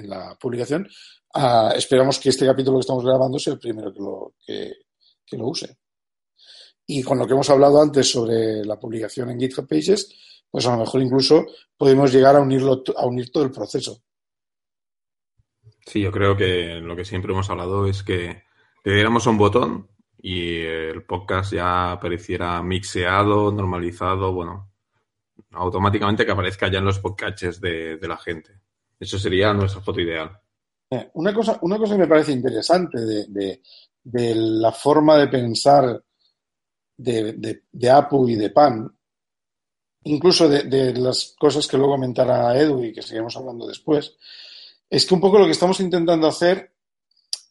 la 0.10 0.36
publicación. 0.36 0.88
Ah, 1.36 1.74
esperamos 1.76 2.18
que 2.20 2.30
este 2.30 2.48
capítulo 2.48 2.78
que 2.78 2.82
estamos 2.82 3.06
grabando 3.06 3.38
sea 3.38 3.54
el 3.54 3.60
primero 3.60 3.94
que 3.94 4.00
lo, 4.00 4.34
que, 4.44 5.38
lo 5.38 5.48
use. 5.50 5.78
Y 6.88 7.02
con 7.04 7.18
lo 7.18 7.26
que 7.26 7.34
hemos 7.34 7.50
hablado 7.50 7.82
antes 7.82 8.10
sobre 8.10 8.64
la 8.64 8.80
publicación 8.80 9.30
en 9.30 9.40
GitHub 9.40 9.68
Pages, 9.68 10.44
pues 10.50 10.66
a 10.68 10.72
lo 10.72 10.80
mejor 10.80 11.02
incluso 11.02 11.46
podemos 11.78 12.14
llegar 12.14 12.36
a 12.36 12.42
unirlo 12.42 12.84
a 12.96 13.06
unir 13.06 13.32
todo 13.32 13.44
el 13.44 13.52
proceso. 13.52 14.02
Sí, 15.86 16.02
yo 16.02 16.12
creo 16.12 16.36
que 16.36 16.76
lo 16.82 16.96
que 16.96 17.06
siempre 17.06 17.32
hemos 17.32 17.50
hablado 17.50 17.88
es 17.88 18.04
que 18.04 18.44
le 18.84 18.94
diéramos 18.94 19.28
un 19.28 19.38
botón 19.38 19.88
y 20.22 20.62
el 20.62 21.04
podcast 21.04 21.54
ya 21.54 21.92
apareciera 21.92 22.62
mixeado, 22.64 23.52
normalizado, 23.52 24.34
bueno, 24.34 24.72
automáticamente 25.52 26.26
que 26.26 26.32
aparezca 26.32 26.68
ya 26.72 26.80
en 26.80 26.86
los 26.86 27.00
podcasts 27.00 27.62
de, 27.62 28.00
la 28.02 28.18
gente. 28.18 28.60
Eso 29.00 29.20
sería 29.20 29.54
nuestra 29.54 29.82
foto 29.82 30.02
ideal. 30.02 30.32
Eh, 30.90 31.12
una 31.14 31.34
cosa, 31.34 31.60
una 31.62 31.78
cosa 31.78 31.94
que 31.94 32.02
me 32.02 32.08
parece 32.08 32.32
interesante 32.32 33.00
de, 33.00 33.62
la 34.04 34.72
forma 34.72 35.18
de 35.18 35.28
pensar 35.28 36.04
de, 36.98 37.62
Apu 37.92 38.30
y 38.30 38.36
de 38.36 38.50
Pan 38.50 38.92
incluso 40.04 40.48
de, 40.48 40.94
las 40.94 41.36
cosas 41.38 41.68
que 41.68 41.78
luego 41.78 41.94
comentará 41.94 42.58
Edu 42.60 42.84
y 42.84 42.94
que 42.94 43.02
seguiremos 43.02 43.36
hablando 43.38 43.68
después, 43.68 44.16
es 44.88 45.06
que 45.06 45.14
un 45.16 45.20
poco 45.20 45.40
lo 45.40 45.46
que 45.46 45.52
estamos 45.52 45.80
intentando 45.80 46.28
hacer 46.28 46.74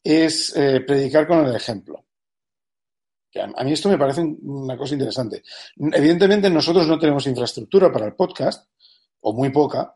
es 0.04 0.54
eh, 0.56 0.80
predicar 0.86 1.26
con 1.26 1.44
el 1.44 1.54
ejemplo. 1.54 2.04
A 3.56 3.64
mí 3.64 3.72
esto 3.72 3.88
me 3.88 3.98
parece 3.98 4.20
una 4.20 4.76
cosa 4.76 4.94
interesante. 4.94 5.42
Evidentemente 5.76 6.48
nosotros 6.48 6.86
no 6.86 6.98
tenemos 6.98 7.26
infraestructura 7.26 7.92
para 7.92 8.06
el 8.06 8.14
podcast, 8.14 8.68
o 9.22 9.32
muy 9.32 9.50
poca, 9.50 9.92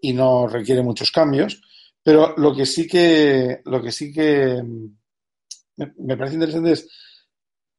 y 0.00 0.12
no 0.12 0.46
requiere 0.46 0.82
muchos 0.82 1.10
cambios, 1.10 1.60
pero 2.02 2.34
lo 2.36 2.54
que 2.54 2.64
sí 2.64 2.86
que, 2.86 3.60
lo 3.64 3.82
que 3.82 3.92
sí 3.92 4.12
que 4.12 4.62
me, 5.76 6.16
parece 6.16 6.34
interesante 6.34 6.72
es, 6.72 6.88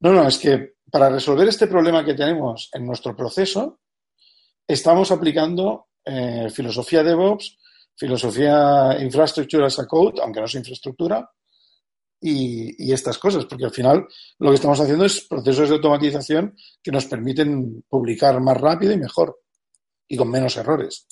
no, 0.00 0.12
no, 0.12 0.28
es 0.28 0.38
que 0.38 0.74
para 0.90 1.10
resolver 1.10 1.48
este 1.48 1.66
problema 1.66 2.04
que 2.04 2.14
tenemos 2.14 2.70
en 2.72 2.86
nuestro 2.86 3.14
proceso, 3.16 3.80
estamos 4.66 5.10
aplicando 5.10 5.88
eh, 6.04 6.48
filosofía 6.50 7.02
DevOps, 7.02 7.58
filosofía 7.96 8.96
infrastructure 9.00 9.64
as 9.64 9.78
a 9.78 9.86
code, 9.86 10.20
aunque 10.22 10.40
no 10.40 10.46
es 10.46 10.54
infraestructura, 10.54 11.28
y, 12.20 12.92
estas 12.92 13.18
cosas, 13.18 13.44
porque 13.44 13.64
al 13.64 13.70
final 13.70 14.06
lo 14.38 14.48
que 14.50 14.54
estamos 14.54 14.80
haciendo 14.80 15.04
es 15.04 15.22
procesos 15.22 15.68
de 15.68 15.74
automatización 15.76 16.56
que 16.82 16.90
nos 16.90 17.06
permiten 17.06 17.84
publicar 17.88 18.40
más 18.40 18.58
rápido 18.60 18.92
y 18.92 18.98
mejor 18.98 19.38
y 20.08 20.16
con 20.16 20.30
menos 20.30 20.56
errores. 20.56 21.06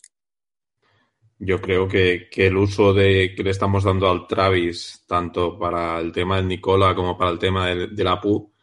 Yo 1.38 1.60
creo 1.60 1.88
que, 1.88 2.28
el 2.34 2.56
uso 2.56 2.94
de 2.94 3.34
que 3.36 3.42
le 3.42 3.50
estamos 3.50 3.84
dando 3.84 4.08
al 4.08 4.26
Travis, 4.26 5.04
tanto 5.06 5.58
para 5.58 5.98
el 5.98 6.12
tema 6.12 6.36
del 6.36 6.48
Nicola 6.48 6.94
como 6.94 7.18
para 7.18 7.30
el 7.30 7.38
tema 7.38 7.66
de, 7.68 8.04
la 8.04 8.20
PU, 8.20 8.53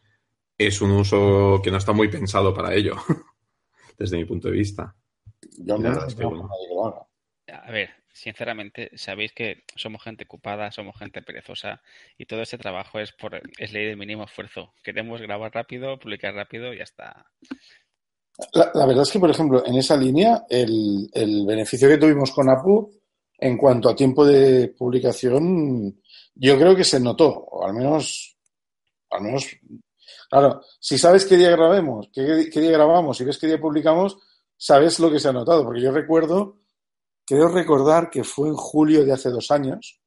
es 0.67 0.81
un 0.81 0.91
uso 0.91 1.61
que 1.63 1.71
no 1.71 1.77
está 1.77 1.93
muy 1.93 2.09
pensado 2.09 2.53
para 2.53 2.73
ello, 2.73 2.95
desde 3.97 4.17
mi 4.17 4.25
punto 4.25 4.49
de 4.49 4.57
vista. 4.57 4.95
Yo 5.57 5.77
no, 5.77 5.89
A 7.51 7.71
ver, 7.71 7.89
sinceramente, 8.13 8.91
sabéis 8.95 9.33
que 9.33 9.63
somos 9.75 10.03
gente 10.03 10.23
ocupada, 10.23 10.71
somos 10.71 10.97
gente 10.97 11.21
perezosa 11.21 11.81
y 12.17 12.25
todo 12.25 12.41
ese 12.41 12.57
trabajo 12.57 12.99
es 12.99 13.11
por 13.11 13.41
es 13.57 13.73
ley 13.73 13.85
del 13.85 13.97
mínimo 13.97 14.23
esfuerzo. 14.23 14.73
Queremos 14.83 15.21
grabar 15.21 15.53
rápido, 15.53 15.99
publicar 15.99 16.33
rápido 16.33 16.73
y 16.73 16.77
ya 16.77 16.83
está. 16.83 17.31
La, 18.53 18.85
verdad 18.85 19.03
es 19.03 19.11
que, 19.11 19.19
por 19.19 19.29
ejemplo, 19.29 19.63
en 19.65 19.75
esa 19.75 19.95
línea, 19.95 20.45
el, 20.49 21.09
beneficio 21.45 21.87
que 21.87 21.97
tuvimos 21.97 22.31
con 22.31 22.49
APU 22.49 22.91
en 23.37 23.57
cuanto 23.57 23.89
a 23.89 23.95
tiempo 23.95 24.25
de 24.25 24.69
publicación, 24.69 26.01
yo 26.35 26.57
creo 26.57 26.75
que 26.75 26.83
se 26.83 26.99
notó, 26.99 27.27
o 27.27 27.65
al 27.65 27.73
menos, 27.73 28.37
al 29.09 29.21
menos, 29.21 29.47
claro, 30.31 30.61
si 30.79 30.97
sabes 30.97 31.25
qué 31.25 31.37
día 31.37 31.51
grabemos, 31.51 32.09
qué, 32.11 32.23
día 32.23 32.71
grabamos 32.71 33.21
y 33.21 33.25
ves 33.25 33.37
qué 33.37 33.45
día 33.45 33.61
publicamos, 33.61 34.17
sabes 34.57 34.99
lo 34.99 35.11
que 35.11 35.19
se 35.19 35.27
ha 35.27 35.33
notado, 35.33 35.63
porque 35.63 35.81
yo 35.81 35.91
recuerdo 35.91 36.61
Creo 37.31 37.47
recordar 37.47 38.09
que 38.09 38.25
fue 38.25 38.49
en 38.49 38.55
julio 38.55 39.05
de 39.05 39.13
hace 39.13 39.29
dos 39.29 39.51
años. 39.51 40.01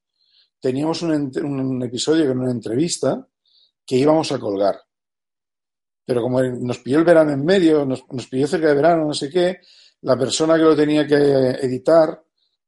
Teníamos 0.60 1.00
un, 1.00 1.82
episodio 1.82 2.26
con 2.26 2.40
una 2.40 2.50
entrevista 2.50 3.26
que 3.86 3.96
íbamos 3.96 4.30
a 4.32 4.38
colgar. 4.38 4.78
Pero 6.04 6.20
como 6.20 6.42
nos 6.42 6.80
pilló 6.80 6.98
el 6.98 7.04
verano 7.04 7.32
en 7.32 7.42
medio, 7.42 7.86
nos, 7.86 8.04
nos 8.10 8.26
pilló 8.26 8.46
cerca 8.46 8.68
de 8.68 8.74
verano, 8.74 9.06
no 9.06 9.14
sé 9.14 9.30
qué, 9.30 9.60
la 10.02 10.18
persona 10.18 10.56
que 10.56 10.64
lo 10.64 10.76
tenía 10.76 11.06
que 11.06 11.14
editar 11.14 12.22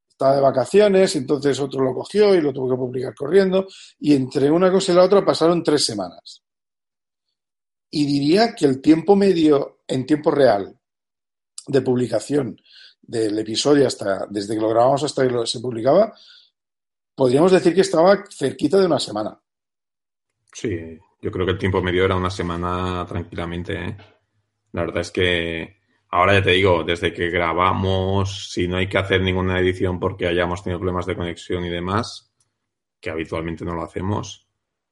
estaba 0.09 0.37
de 0.37 0.41
vacaciones, 0.41 1.15
entonces 1.17 1.61
otro 1.61 1.85
lo 1.85 1.93
cogió 1.93 2.35
y 2.35 2.41
lo 2.41 2.51
tuvo 2.51 2.71
que 2.71 2.77
publicar 2.77 3.15
corriendo. 3.15 3.67
Y 3.99 4.15
entre 4.15 4.51
una 4.51 4.73
cosa 4.73 4.93
y 4.93 4.95
la 4.95 5.05
otra 5.05 5.23
pasaron 5.23 5.63
tres 5.63 5.85
semanas. 5.85 6.46
Y 7.91 8.07
diría 8.07 8.55
que 8.55 8.67
el 8.67 8.81
tiempo 8.81 9.17
medio 9.17 9.81
en 9.87 10.07
tiempo 10.07 10.31
real 10.31 10.79
de 11.67 11.81
publicación 11.83 12.61
del 13.01 13.39
episodio 13.39 13.87
hasta 13.87 14.27
desde 14.29 14.55
que 14.55 14.61
lo 14.61 14.69
grabamos 14.69 15.05
hasta 15.05 15.27
que 15.27 15.47
se 15.47 15.61
publicaba, 15.61 16.13
podríamos 17.15 17.53
decir 17.53 17.75
que 17.75 17.81
estaba 17.81 18.25
cerquita 18.31 18.79
de 18.79 18.87
una 18.87 18.99
semana. 18.99 19.41
Sí, 20.53 20.99
yo 21.21 21.31
creo 21.31 21.47
que 21.47 21.53
el 21.53 21.59
tiempo 21.59 21.83
medio 21.83 22.05
era 22.05 22.17
una 22.17 22.31
semana 22.31 23.05
tranquilamente. 23.07 23.75
¿eh? 23.75 23.97
La 24.73 24.83
verdad 24.83 25.01
es 25.01 25.11
que 25.11 25.77
ahora 26.11 26.35
ya 26.35 26.43
te 26.43 26.53
digo, 26.53 26.83
desde 26.85 27.13
que 27.13 27.31
grabamos, 27.31 28.51
si 28.53 28.67
no 28.69 28.77
hay 28.77 28.89
que 28.89 28.99
hacer 28.99 29.21
ninguna 29.21 29.59
edición 29.61 30.01
porque 30.01 30.27
hayamos 30.27 30.63
tenido 30.63 30.81
problemas 30.81 31.07
de 31.07 31.17
conexión 31.17 31.65
y 31.65 31.71
demás, 31.71 32.33
que 33.01 33.11
habitualmente 33.11 33.65
no 33.65 33.75
lo 33.75 33.83
hacemos, 33.83 34.49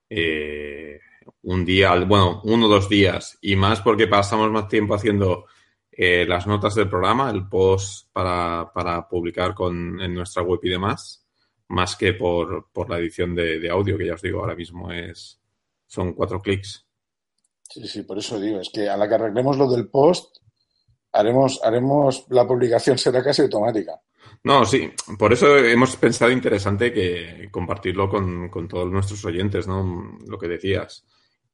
eh, 0.09 1.00
un 1.44 1.64
día, 1.64 1.94
bueno, 2.04 2.40
uno 2.44 2.66
o 2.66 2.68
dos 2.68 2.88
días, 2.88 3.38
y 3.40 3.57
más 3.57 3.80
porque 3.80 4.07
pasamos 4.07 4.50
más 4.50 4.68
tiempo 4.68 4.94
haciendo 4.94 5.46
eh, 5.92 6.24
las 6.26 6.46
notas 6.46 6.74
del 6.74 6.88
programa, 6.88 7.30
el 7.30 7.46
post 7.48 8.09
para, 8.12 8.70
para 8.72 9.07
publicar 9.07 9.54
con, 9.54 10.00
en 10.00 10.14
nuestra 10.14 10.42
web 10.42 10.61
y 10.62 10.70
demás, 10.70 11.24
más 11.68 11.96
que 11.96 12.14
por, 12.14 12.70
por 12.72 12.88
la 12.90 12.98
edición 12.98 13.35
de, 13.35 13.68
audio, 13.70 13.98
que 13.98 14.07
ya 14.07 14.14
os 14.14 14.22
digo, 14.22 14.40
ahora 14.40 14.57
mismo 14.57 14.90
es 14.90 15.40
son 15.87 16.14
cuatro 16.14 16.40
clics. 16.40 16.87
Sí, 17.62 17.87
sí, 17.87 18.02
por 18.02 18.18
eso 18.18 18.40
digo, 18.40 18.61
es 18.61 18.70
que 18.70 18.88
a 18.88 18.96
la 18.96 19.09
que 19.09 19.14
arreglemos 19.14 19.57
lo 19.57 19.70
del 19.70 19.88
post, 19.88 20.38
haremos, 21.12 21.61
haremos, 21.62 22.26
la 22.30 22.46
publicación 22.46 22.98
será 22.98 23.22
casi 23.22 23.42
automática. 23.42 24.00
No, 24.42 24.64
sí, 24.64 24.90
por 25.18 25.33
eso 25.33 25.57
hemos 25.59 25.96
pensado 25.96 26.30
interesante 26.30 26.92
que 26.92 27.48
compartirlo 27.50 28.09
con, 28.09 28.48
con 28.48 28.66
todos 28.66 28.90
nuestros 28.90 29.24
oyentes, 29.24 29.68
¿no? 29.68 30.18
Lo 30.26 30.38
que 30.38 30.48
decías, 30.48 31.04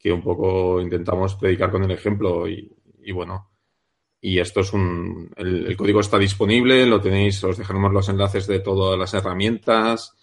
que 0.01 0.11
un 0.11 0.23
poco 0.23 0.81
intentamos 0.81 1.37
predicar 1.37 1.71
con 1.71 1.85
el 1.85 1.91
ejemplo 1.93 2.49
y, 2.49 2.73
y 3.03 3.13
bueno, 3.13 3.51
y 4.21 4.39
esto 4.39 4.61
es 4.61 4.73
un. 4.73 5.33
El, 5.37 5.77
código 5.77 6.01
está 6.01 6.19
disponible, 6.19 6.85
lo 6.87 7.01
tenéis, 7.01 7.43
os 7.45 7.57
dejaremos 7.57 7.93
los 7.93 8.09
enlaces 8.09 8.47
de 8.47 8.61
todas 8.61 8.99
las 8.99 9.15
herramientas 9.15 10.15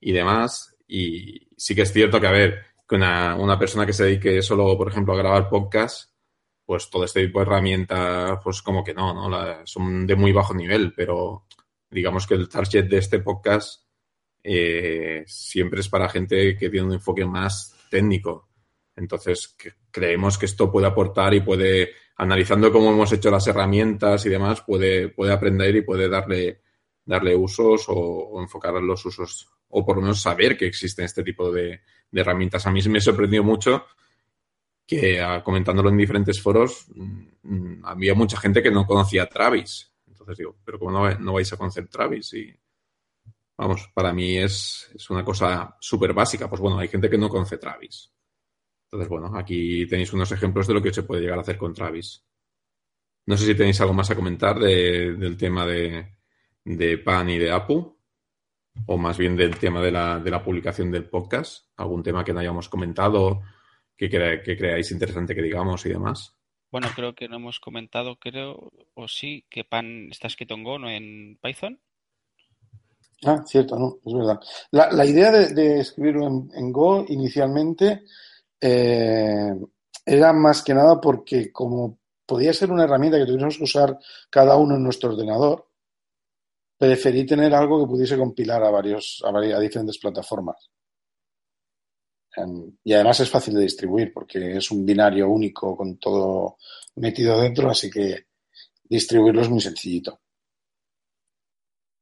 y 0.00 0.12
demás. 0.12 0.76
Y 0.86 1.48
sí 1.56 1.74
que 1.74 1.82
es 1.82 1.92
cierto 1.92 2.20
que, 2.20 2.26
a 2.28 2.32
ver, 2.32 2.66
que 2.88 2.94
una, 2.94 3.34
una 3.36 3.58
persona 3.58 3.86
que 3.86 3.92
se 3.92 4.04
dedique 4.04 4.42
solo, 4.42 4.76
por 4.76 4.88
ejemplo, 4.88 5.14
a 5.14 5.18
grabar 5.18 5.48
podcast, 5.48 6.12
pues 6.64 6.88
todo 6.90 7.04
este 7.04 7.26
tipo 7.26 7.40
de 7.40 7.46
herramientas, 7.46 8.38
pues 8.42 8.62
como 8.62 8.84
que 8.84 8.94
no, 8.94 9.12
¿no? 9.14 9.66
son 9.66 10.06
de 10.06 10.14
muy 10.14 10.32
bajo 10.32 10.54
nivel, 10.54 10.92
pero 10.94 11.46
digamos 11.90 12.26
que 12.28 12.34
el 12.34 12.48
target 12.48 12.88
de 12.88 12.98
este 12.98 13.18
podcast 13.18 13.84
eh, 14.44 15.24
siempre 15.26 15.80
es 15.80 15.88
para 15.88 16.08
gente 16.08 16.56
que 16.56 16.70
tiene 16.70 16.86
un 16.86 16.92
enfoque 16.94 17.24
más 17.24 17.76
técnico. 17.90 18.49
Entonces, 19.00 19.56
creemos 19.90 20.36
que 20.36 20.46
esto 20.46 20.70
puede 20.70 20.86
aportar 20.86 21.32
y 21.34 21.40
puede 21.40 21.90
analizando 22.16 22.70
cómo 22.70 22.90
hemos 22.90 23.10
hecho 23.12 23.30
las 23.30 23.46
herramientas 23.46 24.26
y 24.26 24.28
demás, 24.28 24.60
puede, 24.60 25.08
puede 25.08 25.32
aprender 25.32 25.74
y 25.74 25.80
puede 25.80 26.06
darle, 26.06 26.60
darle 27.02 27.34
usos 27.34 27.86
o, 27.88 28.38
enfocar 28.42 28.74
los 28.74 29.06
usos, 29.06 29.48
o 29.70 29.84
por 29.86 29.96
lo 29.96 30.02
menos 30.02 30.20
saber 30.20 30.54
que 30.56 30.66
existen 30.66 31.06
este 31.06 31.22
tipo 31.22 31.50
de, 31.50 31.80
herramientas. 32.12 32.66
A 32.66 32.70
mí 32.70 32.82
me 32.88 33.00
sorprendió 33.00 33.42
mucho 33.42 33.86
que 34.86 35.24
comentándolo 35.42 35.88
en 35.88 35.96
diferentes 35.96 36.42
foros, 36.42 36.86
mm, 36.94 37.84
había 37.84 38.14
mucha 38.14 38.38
gente 38.38 38.62
que 38.62 38.70
no 38.70 38.84
conocía 38.84 39.26
Travis. 39.26 39.90
Entonces 40.06 40.36
digo, 40.36 40.56
pero 40.62 40.78
¿cómo 40.78 40.90
no, 40.90 41.18
no 41.18 41.32
vais 41.32 41.50
a 41.52 41.56
conocer 41.56 41.88
Travis? 41.88 42.34
Y 42.34 42.54
vamos, 43.56 43.88
para 43.94 44.12
mí 44.12 44.36
es, 44.36 44.90
es 44.94 45.08
una 45.08 45.24
cosa 45.24 45.74
súper 45.80 46.12
básica. 46.12 46.50
Pues 46.50 46.60
bueno, 46.60 46.78
hay 46.78 46.88
gente 46.88 47.08
que 47.08 47.16
no 47.16 47.30
conoce 47.30 47.56
Travis. 47.56 48.10
Entonces, 48.90 49.08
bueno, 49.08 49.30
aquí 49.36 49.86
tenéis 49.86 50.12
unos 50.12 50.32
ejemplos 50.32 50.66
de 50.66 50.74
lo 50.74 50.82
que 50.82 50.92
se 50.92 51.04
puede 51.04 51.22
llegar 51.22 51.38
a 51.38 51.42
hacer 51.42 51.56
con 51.56 51.72
Travis. 51.72 52.24
No 53.26 53.36
sé 53.36 53.46
si 53.46 53.54
tenéis 53.54 53.80
algo 53.80 53.94
más 53.94 54.10
a 54.10 54.16
comentar 54.16 54.58
del 54.58 55.36
tema 55.36 55.64
de, 55.64 56.08
PAN 57.04 57.30
y 57.30 57.38
de 57.38 57.52
APU, 57.52 57.96
o 58.86 58.98
más 58.98 59.16
bien 59.16 59.36
del 59.36 59.56
tema 59.56 59.80
de 59.80 59.92
la, 59.92 60.42
publicación 60.44 60.90
del 60.90 61.08
podcast. 61.08 61.68
¿Algún 61.76 62.02
tema 62.02 62.24
que 62.24 62.32
no 62.32 62.40
hayamos 62.40 62.68
comentado, 62.68 63.42
que, 63.96 64.10
que 64.10 64.56
creáis 64.56 64.90
interesante 64.90 65.36
que 65.36 65.42
digamos 65.42 65.86
y 65.86 65.90
demás? 65.90 66.36
Bueno, 66.72 66.88
creo 66.94 67.14
que 67.14 67.28
no 67.28 67.36
hemos 67.36 67.60
comentado, 67.60 68.16
creo, 68.16 68.72
o 68.94 69.06
sí, 69.06 69.44
que 69.48 69.64
PAN 69.64 70.08
está 70.10 70.26
escrito 70.26 70.54
en 70.54 70.64
Go, 70.64 70.78
no 70.78 70.90
en 70.90 71.38
Python. 71.40 71.80
Ah, 73.24 73.42
cierto, 73.46 73.78
no, 73.78 73.98
es 74.04 74.14
verdad. 74.14 74.40
La, 74.70 75.04
idea 75.04 75.30
de, 75.30 75.80
escribirlo 75.80 76.26
en, 76.26 76.72
Go 76.72 77.04
inicialmente 77.08 78.02
eh, 78.60 79.54
era 80.04 80.32
más 80.32 80.62
que 80.62 80.74
nada 80.74 81.00
porque 81.00 81.52
como 81.52 81.98
podía 82.26 82.52
ser 82.52 82.70
una 82.70 82.84
herramienta 82.84 83.18
que 83.18 83.26
tuviéramos 83.26 83.56
que 83.56 83.64
usar 83.64 83.98
cada 84.28 84.56
uno 84.56 84.76
en 84.76 84.84
nuestro 84.84 85.10
ordenador, 85.10 85.68
preferí 86.78 87.26
tener 87.26 87.54
algo 87.54 87.80
que 87.80 87.90
pudiese 87.90 88.16
compilar 88.16 88.62
a 88.62 88.70
varios 88.70 89.22
a, 89.26 89.30
varias, 89.30 89.60
diferentes 89.60 89.98
plataformas. 89.98 90.70
y 92.84 92.92
además 92.92 93.20
es 93.20 93.28
fácil 93.28 93.54
de 93.54 93.62
distribuir 93.62 94.12
porque 94.12 94.56
es 94.56 94.70
un 94.70 94.86
binario 94.86 95.28
único 95.28 95.76
con 95.76 95.98
todo 95.98 96.56
metido 96.96 97.40
dentro, 97.40 97.70
así 97.70 97.90
que 97.90 98.26
distribuirlo 98.84 99.42
es 99.42 99.50
muy 99.50 99.60
sencillito. 99.60 100.20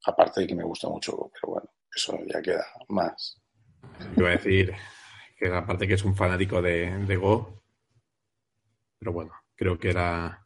Aparte 0.05 0.41
de 0.41 0.47
que 0.47 0.55
me 0.55 0.63
gusta 0.63 0.87
mucho, 0.87 1.29
pero 1.33 1.53
bueno, 1.53 1.69
eso 1.93 2.17
ya 2.25 2.41
queda 2.41 2.65
más. 2.87 3.41
Iba 4.15 4.29
a 4.29 4.31
decir, 4.31 4.73
que 5.39 5.47
aparte 5.47 5.87
que 5.87 5.93
es 5.93 6.03
un 6.03 6.15
fanático 6.15 6.61
de, 6.61 7.15
Go. 7.15 7.61
Pero 8.99 9.13
bueno, 9.13 9.31
creo 9.55 9.79
que 9.79 9.89
era 9.89 10.45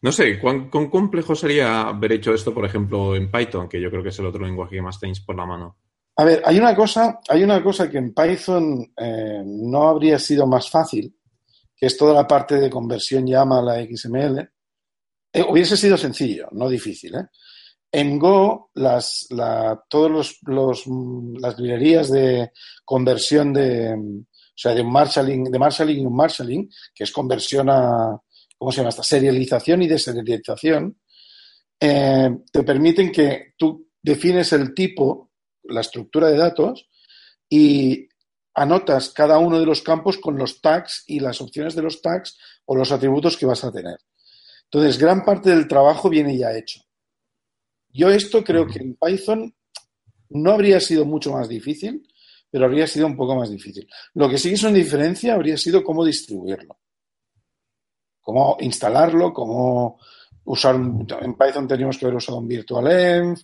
No 0.00 0.12
sé, 0.12 0.38
¿cuán, 0.38 0.70
complejo 0.70 1.34
sería 1.34 1.88
haber 1.88 2.12
hecho 2.12 2.32
esto, 2.32 2.54
por 2.54 2.64
ejemplo, 2.64 3.16
en 3.16 3.30
Python, 3.30 3.68
que 3.68 3.80
yo 3.80 3.90
creo 3.90 4.02
que 4.02 4.10
es 4.10 4.18
el 4.20 4.26
otro 4.26 4.44
lenguaje 4.44 4.76
que 4.76 4.82
más 4.82 5.00
tenéis 5.00 5.20
por 5.20 5.36
la 5.36 5.44
mano? 5.44 5.76
A 6.16 6.24
ver, 6.24 6.42
hay 6.44 6.58
una 6.58 6.74
cosa, 6.74 7.20
hay 7.28 7.42
una 7.42 7.62
cosa 7.62 7.90
que 7.90 7.98
en 7.98 8.14
Python 8.14 8.92
eh, 8.96 9.42
no 9.44 9.88
habría 9.88 10.18
sido 10.18 10.46
más 10.46 10.70
fácil, 10.70 11.16
que 11.76 11.86
es 11.86 11.96
toda 11.96 12.14
la 12.14 12.26
parte 12.26 12.56
de 12.56 12.70
conversión 12.70 13.26
llama 13.26 13.58
a 13.58 13.62
la 13.62 13.84
XML. 13.84 14.48
Eh, 15.32 15.44
hubiese 15.48 15.76
sido 15.76 15.96
sencillo, 15.96 16.48
no 16.52 16.68
difícil. 16.68 17.14
¿eh? 17.14 17.26
En 17.90 18.18
Go, 18.18 18.70
las, 18.74 19.26
la, 19.30 19.82
todos 19.88 20.38
los, 20.42 20.86
las 21.40 21.58
librerías 21.58 22.10
de 22.10 22.52
conversión 22.84 23.52
de, 23.52 23.94
o 23.94 24.60
sea, 24.60 24.74
de 24.74 24.82
un 24.82 24.92
marshalling, 24.92 25.44
de 25.44 25.58
marshalling 25.58 26.02
y 26.02 26.06
un 26.06 26.16
marshalling, 26.16 26.70
que 26.94 27.04
es 27.04 27.12
conversión 27.12 27.70
a, 27.70 28.20
¿cómo 28.58 28.72
se 28.72 28.78
llama? 28.78 28.90
Esta 28.90 29.02
serialización 29.02 29.82
y 29.82 29.88
deserialización, 29.88 30.98
eh, 31.80 32.30
te 32.52 32.62
permiten 32.64 33.12
que 33.12 33.54
tú 33.56 33.88
defines 34.02 34.52
el 34.52 34.74
tipo, 34.74 35.30
la 35.62 35.80
estructura 35.80 36.28
de 36.28 36.38
datos 36.38 36.88
y 37.48 38.08
anotas 38.54 39.10
cada 39.10 39.38
uno 39.38 39.60
de 39.60 39.66
los 39.66 39.82
campos 39.82 40.18
con 40.18 40.36
los 40.36 40.60
tags 40.60 41.04
y 41.06 41.20
las 41.20 41.40
opciones 41.40 41.74
de 41.74 41.82
los 41.82 42.02
tags 42.02 42.36
o 42.66 42.74
los 42.74 42.90
atributos 42.90 43.36
que 43.36 43.46
vas 43.46 43.62
a 43.64 43.70
tener. 43.70 43.98
Entonces, 44.64 44.98
gran 44.98 45.24
parte 45.24 45.50
del 45.50 45.68
trabajo 45.68 46.10
viene 46.10 46.36
ya 46.36 46.56
hecho. 46.56 46.80
Yo 47.92 48.10
esto 48.10 48.44
creo 48.44 48.66
que 48.66 48.78
en 48.78 48.94
Python 48.94 49.54
no 50.30 50.52
habría 50.52 50.80
sido 50.80 51.04
mucho 51.04 51.32
más 51.32 51.48
difícil, 51.48 52.06
pero 52.50 52.64
habría 52.64 52.86
sido 52.86 53.06
un 53.06 53.16
poco 53.16 53.34
más 53.34 53.50
difícil. 53.50 53.88
Lo 54.14 54.28
que 54.28 54.38
sí 54.38 54.52
es 54.52 54.62
una 54.62 54.72
diferencia 54.72 55.34
habría 55.34 55.56
sido 55.56 55.82
cómo 55.82 56.04
distribuirlo. 56.04 56.78
Cómo 58.20 58.56
instalarlo, 58.60 59.32
cómo 59.32 59.98
usar 60.44 60.74
en 60.76 61.34
Python 61.34 61.68
teníamos 61.68 61.98
que 61.98 62.06
haber 62.06 62.16
usado 62.16 62.38
un 62.38 62.48
virtualenv, 62.48 63.38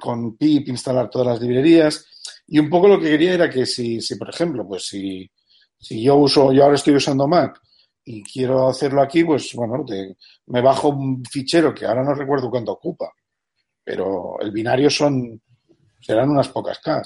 con 0.00 0.36
pip 0.36 0.68
instalar 0.68 1.10
todas 1.10 1.28
las 1.28 1.40
librerías. 1.40 2.04
Y 2.46 2.58
un 2.58 2.68
poco 2.68 2.88
lo 2.88 2.98
que 2.98 3.10
quería 3.10 3.34
era 3.34 3.50
que 3.50 3.66
si, 3.66 4.00
si 4.00 4.16
por 4.16 4.28
ejemplo, 4.30 4.66
pues 4.66 4.86
si, 4.86 5.30
si 5.78 6.02
yo 6.02 6.16
uso, 6.16 6.52
yo 6.52 6.64
ahora 6.64 6.76
estoy 6.76 6.94
usando 6.94 7.26
Mac 7.26 7.60
y 8.04 8.22
quiero 8.22 8.68
hacerlo 8.68 9.02
aquí, 9.02 9.24
pues 9.24 9.52
bueno, 9.54 9.84
me 10.46 10.62
bajo 10.62 10.88
un 10.88 11.22
fichero 11.24 11.74
que 11.74 11.84
ahora 11.84 12.04
no 12.04 12.14
recuerdo 12.14 12.50
cuánto 12.50 12.72
ocupa 12.72 13.12
pero 13.88 14.38
el 14.40 14.50
binario 14.50 14.90
son 14.90 15.40
serán 15.98 16.28
unas 16.28 16.50
pocas 16.50 16.78
K. 16.78 17.02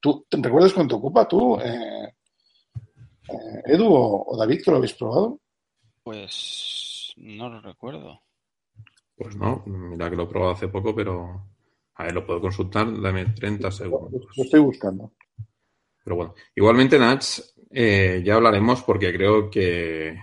¿Tú 0.00 0.24
te 0.26 0.38
recuerdas 0.38 0.72
cuánto 0.72 0.96
ocupa 0.96 1.28
tú, 1.28 1.60
eh, 1.60 2.14
eh, 3.28 3.62
Edu 3.66 3.88
o, 3.90 4.34
David, 4.38 4.62
que 4.64 4.70
lo 4.70 4.78
habéis 4.78 4.94
probado? 4.94 5.38
Pues 6.02 7.12
no 7.18 7.50
lo 7.50 7.60
recuerdo. 7.60 8.22
Pues 9.14 9.36
no, 9.36 9.62
mira 9.66 10.08
que 10.08 10.16
lo 10.16 10.22
he 10.22 10.28
probado 10.28 10.52
hace 10.52 10.68
poco, 10.68 10.94
pero 10.94 11.46
a 11.96 12.04
ver, 12.04 12.14
lo 12.14 12.26
puedo 12.26 12.40
consultar, 12.40 12.86
dame 12.98 13.26
30 13.26 13.70
segundos. 13.70 14.26
Lo 14.34 14.44
estoy 14.44 14.60
buscando. 14.60 15.12
Pero 16.02 16.16
bueno, 16.16 16.34
igualmente, 16.56 16.98
Nats, 16.98 17.54
eh, 17.70 18.22
ya 18.24 18.36
hablaremos 18.36 18.82
porque 18.82 19.12
creo 19.12 19.50
que 19.50 20.16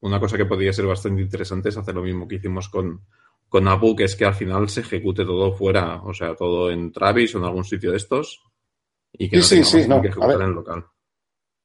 una 0.00 0.18
cosa 0.18 0.38
que 0.38 0.46
podría 0.46 0.72
ser 0.72 0.86
bastante 0.86 1.20
interesante 1.20 1.68
es 1.68 1.76
hacer 1.76 1.94
lo 1.94 2.02
mismo 2.02 2.26
que 2.26 2.36
hicimos 2.36 2.70
con, 2.70 3.04
con 3.52 3.68
Apu, 3.68 3.94
que 3.94 4.04
es 4.04 4.16
que 4.16 4.24
al 4.24 4.34
final 4.34 4.66
se 4.70 4.80
ejecute 4.80 5.26
todo 5.26 5.52
fuera, 5.52 6.02
o 6.04 6.14
sea, 6.14 6.34
todo 6.34 6.70
en 6.70 6.90
Travis 6.90 7.34
o 7.34 7.38
en 7.38 7.44
algún 7.44 7.64
sitio 7.64 7.90
de 7.90 7.98
estos 7.98 8.42
y 9.12 9.28
que 9.28 9.42
sí, 9.42 9.58
no 9.58 9.64
sí, 9.66 9.86
que 10.00 10.08
ejecutar 10.08 10.40
en 10.40 10.54
local. 10.54 10.86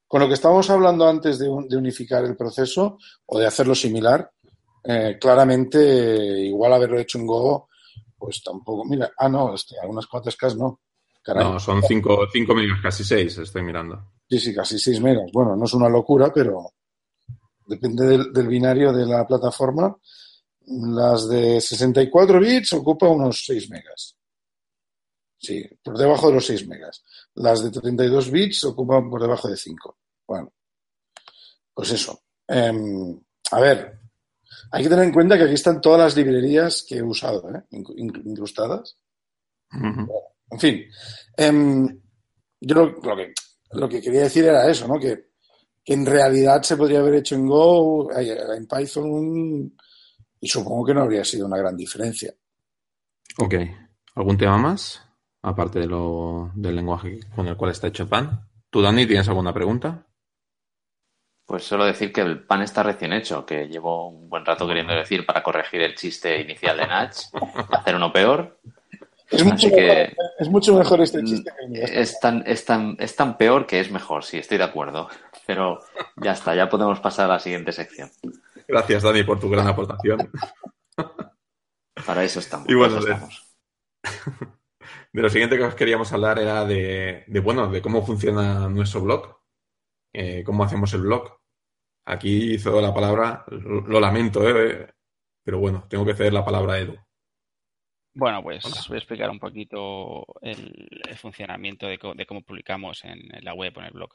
Con 0.05 0.19
lo 0.19 0.27
que 0.27 0.33
estábamos 0.33 0.69
hablando 0.69 1.07
antes 1.07 1.39
de, 1.39 1.47
unificar 1.47 2.25
el 2.25 2.35
proceso 2.35 2.97
o 3.25 3.39
de 3.39 3.47
hacerlo 3.47 3.73
similar, 3.73 4.29
eh, 4.83 5.17
claramente 5.17 5.79
igual 6.43 6.73
haberlo 6.73 6.99
hecho 6.99 7.19
en 7.19 7.25
Go, 7.25 7.69
pues 8.17 8.43
tampoco. 8.43 8.83
Mira, 8.83 9.09
ah, 9.17 9.29
no, 9.29 9.55
este, 9.55 9.79
algunas 9.79 10.07
cuantas 10.07 10.35
K 10.35 10.55
no. 10.55 10.81
No, 11.25 11.57
son 11.57 11.81
5 11.83 12.27
megas, 12.53 12.81
casi 12.81 13.05
6, 13.05 13.37
estoy 13.37 13.61
mirando. 13.61 14.11
Sí, 14.29 14.39
sí, 14.39 14.53
casi 14.53 14.77
6 14.77 14.99
megas. 14.99 15.31
Bueno, 15.31 15.55
no 15.55 15.63
es 15.63 15.73
una 15.73 15.87
locura, 15.87 16.31
pero 16.33 16.71
depende 17.65 18.17
del 18.33 18.47
binario 18.47 18.91
de 18.91 19.05
la 19.05 19.25
plataforma 19.25 19.95
las 20.67 21.29
de 21.29 21.61
64 21.61 22.39
bits 22.39 22.73
ocupan 22.73 23.11
unos 23.11 23.43
6 23.45 23.69
megas. 23.69 24.17
Sí, 25.37 25.63
por 25.81 25.97
debajo 25.97 26.27
de 26.27 26.35
los 26.35 26.45
6 26.45 26.67
megas. 26.67 27.03
Las 27.35 27.63
de 27.63 27.71
32 27.71 28.31
bits 28.31 28.65
ocupan 28.65 29.09
por 29.09 29.21
debajo 29.21 29.47
de 29.47 29.55
5. 29.55 29.97
Bueno, 30.27 30.51
pues 31.73 31.91
eso. 31.91 32.21
Em, 32.47 33.17
a 33.51 33.59
ver, 33.61 33.99
hay 34.71 34.83
que 34.83 34.89
tener 34.89 35.05
en 35.05 35.13
cuenta 35.13 35.37
que 35.37 35.43
aquí 35.43 35.53
están 35.53 35.79
todas 35.79 35.99
las 35.99 36.15
librerías 36.17 36.83
que 36.87 36.95
he 36.95 37.03
usado, 37.03 37.49
¿eh? 37.49 37.63
incrustadas. 37.71 38.97
en 39.71 40.59
fin, 40.59 40.83
em, 41.37 42.01
yo 42.59 42.75
lo, 42.75 43.15
que, 43.15 43.33
lo 43.71 43.87
que 43.87 44.01
quería 44.01 44.21
decir 44.21 44.45
era 44.45 44.69
eso, 44.69 44.87
¿no? 44.87 44.99
Que, 44.99 45.27
que, 45.83 45.93
en 45.93 46.05
realidad 46.05 46.61
se 46.63 46.75
podría 46.75 46.99
haber 46.99 47.15
hecho 47.15 47.35
en 47.35 47.47
Go, 47.47 48.09
en 48.11 48.67
Python, 48.67 49.73
y 50.39 50.47
supongo 50.47 50.85
que 50.85 50.93
no 50.93 51.01
habría 51.01 51.23
sido 51.23 51.45
una 51.45 51.57
gran 51.57 51.75
diferencia. 51.75 52.33
Ok. 53.37 53.55
¿Algún 54.15 54.37
tema 54.37 54.57
más? 54.57 55.03
Aparte 55.41 55.79
de 55.79 55.87
lo, 55.87 56.51
del 56.55 56.75
lenguaje 56.75 57.19
con 57.35 57.47
el 57.47 57.55
cual 57.55 57.71
está 57.71 57.87
hecho 57.87 58.03
el 58.03 58.09
pan. 58.09 58.47
¿Tú, 58.69 58.81
Dani, 58.81 59.05
tienes 59.05 59.27
alguna 59.27 59.53
pregunta? 59.53 60.05
Pues 61.45 61.63
solo 61.63 61.85
decir 61.85 62.11
que 62.11 62.21
el 62.21 62.43
pan 62.43 62.61
está 62.61 62.83
recién 62.83 63.13
hecho, 63.13 63.45
que 63.45 63.69
llevo 63.69 64.09
un 64.09 64.29
buen 64.29 64.45
rato 64.45 64.67
queriendo 64.67 64.93
decir 64.93 65.25
para 65.25 65.41
corregir 65.41 65.81
el 65.81 65.95
chiste 65.95 66.41
inicial 66.41 66.75
de 66.75 66.87
Natch, 66.87 67.19
hacer 67.71 67.95
uno 67.95 68.11
peor. 68.11 68.59
Es 69.29 69.43
mucho, 69.43 69.67
mejor, 69.67 70.15
es 70.39 70.49
mucho, 70.49 70.77
mejor, 70.77 71.01
este 71.01 71.23
chiste 71.23 71.51
que 71.73 72.01
es 72.01 72.19
tan, 72.19 72.43
es, 72.45 72.65
tan, 72.65 72.95
es 72.99 73.15
tan 73.15 73.37
peor 73.37 73.65
que 73.65 73.79
es 73.79 73.91
mejor, 73.91 74.23
sí, 74.23 74.37
estoy 74.37 74.57
de 74.57 74.63
acuerdo. 74.65 75.09
Pero 75.45 75.79
ya 76.17 76.31
está, 76.33 76.55
ya 76.55 76.69
podemos 76.69 76.99
pasar 76.99 77.25
a 77.25 77.33
la 77.33 77.39
siguiente 77.39 77.71
sección. 77.71 78.09
Gracias, 78.67 79.03
Dani, 79.03 79.23
por 79.23 79.39
tu 79.39 79.49
gran 79.49 79.67
aportación. 79.67 80.31
Para 82.05 82.23
eso 82.23 82.39
estamos. 82.39 82.69
Y 82.69 82.75
bueno, 82.75 83.01
de, 85.13 85.21
lo 85.21 85.29
siguiente 85.29 85.57
que 85.57 85.63
os 85.63 85.75
queríamos 85.75 86.11
hablar 86.13 86.39
era 86.39 86.65
de, 86.65 87.25
bueno, 87.43 87.69
de 87.69 87.81
cómo 87.81 88.05
funciona 88.05 88.67
nuestro 88.67 89.01
blog, 89.01 89.39
eh, 90.13 90.43
cómo 90.43 90.63
hacemos 90.63 90.93
el 90.93 91.01
blog. 91.01 91.39
Aquí 92.05 92.53
hizo 92.53 92.79
la 92.79 92.93
palabra, 92.93 93.43
lo, 93.47 93.99
lamento, 93.99 94.47
eh, 94.47 94.93
pero 95.43 95.59
bueno, 95.59 95.85
tengo 95.89 96.05
que 96.05 96.13
ceder 96.13 96.33
la 96.33 96.45
palabra 96.45 96.73
a 96.73 96.79
Edu. 96.79 96.95
Bueno, 98.13 98.41
pues 98.41 98.63
voy 98.87 98.95
a 98.95 98.99
explicar 98.99 99.29
un 99.29 99.39
poquito 99.39 100.25
el, 100.41 100.89
funcionamiento 101.17 101.87
de, 101.87 101.99
cómo 101.99 102.41
publicamos 102.41 103.03
en, 103.05 103.27
la 103.41 103.53
web 103.53 103.73
o 103.75 103.79
en 103.79 103.87
el 103.87 103.93
blog. 103.93 104.09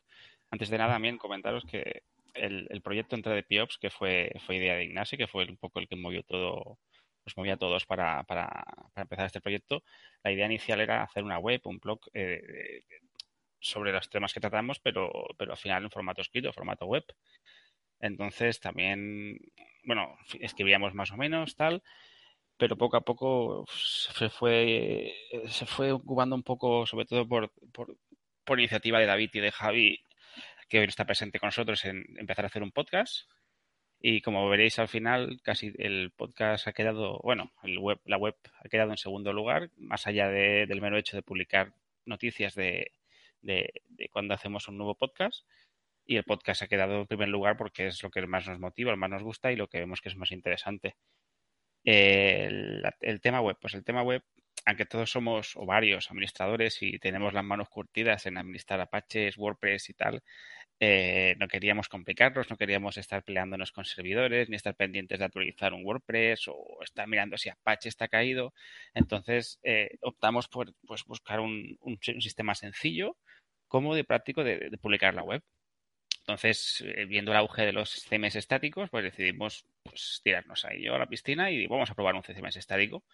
Antes 0.50 0.70
de 0.70 0.78
nada, 0.78 0.94
también 0.94 1.18
comentaros 1.18 1.64
que 1.64 2.03
el, 2.35 2.83
proyecto 2.83 3.16
entre 3.16 3.35
de 3.35 3.43
Piops, 3.43 3.78
que 3.78 3.91
fue, 3.91 4.33
fue 4.47 4.57
idea 4.57 4.76
de 4.76 4.85
Ignacio, 4.85 5.18
que 5.18 5.26
fue 5.26 5.45
un 5.45 5.57
poco 5.57 5.80
el 5.80 5.89
que 5.89 5.97
movió 5.97 6.22
todo, 6.22 6.78
nos 7.24 7.37
movía 7.37 7.55
a 7.55 7.59
todos 7.59 7.87
para, 7.87 8.24
para, 8.24 8.64
empezar 8.97 9.26
este 9.26 9.41
proyecto. 9.41 9.83
La 10.22 10.33
idea 10.33 10.47
inicial 10.47 10.80
era 10.80 11.03
hacer 11.03 11.24
una 11.24 11.39
web, 11.39 11.61
un 11.64 11.78
blog 11.78 12.01
eh, 12.14 12.85
sobre 13.61 13.93
los 13.93 14.09
temas 14.11 14.33
que 14.33 14.41
tratamos, 14.41 14.80
pero, 14.80 15.11
pero 15.39 15.53
al 15.53 15.59
final 15.59 15.85
en 15.85 15.91
formato 15.91 16.22
escrito, 16.22 16.53
formato 16.53 16.87
web. 16.87 17.05
Entonces 18.01 18.59
también, 18.61 19.39
bueno, 19.85 20.16
escribíamos 20.41 20.95
más 20.95 21.12
o 21.12 21.16
menos 21.16 21.55
tal, 21.55 21.83
pero 22.57 22.76
poco 22.76 22.97
a 22.97 23.03
poco 23.03 23.64
se 23.68 24.28
fue, 24.30 25.14
se 25.49 25.66
fue 25.66 25.93
ocupando 25.93 26.35
un 26.35 26.43
poco, 26.43 26.87
sobre 26.87 27.07
todo 27.07 27.28
por, 27.28 27.53
por 28.45 28.59
iniciativa 28.59 28.99
de 28.99 29.07
David 29.07 29.30
y 29.35 29.41
de 29.41 29.53
Javi, 29.53 30.05
que 30.72 30.78
hoy 30.78 30.86
está 30.86 31.04
presente 31.04 31.38
con 31.38 31.48
nosotros 31.48 31.84
en 31.84 32.02
empezar 32.16 32.46
a 32.46 32.48
hacer 32.48 32.62
un 32.62 32.72
podcast. 32.72 33.30
Y 34.00 34.22
como 34.22 34.48
veréis 34.48 34.78
al 34.78 34.88
final, 34.88 35.38
casi 35.42 35.70
el 35.76 36.12
podcast 36.16 36.66
ha 36.66 36.72
quedado, 36.72 37.20
bueno, 37.22 37.52
el 37.62 37.78
web, 37.78 38.00
la 38.06 38.16
web 38.16 38.36
ha 38.58 38.68
quedado 38.70 38.90
en 38.90 38.96
segundo 38.96 39.34
lugar, 39.34 39.68
más 39.76 40.06
allá 40.06 40.28
del 40.28 40.80
mero 40.80 40.96
hecho 40.96 41.14
de 41.14 41.22
publicar 41.22 41.74
noticias 42.06 42.54
de, 42.54 42.90
de, 43.42 43.70
cuando 44.10 44.32
hacemos 44.32 44.66
un 44.66 44.78
nuevo 44.78 44.94
podcast. 44.94 45.46
Y 46.06 46.16
el 46.16 46.24
podcast 46.24 46.62
ha 46.62 46.68
quedado 46.68 47.02
en 47.02 47.06
primer 47.06 47.28
lugar 47.28 47.58
porque 47.58 47.88
es 47.88 48.02
lo 48.02 48.10
que 48.10 48.26
más 48.26 48.48
nos 48.48 48.58
motiva, 48.58 48.92
lo 48.92 48.96
más 48.96 49.10
nos 49.10 49.22
gusta 49.22 49.52
y 49.52 49.56
lo 49.56 49.68
que 49.68 49.78
vemos 49.78 50.00
que 50.00 50.08
es 50.08 50.16
más 50.16 50.32
interesante. 50.32 50.96
el, 51.84 52.82
el, 53.02 53.20
tema 53.20 53.42
web, 53.42 53.58
pues 53.60 53.74
el 53.74 53.84
tema 53.84 54.02
web, 54.02 54.22
aunque 54.64 54.86
todos 54.86 55.10
somos 55.10 55.56
o 55.56 55.66
varios 55.66 56.10
administradores 56.10 56.82
y 56.82 56.98
tenemos 56.98 57.34
las 57.34 57.44
manos 57.44 57.68
curtidas 57.68 58.26
en 58.26 58.38
administrar 58.38 58.80
Apaches, 58.80 59.36
WordPress 59.36 59.90
y 59.90 59.94
tal, 59.94 60.22
eh, 60.85 61.37
no 61.39 61.47
queríamos 61.47 61.89
complicarnos, 61.89 62.51
no 62.51 62.57
queríamos 62.57 62.97
estar 62.97 63.22
peleándonos 63.22 63.70
con 63.70 63.85
servidores, 63.85 64.49
ni 64.49 64.57
estar 64.57 64.74
pendientes 64.74 65.20
de 65.20 65.24
actualizar 65.24 65.72
un 65.74 65.87
WordPress 65.87 66.49
o 66.49 66.83
estar 66.83 67.07
mirando 67.07 67.39
si 67.39 67.51
Apache 67.51 67.89
está 67.89 68.09
caído. 68.09 68.53
Entonces 68.93 69.61
eh, 69.62 69.91
optamos 70.01 70.49
por 70.49 70.74
pues, 70.85 71.05
buscar 71.05 71.39
un, 71.39 71.78
sistema 72.18 72.57
sencillo, 72.57 73.16
cómodo 73.68 73.97
y 73.97 74.03
práctico 74.03 74.43
de, 74.43 74.76
publicar 74.80 75.14
la 75.14 75.22
web. 75.22 75.45
Entonces, 76.22 76.83
eh, 76.85 77.05
viendo 77.05 77.30
el 77.30 77.39
auge 77.39 77.64
de 77.64 77.72
los 77.72 78.03
CMS 78.09 78.35
estáticos, 78.35 78.91
pues 78.91 79.05
decidimos 79.05 79.64
pues, 79.85 80.20
tirarnos 80.24 80.64
ahí 80.64 80.83
yo 80.83 80.97
a 80.97 80.99
la 80.99 81.07
piscina 81.07 81.53
y 81.53 81.64
vamos 81.68 81.93
a 81.93 81.95
probar 81.95 82.16
un 82.16 82.24
CMS 82.24 82.57
estático. 82.57 83.05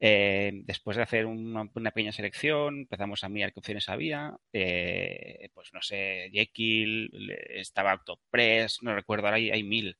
Eh, 0.00 0.52
después 0.64 0.96
de 0.96 1.02
hacer 1.02 1.26
una, 1.26 1.66
pequeña 1.66 2.12
selección, 2.12 2.80
empezamos 2.80 3.24
a 3.24 3.28
mirar 3.28 3.52
qué 3.52 3.60
opciones 3.60 3.88
había. 3.88 4.36
Eh, 4.52 5.50
pues 5.54 5.72
no 5.72 5.82
sé, 5.82 6.30
Jekyll, 6.32 7.10
estaba 7.50 7.94
Octopress, 7.94 8.82
no 8.82 8.94
recuerdo, 8.94 9.26
ahora 9.26 9.36
hay, 9.36 9.62
mil. 9.62 9.96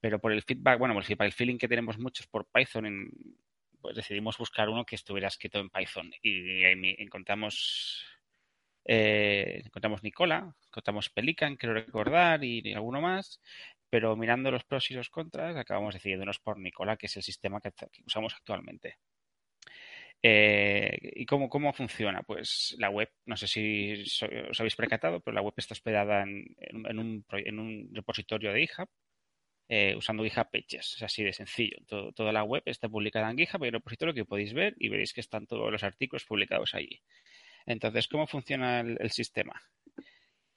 Pero 0.00 0.20
por 0.20 0.32
el 0.32 0.42
feedback, 0.42 0.78
bueno, 0.78 0.94
por 0.94 1.26
el 1.26 1.32
feeling 1.32 1.58
que 1.58 1.68
tenemos 1.68 1.98
muchos 1.98 2.26
por 2.26 2.46
Python, 2.52 3.10
pues 3.80 3.96
decidimos 3.96 4.38
buscar 4.38 4.68
uno 4.68 4.84
que 4.84 4.96
estuviera 4.96 5.28
escrito 5.28 5.58
en 5.60 5.70
Python. 5.70 6.12
Y 6.22 6.64
ahí 6.64 6.96
encontramos 6.98 8.04
eh, 8.88 9.62
encontramos 9.64 10.02
Nicola, 10.04 10.54
encontramos 10.68 11.10
Pelican, 11.10 11.56
quiero 11.56 11.74
recordar, 11.74 12.44
y, 12.44 12.72
alguno 12.72 13.00
más, 13.00 13.40
pero 13.90 14.16
mirando 14.16 14.50
los 14.50 14.64
pros 14.64 14.90
y 14.90 14.94
los 14.94 15.10
contras, 15.10 15.56
acabamos 15.56 15.94
decidiéndonos 15.94 16.38
por 16.38 16.58
Nicola, 16.58 16.96
que 16.96 17.06
es 17.06 17.16
el 17.16 17.22
sistema 17.22 17.60
que, 17.60 17.72
usamos 18.06 18.34
actualmente. 18.34 18.98
Eh, 20.22 20.98
¿Y 21.14 21.26
cómo, 21.26 21.48
cómo, 21.48 21.72
funciona? 21.72 22.22
Pues 22.22 22.74
la 22.78 22.90
web, 22.90 23.10
no 23.26 23.36
sé 23.36 23.46
si 23.46 24.02
os 24.50 24.60
habéis 24.60 24.74
percatado, 24.74 25.20
pero 25.20 25.34
la 25.34 25.42
web 25.42 25.54
está 25.56 25.74
hospedada 25.74 26.22
en, 26.22 26.98
un, 26.98 27.88
repositorio 27.92 28.52
de 28.52 28.60
GitHub 28.60 28.88
eh, 29.68 29.94
usando 29.94 30.24
GitHub 30.24 30.50
Pages. 30.50 30.94
Es 30.96 31.02
así 31.02 31.22
de 31.22 31.32
sencillo. 31.32 31.78
toda 31.86 32.32
la 32.32 32.44
web 32.44 32.62
está 32.66 32.88
publicada 32.88 33.30
en 33.30 33.38
GitHub, 33.38 33.62
hay 33.62 33.68
un 33.68 33.74
repositorio 33.74 34.14
que 34.14 34.24
podéis 34.24 34.54
ver 34.54 34.74
y 34.78 34.88
veréis 34.88 35.12
que 35.12 35.20
están 35.20 35.46
todos 35.46 35.70
los 35.70 35.84
artículos 35.84 36.24
publicados 36.24 36.74
allí. 36.74 37.02
Entonces, 37.66 38.06
¿cómo 38.08 38.26
funciona 38.26 38.80
el, 38.80 39.10
sistema? 39.10 39.60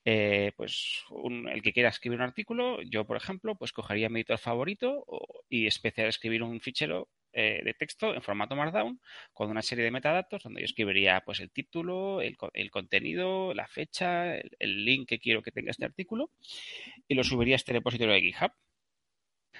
Eh, 0.05 0.53
pues 0.55 1.03
el 1.51 1.61
que 1.61 1.73
quiera 1.73 1.89
escribir 1.89 2.19
un 2.19 2.23
artículo, 2.23 2.81
yo 2.83 3.05
por 3.05 3.17
ejemplo, 3.17 3.55
pues 3.55 3.73
cogería 3.73 4.09
mi 4.09 4.21
editor 4.21 4.37
favorito 4.37 5.05
y 5.49 5.67
especial 5.67 6.07
escribir 6.07 6.41
un 6.41 6.61
fichero 6.61 7.09
eh, 7.31 7.61
de 7.63 7.73
texto 7.75 8.15
en 8.15 8.23
formato 8.23 8.55
Markdown 8.55 8.99
con 9.33 9.51
una 9.51 9.61
serie 9.61 9.83
de 9.83 9.91
metadatos 9.91 10.41
donde 10.41 10.61
yo 10.61 10.65
escribiría 10.65 11.21
pues 11.23 11.39
el 11.41 11.51
título, 11.51 12.21
el, 12.21 12.37
contenido, 12.71 13.53
la 13.53 13.67
fecha, 13.67 14.35
el, 14.35 14.85
link 14.85 15.07
que 15.09 15.19
quiero 15.19 15.43
que 15.43 15.51
tenga 15.51 15.71
este 15.71 15.85
artículo 15.85 16.31
y 17.07 17.13
lo 17.15 17.23
subiría 17.23 17.55
a 17.55 17.57
este 17.57 17.73
repositorio 17.73 18.13
de 18.15 18.21
GitHub. 18.21 18.51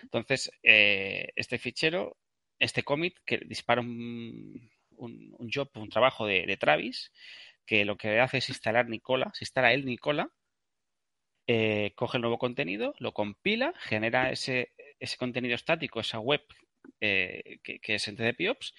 Entonces, 0.02 0.52
eh, 0.64 1.30
este 1.36 1.60
fichero, 1.60 2.18
este 2.60 2.84
commit 2.84 3.18
que 3.26 3.38
dispara 3.40 3.82
un, 3.82 4.72
un, 5.00 5.50
job, 5.54 5.70
un 5.76 5.90
trabajo 5.90 6.26
de, 6.26 6.58
Travis, 6.58 7.12
que 7.70 7.86
lo 7.86 7.98
que 7.98 8.20
hace 8.20 8.40
es 8.40 8.50
instalar 8.50 8.90
Nicola, 8.90 9.30
se 9.36 9.44
instala 9.44 9.72
el 9.74 9.86
Nicola, 9.86 10.32
eh, 11.46 11.94
coge 11.96 12.18
el 12.18 12.22
nuevo 12.22 12.40
contenido, 12.40 12.96
lo 12.98 13.14
compila, 13.14 13.74
genera 13.78 14.32
ese, 14.32 14.72
ese 15.00 15.18
contenido 15.18 15.54
estático, 15.54 16.00
esa 16.00 16.18
web 16.20 16.42
eh, 17.00 17.60
que, 17.62 17.80
que, 17.80 17.94
es 17.94 18.08
en 18.08 18.16
TDPOps, 18.16 18.74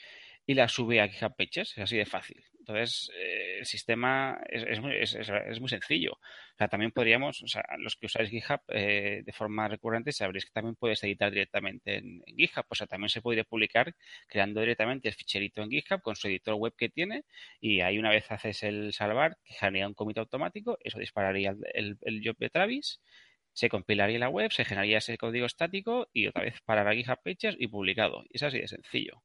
y 0.51 0.55
la 0.55 0.67
sube 0.67 1.01
a 1.01 1.07
GitHub 1.07 1.37
Pages, 1.37 1.71
es 1.77 1.79
así 1.79 1.97
de 1.97 2.05
fácil. 2.05 2.43
Entonces, 2.59 3.09
eh, 3.17 3.59
el 3.61 3.67
sistema 3.67 4.37
es, 4.49 4.81
muy, 4.81 4.97
es, 4.97 5.61
muy, 5.61 5.69
sencillo. 5.69 6.15
O 6.15 6.57
sea, 6.59 6.67
también 6.67 6.91
podríamos, 6.91 7.41
o 7.45 7.47
sea, 7.47 7.63
los 7.79 7.95
que 7.95 8.07
usáis 8.07 8.31
GitHub 8.31 8.61
eh, 8.67 9.23
de 9.25 9.33
forma 9.33 9.69
recurrente, 9.69 10.11
sabréis 10.11 10.47
que 10.47 10.51
también 10.51 10.75
puedes 10.75 11.05
editar 11.05 11.31
directamente 11.31 11.99
en, 11.99 12.25
GitHub. 12.37 12.65
O 12.69 12.75
sea, 12.75 12.89
también 12.89 13.11
se 13.11 13.23
podría 13.23 13.45
publicar 13.45 13.95
creando 14.27 14.59
directamente 14.59 15.09
el 15.09 15.15
ficherito 15.15 15.63
en 15.63 15.71
GitHub 15.71 16.03
con 16.03 16.17
su 16.17 16.27
editor 16.27 16.55
web 16.57 16.75
que 16.77 16.89
tiene 16.89 17.23
y 17.61 17.81
ahí 17.83 18.01
una 18.01 18.11
vez 18.11 18.29
haces 18.33 18.65
el 18.65 18.93
salvar, 18.93 19.39
que 19.45 19.55
generaría 19.55 19.87
un 19.87 19.95
commit 19.95 20.19
automático, 20.19 20.79
eso 20.83 20.99
dispararía 20.99 21.55
el, 21.75 21.97
job 22.25 22.37
de 22.39 22.51
Travis 22.51 23.01
se 23.53 23.69
compilaría 23.69 24.19
la 24.19 24.29
web, 24.29 24.51
se 24.51 24.65
generaría 24.65 24.99
ese 24.99 25.17
código 25.17 25.47
estático 25.47 26.09
y 26.13 26.27
otra 26.27 26.43
vez 26.43 26.61
para 26.65 26.93
GitHub 26.93 27.19
Pages 27.23 27.55
y 27.57 27.69
publicado. 27.69 28.25
Y 28.31 28.37
es 28.37 28.43
así 28.43 28.59
de 28.59 28.67
sencillo. 28.67 29.23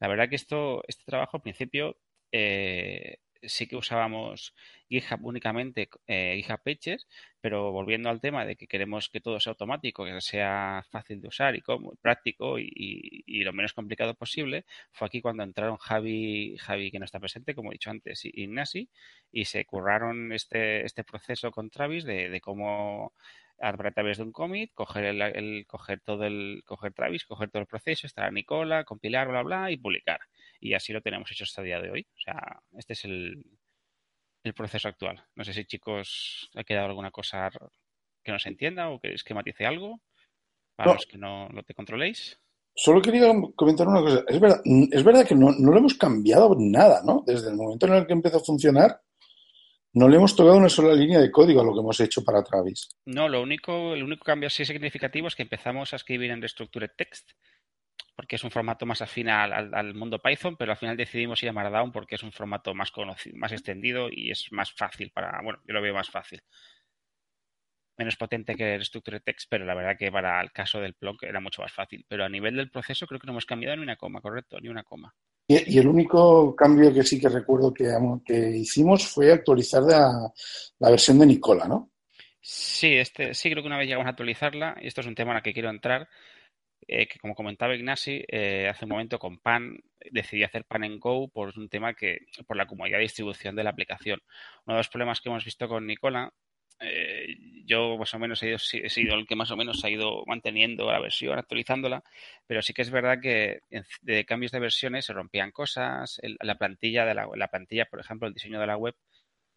La 0.00 0.08
verdad 0.08 0.28
que 0.28 0.36
esto, 0.36 0.82
este 0.88 1.04
trabajo 1.04 1.36
al 1.36 1.42
principio 1.42 1.96
eh, 2.32 3.18
sí 3.42 3.66
que 3.66 3.76
usábamos 3.76 4.54
GitHub 4.88 5.24
únicamente, 5.24 5.88
eh, 6.06 6.34
GitHub 6.36 6.60
Pages, 6.62 7.06
pero 7.40 7.72
volviendo 7.72 8.08
al 8.08 8.20
tema 8.20 8.44
de 8.44 8.56
que 8.56 8.66
queremos 8.66 9.08
que 9.08 9.20
todo 9.20 9.40
sea 9.40 9.52
automático, 9.52 10.04
que 10.04 10.20
sea 10.20 10.84
fácil 10.90 11.20
de 11.20 11.28
usar 11.28 11.56
y 11.56 11.62
práctico 12.00 12.58
y, 12.58 13.24
lo 13.44 13.52
menos 13.52 13.72
complicado 13.72 14.14
posible, 14.14 14.64
fue 14.92 15.06
aquí 15.06 15.20
cuando 15.20 15.42
entraron 15.44 15.76
Javi, 15.76 16.56
Javi 16.58 16.90
que 16.90 16.98
no 16.98 17.04
está 17.04 17.20
presente, 17.20 17.54
como 17.54 17.70
he 17.70 17.74
dicho 17.74 17.90
antes, 17.90 18.24
y 18.24 18.30
Ignasi, 18.34 18.88
y 19.32 19.44
se 19.44 19.64
curraron 19.64 20.32
este, 20.32 20.84
este 20.84 21.04
proceso 21.04 21.50
con 21.50 21.70
Travis 21.70 22.04
de 22.04 22.40
cómo 22.40 23.12
a 23.60 23.72
través 23.72 24.18
de 24.18 24.22
un 24.22 24.32
commit, 24.32 24.72
coger 24.74 25.04
el, 25.04 25.66
coger 25.66 26.00
todo 26.00 26.24
el, 26.24 26.62
coger 26.66 26.92
Travis, 26.92 27.24
coger 27.24 27.50
todo 27.50 27.62
el 27.62 27.68
proceso, 27.68 28.06
estar 28.06 28.32
Nicola, 28.32 28.84
compilar, 28.84 29.28
bla, 29.28 29.42
bla, 29.42 29.70
y 29.70 29.76
publicar. 29.76 30.20
Y 30.60 30.74
así 30.74 30.92
lo 30.92 31.00
tenemos 31.00 31.30
hecho 31.30 31.44
hasta 31.44 31.62
el 31.62 31.66
día 31.66 31.80
de 31.80 31.90
hoy. 31.90 32.06
O 32.14 32.20
sea, 32.20 32.60
este 32.76 32.92
es 32.92 33.04
el, 33.04 33.44
el 34.42 34.54
proceso 34.54 34.88
actual. 34.88 35.24
No 35.34 35.44
sé 35.44 35.52
si 35.52 35.64
chicos 35.64 36.50
ha 36.54 36.64
quedado 36.64 36.86
alguna 36.86 37.10
cosa 37.10 37.50
que 38.22 38.32
no 38.32 38.38
se 38.38 38.48
entienda 38.48 38.90
o 38.90 39.00
que 39.00 39.14
esquematice 39.14 39.66
algo 39.66 40.00
para 40.74 40.94
los 40.94 41.06
que 41.06 41.18
no, 41.18 41.48
lo 41.48 41.62
te 41.62 41.74
controléis. 41.74 42.38
Solo 42.74 43.00
quería 43.00 43.32
comentar 43.54 43.88
una 43.88 44.00
cosa. 44.00 44.24
Es 44.28 44.38
verdad, 44.38 44.60
es 44.64 45.02
verdad 45.02 45.26
que 45.26 45.34
no, 45.34 45.50
no 45.58 45.70
lo 45.70 45.78
hemos 45.78 45.94
cambiado 45.94 46.54
nada, 46.58 47.02
¿no? 47.04 47.22
Desde 47.26 47.48
el 47.48 47.56
momento 47.56 47.86
en 47.86 47.94
el 47.94 48.06
que 48.06 48.12
empezó 48.12 48.36
a 48.36 48.44
funcionar, 48.44 49.00
no 49.96 50.10
le 50.10 50.16
hemos 50.16 50.36
tocado 50.36 50.58
una 50.58 50.68
sola 50.68 50.92
línea 50.92 51.18
de 51.18 51.30
código 51.30 51.62
a 51.62 51.64
lo 51.64 51.72
que 51.72 51.80
hemos 51.80 51.98
hecho 52.00 52.22
para 52.22 52.44
Travis. 52.44 52.90
No, 53.06 53.30
lo 53.30 53.40
único, 53.40 53.94
el 53.94 54.02
único 54.02 54.24
cambio 54.24 54.48
así 54.48 54.62
significativo 54.62 55.26
es 55.26 55.34
que 55.34 55.42
empezamos 55.42 55.94
a 55.94 55.96
escribir 55.96 56.30
en 56.30 56.42
Restructured 56.42 56.90
Text, 56.94 57.30
porque 58.14 58.36
es 58.36 58.44
un 58.44 58.50
formato 58.50 58.84
más 58.84 59.00
afín 59.00 59.30
al, 59.30 59.94
mundo 59.94 60.18
Python, 60.18 60.58
pero 60.58 60.72
al 60.72 60.76
final 60.76 60.98
decidimos 60.98 61.42
ir 61.42 61.48
a 61.48 61.54
Markdown 61.54 61.92
porque 61.92 62.16
es 62.16 62.22
un 62.22 62.30
formato 62.30 62.74
más 62.74 62.90
conocido, 62.90 63.38
más 63.38 63.52
extendido 63.52 64.08
y 64.10 64.30
es 64.30 64.48
más 64.50 64.70
fácil 64.70 65.10
para, 65.12 65.40
bueno, 65.42 65.60
yo 65.66 65.72
lo 65.72 65.80
veo 65.80 65.94
más 65.94 66.10
fácil. 66.10 66.42
Menos 67.98 68.16
potente 68.16 68.54
que 68.54 68.78
Restructured 68.78 69.22
Text, 69.22 69.46
pero 69.48 69.64
la 69.64 69.74
verdad 69.74 69.96
que 69.98 70.12
para 70.12 70.40
el 70.40 70.52
caso 70.52 70.80
del 70.80 70.96
blog 71.00 71.16
era 71.22 71.40
mucho 71.40 71.62
más 71.62 71.72
fácil. 71.72 72.04
Pero 72.08 72.24
a 72.24 72.28
nivel 72.28 72.56
del 72.56 72.70
proceso 72.70 73.06
creo 73.06 73.18
que 73.18 73.26
no 73.26 73.32
hemos 73.32 73.46
cambiado 73.46 73.76
ni 73.76 73.82
una 73.82 73.96
coma, 73.96 74.20
correcto, 74.20 74.58
ni 74.60 74.68
una 74.68 74.82
coma. 74.82 75.14
Y, 75.48 75.78
el 75.78 75.86
único 75.86 76.54
cambio 76.56 76.92
que 76.92 77.04
sí 77.04 77.20
que 77.20 77.28
recuerdo 77.28 77.72
que, 77.72 77.94
que 78.24 78.50
hicimos 78.50 79.06
fue 79.06 79.32
actualizar 79.32 79.82
la, 79.82 80.32
versión 80.90 81.18
de 81.20 81.26
Nicola, 81.26 81.66
¿no? 81.68 81.92
Sí, 82.40 82.94
este, 82.94 83.32
sí 83.32 83.50
creo 83.50 83.62
que 83.62 83.68
una 83.68 83.78
vez 83.78 83.86
llegamos 83.86 84.06
a 84.06 84.10
actualizarla, 84.10 84.76
y 84.80 84.88
esto 84.88 85.00
es 85.00 85.06
un 85.06 85.14
tema 85.14 85.32
en 85.32 85.36
el 85.38 85.42
que 85.42 85.52
quiero 85.52 85.70
entrar, 85.70 86.08
eh, 86.88 87.06
que 87.06 87.18
como 87.18 87.34
comentaba 87.34 87.74
Ignasi, 87.74 88.24
eh, 88.28 88.68
hace 88.68 88.84
un 88.84 88.90
momento 88.90 89.18
con 89.18 89.38
Pan 89.38 89.78
decidí 90.10 90.44
hacer 90.44 90.64
Pan 90.64 90.84
en 90.84 91.00
Go 91.00 91.28
por 91.28 91.56
un 91.58 91.68
tema 91.68 91.94
que, 91.94 92.26
por 92.46 92.56
la 92.56 92.66
comodidad 92.66 92.98
de 92.98 93.02
distribución 93.02 93.56
de 93.56 93.64
la 93.64 93.70
aplicación. 93.70 94.20
Uno 94.66 94.76
de 94.76 94.80
los 94.80 94.88
problemas 94.88 95.20
que 95.20 95.28
hemos 95.28 95.44
visto 95.44 95.68
con 95.68 95.86
Nicola 95.86 96.32
eh, 96.80 97.36
yo 97.64 97.96
más 97.96 98.12
o 98.14 98.18
menos 98.18 98.42
he, 98.42 98.58
sido 98.58 99.14
el 99.14 99.26
que 99.26 99.36
más 99.36 99.50
o 99.50 99.56
menos 99.56 99.82
ha 99.84 99.90
ido 99.90 100.24
manteniendo 100.26 100.90
la 100.90 101.00
versión, 101.00 101.38
actualizándola, 101.38 102.02
pero 102.46 102.62
sí 102.62 102.72
que 102.74 102.82
es 102.82 102.90
verdad 102.90 103.18
que 103.20 103.60
de 104.02 104.24
cambios 104.24 104.52
de 104.52 104.60
versiones 104.60 105.06
se 105.06 105.12
rompían 105.12 105.50
cosas, 105.52 106.20
la 106.22 106.58
plantilla 106.58 107.04
de 107.06 107.14
la, 107.14 107.48
plantilla, 107.48 107.86
por 107.86 108.00
ejemplo, 108.00 108.28
el 108.28 108.34
diseño 108.34 108.60
de 108.60 108.66
la 108.66 108.76
web 108.76 108.94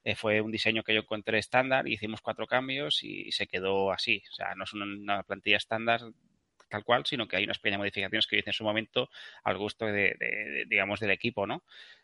eh, 0.03 0.15
fue 0.15 0.41
un 0.41 0.51
diseño 0.51 0.84
que 0.84 0.93
yo 0.93 1.01
encontré 1.01 1.39
estándar, 1.39 1.88
hicimos 1.88 2.22
cuatro 2.22 2.47
cambios 2.47 3.03
y, 3.03 3.32
se 3.32 3.47
quedó 3.47 3.91
así, 3.91 4.24
o 4.32 4.34
sea, 4.34 4.55
no 4.55 4.63
es 4.63 4.74
una, 4.74 5.24
plantilla 5.24 5.57
estándar 5.57 6.01
tal 6.70 6.84
cual, 6.84 7.05
sino 7.05 7.28
que 7.28 7.36
hay 7.36 7.43
unas 7.43 7.59
pequeñas 7.59 7.80
modificaciones 7.80 8.28
que 8.28 8.38
hice 8.38 8.51
en 8.51 8.53
su 8.53 8.63
momento 8.63 9.09
al 9.43 9.57
gusto 9.57 9.86
de, 9.88 10.65
digamos, 10.67 10.99
del 10.99 11.11
equipo, 11.11 11.47
¿no? 11.47 11.63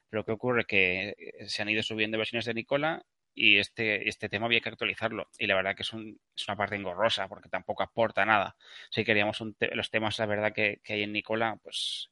Pero 0.09 0.25
¿qué 0.25 0.31
ocurre? 0.31 0.65
Que 0.65 1.09
eh, 1.09 1.47
se 1.47 1.61
han 1.61 1.69
ido 1.69 1.83
subiendo 1.83 2.17
versiones 2.17 2.45
de 2.45 2.53
Nicola 2.53 3.05
y 3.35 3.57
este, 3.59 4.07
este 4.09 4.29
tema 4.29 4.45
había 4.45 4.61
que 4.61 4.69
actualizarlo. 4.69 5.29
Y 5.37 5.47
la 5.47 5.55
verdad 5.55 5.75
que 5.75 5.83
es, 5.83 5.93
un, 5.93 6.19
una 6.47 6.57
parte 6.57 6.75
engorrosa 6.75 7.27
porque 7.27 7.49
tampoco 7.49 7.83
aporta 7.83 8.25
nada. 8.25 8.55
Si 8.89 9.03
queríamos 9.03 9.43
los 9.59 9.91
temas, 9.91 10.17
la 10.19 10.25
verdad 10.25 10.53
que, 10.53 10.81
hay 10.87 11.03
en 11.03 11.11
Nicola, 11.11 11.59
pues 11.61 12.09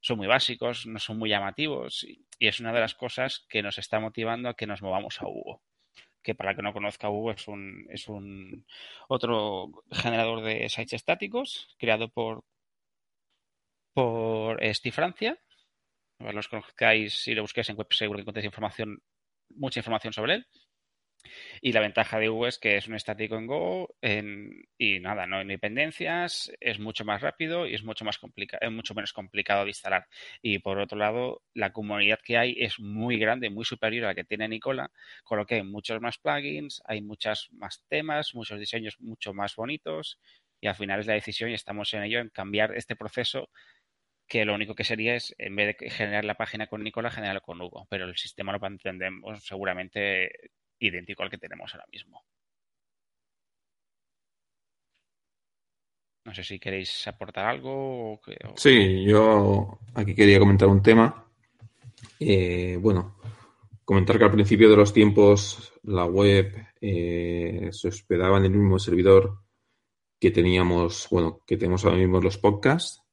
son 0.00 0.18
muy 0.18 0.26
básicos, 0.26 0.86
no 0.86 0.98
son 0.98 1.18
muy 1.18 1.30
llamativos 1.30 2.04
y, 2.04 2.26
es 2.40 2.60
una 2.60 2.72
de 2.72 2.80
las 2.80 2.94
cosas 2.94 3.46
que 3.48 3.62
nos 3.62 3.78
está 3.78 3.98
motivando 4.00 4.50
a 4.50 4.54
que 4.54 4.66
nos 4.66 4.82
movamos 4.82 5.22
a 5.22 5.26
Hugo. 5.26 5.62
Que 6.22 6.34
para 6.34 6.54
que 6.54 6.62
no 6.62 6.72
conozca 6.72 7.08
Hugo 7.08 7.30
es 7.30 7.48
un, 7.48 7.86
es 7.90 8.08
un 8.08 8.66
otro 9.08 9.70
generador 9.92 10.42
de 10.42 10.68
sites 10.68 10.94
estáticos 10.94 11.74
creado 11.78 12.08
por, 12.10 12.44
por 13.94 14.58
Steve 14.74 14.92
Francia. 14.92 15.38
Los 16.18 16.48
conozcáis, 16.48 17.14
si 17.14 17.34
lo 17.34 17.42
busquéis 17.42 17.68
en 17.70 17.76
web 17.76 17.86
seguro 17.90 18.18
que 18.18 18.22
encontréis 18.22 18.46
información 18.46 19.02
mucha 19.50 19.80
información 19.80 20.12
sobre 20.12 20.34
él. 20.34 20.46
Y 21.60 21.72
la 21.72 21.80
ventaja 21.80 22.18
de 22.18 22.28
Go 22.28 22.46
es 22.46 22.58
que 22.58 22.76
es 22.76 22.86
un 22.86 22.94
estático 22.94 23.36
en 23.36 23.46
Go 23.46 23.96
y 24.78 25.00
nada, 25.00 25.26
no 25.26 25.38
hay 25.38 25.46
dependencias, 25.46 26.52
es 26.60 26.78
mucho 26.78 27.04
más 27.04 27.20
rápido 27.22 27.66
y 27.66 27.74
es 27.74 27.82
mucho 27.84 28.04
más 28.04 28.18
complicado, 28.18 28.60
es 28.62 28.72
mucho 28.72 28.94
menos 28.94 29.12
complicado 29.12 29.64
de 29.64 29.70
instalar. 29.70 30.06
Y 30.42 30.58
por 30.58 30.78
otro 30.78 30.98
lado, 30.98 31.42
la 31.54 31.72
comunidad 31.72 32.20
que 32.22 32.38
hay 32.38 32.56
es 32.58 32.78
muy 32.78 33.18
grande, 33.18 33.50
muy 33.50 33.64
superior 33.64 34.04
a 34.04 34.08
la 34.08 34.14
que 34.14 34.24
tiene 34.24 34.48
Nicola, 34.48 34.90
con 35.24 35.38
lo 35.38 35.46
que 35.46 35.56
hay 35.56 35.62
muchos 35.62 36.00
más 36.00 36.18
plugins, 36.18 36.82
hay 36.86 37.02
muchos 37.02 37.48
más 37.52 37.84
temas, 37.88 38.34
muchos 38.34 38.58
diseños 38.58 38.96
mucho 39.00 39.34
más 39.34 39.56
bonitos 39.56 40.20
y 40.60 40.68
al 40.68 40.74
final 40.74 41.00
es 41.00 41.06
la 41.06 41.14
decisión 41.14 41.50
y 41.50 41.54
estamos 41.54 41.92
en 41.94 42.02
ello 42.02 42.20
en 42.20 42.30
cambiar 42.30 42.74
este 42.76 42.96
proceso 42.96 43.50
que 44.26 44.44
lo 44.44 44.54
único 44.54 44.74
que 44.74 44.84
sería 44.84 45.14
es, 45.14 45.34
en 45.38 45.54
vez 45.54 45.76
de 45.78 45.90
generar 45.90 46.24
la 46.24 46.34
página 46.34 46.66
con 46.66 46.82
Nicola, 46.82 47.10
generarlo 47.10 47.42
con 47.42 47.60
Hugo. 47.60 47.86
Pero 47.88 48.06
el 48.06 48.16
sistema 48.16 48.52
lo 48.52 48.58
mantendremos 48.58 49.44
seguramente 49.44 50.50
idéntico 50.78 51.22
al 51.22 51.30
que 51.30 51.38
tenemos 51.38 51.72
ahora 51.74 51.86
mismo. 51.90 52.24
No 56.24 56.34
sé 56.34 56.42
si 56.42 56.58
queréis 56.58 57.06
aportar 57.06 57.46
algo. 57.46 58.20
Sí, 58.56 59.04
yo 59.04 59.78
aquí 59.94 60.12
quería 60.12 60.40
comentar 60.40 60.66
un 60.66 60.82
tema. 60.82 61.24
Eh, 62.18 62.76
bueno, 62.80 63.18
comentar 63.84 64.18
que 64.18 64.24
al 64.24 64.32
principio 64.32 64.68
de 64.68 64.76
los 64.76 64.92
tiempos 64.92 65.72
la 65.84 66.04
web 66.04 66.52
eh, 66.80 67.68
se 67.70 67.88
hospedaba 67.88 68.38
en 68.38 68.46
el 68.46 68.50
mismo 68.50 68.80
servidor 68.80 69.38
que 70.18 70.32
teníamos, 70.32 71.06
bueno, 71.12 71.42
que 71.46 71.56
tenemos 71.56 71.84
ahora 71.84 71.98
mismo 71.98 72.20
los 72.20 72.38
podcasts 72.38 73.05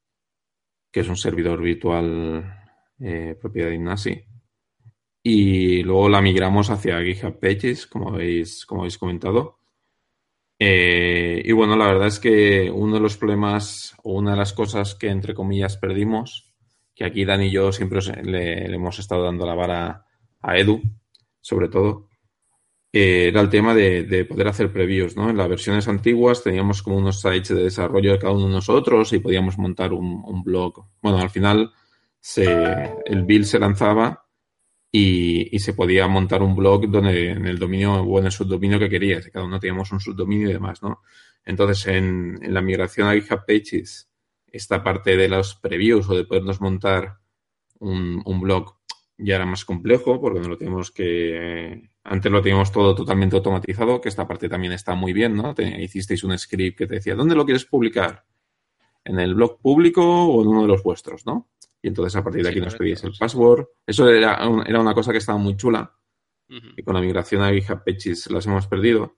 que 0.94 1.00
es 1.00 1.10
un 1.10 1.18
servidor 1.18 1.60
virtual 1.60 2.70
eh, 3.00 3.36
propiedad 3.42 3.70
de 3.70 3.76
Ignasi. 3.76 4.24
Y 5.24 5.82
luego 5.82 6.08
la 6.08 6.22
migramos 6.22 6.70
hacia 6.70 7.02
GitHub 7.02 7.40
Pages, 7.40 7.88
como 7.88 8.10
habéis, 8.10 8.64
como 8.68 8.86
comentado. 9.00 9.58
Eh, 10.60 11.42
y 11.44 11.52
bueno, 11.52 11.76
la 11.76 11.88
verdad 11.88 12.08
es 12.08 12.20
que 12.20 12.70
uno 12.70 12.94
de 12.96 13.00
los 13.02 13.18
problemas 13.18 13.96
o 14.04 14.14
una 14.14 14.32
de 14.32 14.38
las 14.38 14.54
cosas 14.54 14.94
que 14.94 15.10
entre 15.10 15.34
comillas 15.34 15.78
perdimos, 15.78 16.54
que 16.94 17.06
aquí 17.06 17.26
Dan 17.26 17.42
y 17.42 17.50
yo 17.50 17.72
siempre 17.72 18.00
le 18.24 18.66
hemos 18.66 19.00
estado 19.00 19.24
dando 19.24 19.48
la 19.48 19.56
vara 19.56 20.06
a 20.42 20.58
Edu, 20.60 20.80
sobre 21.42 21.70
todo, 21.70 22.08
eh, 22.96 23.30
era 23.30 23.42
el 23.42 23.50
tema 23.50 23.74
de, 23.74 24.24
poder 24.30 24.48
hacer 24.48 24.72
previews, 24.72 25.18
¿no? 25.18 25.28
En 25.32 25.38
las 25.38 25.50
versiones 25.50 25.88
antiguas 25.88 26.44
teníamos 26.44 26.84
como 26.84 26.98
unos 26.98 27.22
sites 27.22 27.50
de 27.50 27.64
desarrollo 27.64 28.12
de 28.12 28.20
cada 28.20 28.34
uno 28.34 28.46
de 28.46 28.54
nosotros 28.54 29.12
y 29.14 29.20
podíamos 29.20 29.58
montar 29.58 29.94
un, 29.94 30.44
blog. 30.44 30.86
Bueno, 31.02 31.18
al 31.18 31.32
final 31.32 31.72
el 32.38 33.24
build 33.24 33.46
se 33.46 33.58
lanzaba 33.58 34.28
y, 34.92 35.58
se 35.58 35.74
podía 35.74 36.08
montar 36.08 36.44
un 36.44 36.56
blog 36.56 36.88
donde 36.88 37.32
en 37.32 37.48
el 37.48 37.58
dominio 37.58 37.96
o 37.96 38.20
en 38.20 38.26
el 38.26 38.32
subdominio 38.32 38.78
que 38.78 38.90
querías. 38.90 39.28
Cada 39.30 39.46
uno 39.46 39.60
teníamos 39.60 39.92
un 39.92 40.00
subdominio 40.00 40.52
y 40.52 40.54
demás, 40.54 40.84
¿no? 40.84 41.02
Entonces, 41.46 41.88
en, 41.88 42.38
la 42.54 42.62
migración 42.62 43.08
a 43.08 43.14
GitHub 43.14 43.44
Pages, 43.48 44.08
esta 44.46 44.84
parte 44.84 45.18
de 45.18 45.28
los 45.30 45.56
previews 45.56 46.08
o 46.10 46.16
de 46.16 46.26
podernos 46.26 46.62
montar 46.62 47.18
un, 47.80 48.22
un 48.24 48.40
blog 48.40 48.76
ya 49.18 49.36
era 49.36 49.48
más 49.48 49.66
complejo 49.66 50.22
porque 50.22 50.40
no 50.40 50.48
lo 50.48 50.58
tenemos 50.58 50.92
que 50.92 51.93
antes 52.04 52.32
lo 52.32 52.42
teníamos 52.42 52.72
todo 52.72 52.94
totalmente 52.94 53.36
automatizado, 53.38 54.02
que 54.02 54.10
esta 54.10 54.28
parte 54.28 54.50
también 54.50 54.74
está 54.74 54.94
muy 54.96 55.14
bien, 55.14 55.36
¿no? 55.36 55.56
hicisteis 55.58 56.24
un 56.24 56.38
script 56.38 56.78
que 56.78 56.88
te 56.88 56.96
decía, 56.96 57.16
¿dónde 57.16 57.36
lo 57.36 57.46
quieres 57.46 57.66
publicar? 57.66 58.26
¿En 59.06 59.20
el 59.20 59.36
blog 59.36 59.60
público 59.60 60.04
o 60.04 60.42
en 60.42 60.48
uno 60.48 60.62
de 60.64 60.68
los 60.68 60.84
vuestros, 60.84 61.26
no? 61.26 61.50
Y 61.82 61.90
entonces 61.90 62.16
a 62.16 62.24
partir 62.24 62.44
de 62.44 62.50
aquí 62.50 62.62
nos 62.62 62.76
pedíais 62.76 63.04
el 63.04 63.14
password. 63.18 63.68
Eso 63.86 64.10
era, 64.10 64.40
era, 64.66 64.80
una 64.80 64.94
cosa 64.94 65.12
que 65.12 65.18
estaba 65.18 65.38
muy 65.38 65.58
chula. 65.58 65.94
Y 66.48 66.84
con 66.84 66.94
la 66.94 67.02
migración 67.02 67.42
a 67.42 67.52
GitHub 67.52 67.84
Pages 67.84 68.30
las 68.30 68.46
hemos 68.46 68.68
perdido. 68.68 69.18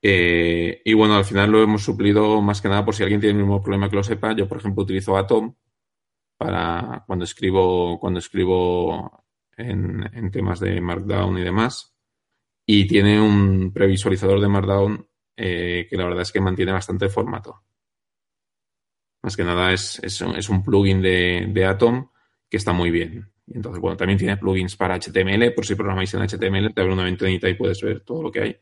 Eh, 0.00 0.80
y 0.84 0.94
bueno, 0.94 1.16
al 1.16 1.24
final 1.24 1.50
lo 1.50 1.62
hemos 1.62 1.82
suplido 1.82 2.40
más 2.40 2.62
que 2.62 2.68
nada 2.68 2.84
por 2.84 2.94
si 2.94 3.02
alguien 3.02 3.20
tiene 3.20 3.38
el 3.38 3.44
mismo 3.44 3.60
problema 3.60 3.90
que 3.90 3.96
lo 3.96 4.02
sepa. 4.02 4.32
Yo, 4.32 4.48
por 4.48 4.58
ejemplo, 4.58 4.84
utilizo 4.84 5.16
Atom 5.16 5.54
para 6.38 7.04
cuando 7.06 7.24
escribo, 7.24 7.98
cuando 7.98 8.20
escribo 8.20 9.25
en, 9.56 10.30
temas 10.30 10.60
de 10.60 10.80
Markdown 10.80 11.38
y 11.38 11.42
demás. 11.42 11.94
Y 12.64 12.86
tiene 12.86 13.20
un 13.20 13.72
previsualizador 13.72 14.40
de 14.40 14.48
Markdown 14.48 15.06
eh, 15.36 15.86
que 15.88 15.96
la 15.96 16.04
verdad 16.04 16.22
es 16.22 16.32
que 16.32 16.40
mantiene 16.40 16.72
bastante 16.72 17.08
formato. 17.08 17.62
Más 19.22 19.36
que 19.36 19.44
nada 19.44 19.72
es, 19.72 20.00
es, 20.02 20.48
un 20.48 20.62
plugin 20.62 21.02
de, 21.02 21.46
de, 21.48 21.64
Atom 21.64 22.10
que 22.48 22.56
está 22.56 22.72
muy 22.72 22.90
bien. 22.90 23.30
Y 23.46 23.56
entonces, 23.56 23.80
bueno, 23.80 23.96
también 23.96 24.18
tiene 24.18 24.36
plugins 24.36 24.76
para 24.76 24.98
HTML. 24.98 25.52
Por 25.52 25.66
si 25.66 25.74
programáis 25.74 26.14
en 26.14 26.26
HTML, 26.26 26.72
te 26.72 26.80
abre 26.80 26.92
una 26.92 27.04
ventanita 27.04 27.48
y 27.48 27.54
puedes 27.54 27.80
ver 27.82 28.00
todo 28.00 28.22
lo 28.22 28.30
que 28.30 28.40
hay. 28.40 28.56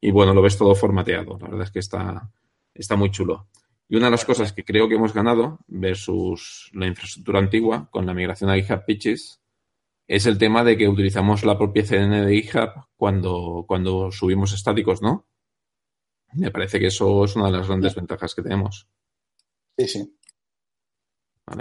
Y 0.00 0.10
bueno, 0.10 0.34
lo 0.34 0.42
ves 0.42 0.56
todo 0.56 0.74
formateado. 0.74 1.38
La 1.40 1.48
verdad 1.48 1.64
es 1.64 1.70
que 1.70 1.78
está, 1.78 2.30
está 2.74 2.96
muy 2.96 3.10
chulo. 3.10 3.48
Y 3.88 3.96
una 3.96 4.06
de 4.06 4.12
las 4.12 4.24
cosas 4.24 4.52
que 4.52 4.64
creo 4.64 4.88
que 4.88 4.94
hemos 4.94 5.12
ganado 5.12 5.58
versus 5.66 6.70
la 6.74 6.86
infraestructura 6.86 7.40
antigua 7.40 7.88
con 7.90 8.06
la 8.06 8.14
migración 8.14 8.48
a 8.48 8.54
GitHub 8.54 8.84
Pitches 8.86 9.39
es 10.10 10.26
el 10.26 10.38
tema 10.38 10.64
de 10.64 10.76
que 10.76 10.88
utilizamos 10.88 11.44
la 11.44 11.56
propia 11.56 11.84
CDN 11.84 12.26
de 12.26 12.42
GitHub 12.42 12.70
cuando, 12.96 13.64
cuando 13.68 14.10
subimos 14.10 14.52
estáticos, 14.52 15.00
¿no? 15.00 15.28
Me 16.32 16.50
parece 16.50 16.80
que 16.80 16.88
eso 16.88 17.24
es 17.24 17.36
una 17.36 17.46
de 17.46 17.52
las 17.52 17.68
grandes 17.68 17.94
ventajas 17.94 18.34
que 18.34 18.42
tenemos. 18.42 18.88
Sí, 19.78 19.86
sí. 19.86 20.16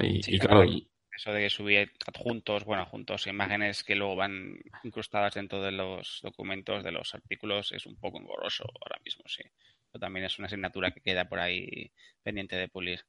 y, 0.02 0.39
claro, 0.39 0.64
eso 0.64 1.32
de 1.32 1.47
subir 1.52 1.91
adjuntos, 2.08 2.66
bueno, 2.66 2.82
adjuntos, 2.82 3.28
imágenes 3.28 3.84
que 3.84 3.95
luego 3.95 4.16
van 4.16 4.58
incrustadas 4.84 5.36
dentro 5.36 5.62
de 5.62 5.72
los 5.72 6.20
documentos, 6.24 6.84
de 6.84 6.91
los 6.91 7.14
artículos, 7.14 7.72
es 7.72 7.86
un 7.86 7.97
poco 8.00 8.18
engorroso 8.18 8.64
ahora 8.82 9.00
mismo, 9.06 9.26
sí. 9.28 9.43
Pero 9.91 10.00
también 10.00 10.26
es 10.26 10.39
una 10.39 10.47
asignatura 10.47 10.89
que 10.89 11.02
queda 11.02 11.30
por 11.30 11.39
ahí 11.39 11.91
pendiente 12.24 12.56
de 12.56 12.68
pulir. 12.68 13.06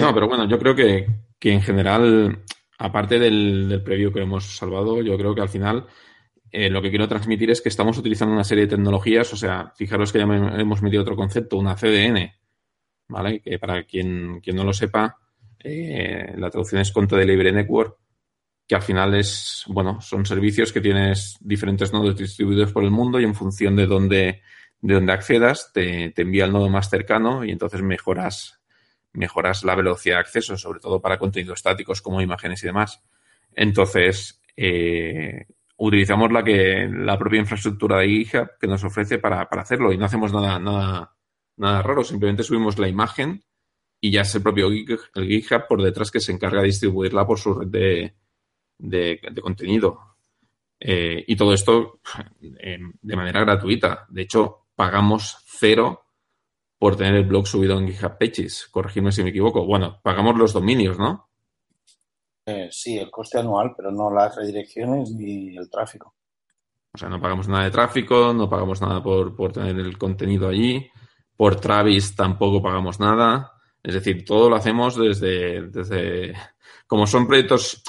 No, 0.00 0.14
pero 0.14 0.28
bueno, 0.28 0.48
yo 0.48 0.56
creo 0.56 0.76
que, 0.76 1.08
que 1.40 1.52
en 1.52 1.62
general 1.62 2.44
aparte 2.82 3.18
del, 3.18 3.68
del 3.68 3.82
preview 3.82 4.12
que 4.12 4.22
hemos 4.22 4.56
salvado, 4.56 5.00
yo 5.02 5.16
creo 5.16 5.34
que 5.34 5.40
al 5.40 5.48
final 5.48 5.86
eh, 6.50 6.68
lo 6.68 6.82
que 6.82 6.90
quiero 6.90 7.08
transmitir 7.08 7.50
es 7.50 7.62
que 7.62 7.68
estamos 7.68 7.96
utilizando 7.96 8.34
una 8.34 8.42
serie 8.42 8.64
de 8.64 8.76
tecnologías, 8.76 9.32
o 9.32 9.36
sea, 9.36 9.72
fijaros 9.76 10.12
que 10.12 10.18
ya 10.18 10.24
hemos 10.24 10.82
metido 10.82 11.02
otro 11.02 11.14
concepto, 11.14 11.56
una 11.56 11.76
CDN, 11.76 12.32
¿vale? 13.08 13.40
Que 13.40 13.58
para 13.60 13.84
quien, 13.84 14.42
no 14.52 14.64
lo 14.64 14.72
sepa, 14.72 15.16
eh, 15.60 16.34
la 16.36 16.50
traducción 16.50 16.80
es 16.80 16.90
Content 16.90 17.20
Delivery 17.20 17.52
Network, 17.52 17.96
que 18.66 18.74
al 18.74 18.82
final 18.82 19.14
es, 19.14 19.62
bueno, 19.68 20.00
son 20.00 20.26
servicios 20.26 20.72
que 20.72 20.80
tienes 20.80 21.38
diferentes 21.40 21.92
nodos 21.92 22.16
distribuidos 22.16 22.72
por 22.72 22.82
el 22.82 22.90
mundo 22.90 23.20
y 23.20 23.24
en 23.24 23.36
función 23.36 23.76
de 23.76 23.86
dónde, 23.86 24.42
de 24.80 25.12
accedas, 25.12 25.70
te, 25.72 26.10
te 26.10 26.22
envía 26.22 26.46
el 26.46 26.52
nodo 26.52 26.68
más 26.68 26.90
cercano 26.90 27.44
y 27.44 27.52
entonces 27.52 27.80
mejoras 27.80 28.61
mejoras 29.12 29.64
la 29.64 29.74
velocidad 29.74 30.16
de 30.16 30.20
acceso, 30.20 30.56
sobre 30.56 30.80
todo 30.80 31.00
para 31.00 31.18
contenidos 31.18 31.58
estáticos 31.58 32.00
como 32.00 32.20
imágenes 32.20 32.62
y 32.62 32.66
demás. 32.66 33.02
Entonces, 33.54 34.40
eh, 34.56 35.46
utilizamos 35.76 36.32
la 36.32 36.42
que 36.42 36.88
la 36.90 37.18
propia 37.18 37.40
infraestructura 37.40 37.98
de 37.98 38.08
GitHub 38.08 38.50
que 38.60 38.66
nos 38.66 38.84
ofrece 38.84 39.18
para, 39.18 39.42
hacerlo 39.42 39.92
y 39.92 39.98
no 39.98 40.06
hacemos 40.06 40.32
nada, 40.32 40.58
nada, 40.58 41.14
nada 41.56 41.82
raro, 41.82 42.04
simplemente 42.04 42.42
subimos 42.42 42.78
la 42.78 42.88
imagen 42.88 43.42
y 44.00 44.10
ya 44.10 44.22
es 44.22 44.34
el 44.34 44.42
propio 44.42 44.68
el 44.68 45.28
GitHub 45.28 45.66
por 45.68 45.82
detrás 45.82 46.10
que 46.10 46.20
se 46.20 46.32
encarga 46.32 46.60
de 46.60 46.66
distribuirla 46.66 47.26
por 47.26 47.38
su 47.38 47.54
red 47.54 47.68
de, 47.68 48.14
de, 48.78 49.40
contenido. 49.40 50.16
Eh, 50.78 51.24
y 51.26 51.36
todo 51.36 51.54
esto 51.54 52.00
eh, 52.58 52.78
de 53.00 53.16
manera 53.16 53.40
gratuita. 53.40 54.06
De 54.08 54.22
hecho, 54.22 54.66
pagamos 54.74 55.36
cero 55.46 56.01
por 56.82 56.96
tener 56.96 57.14
el 57.14 57.26
blog 57.26 57.46
subido 57.46 57.78
en 57.78 57.86
GitHub 57.86 58.18
Pages. 58.18 58.66
Corregirme 58.68 59.12
si 59.12 59.22
me 59.22 59.30
equivoco. 59.30 59.64
Bueno, 59.64 60.00
pagamos 60.02 60.36
los 60.36 60.52
dominios, 60.52 60.98
¿no? 60.98 61.28
Eh, 62.44 62.70
sí, 62.72 62.98
el 62.98 63.08
coste 63.08 63.38
anual, 63.38 63.72
pero 63.76 63.92
no 63.92 64.12
las 64.12 64.34
redirecciones 64.34 65.12
ni 65.12 65.56
el 65.56 65.70
tráfico. 65.70 66.16
O 66.92 66.98
sea, 66.98 67.08
no 67.08 67.20
pagamos 67.20 67.46
nada 67.46 67.62
de 67.62 67.70
tráfico, 67.70 68.34
no 68.34 68.50
pagamos 68.50 68.80
nada 68.80 69.00
por, 69.00 69.36
por 69.36 69.52
tener 69.52 69.78
el 69.78 69.96
contenido 69.96 70.48
allí. 70.48 70.90
Por 71.36 71.54
Travis 71.60 72.16
tampoco 72.16 72.60
pagamos 72.60 72.98
nada. 72.98 73.52
Es 73.80 73.94
decir, 73.94 74.24
todo 74.24 74.50
lo 74.50 74.56
hacemos 74.56 74.96
desde, 74.96 75.68
desde. 75.68 76.34
Como 76.88 77.06
son 77.06 77.28
proyectos 77.28 77.80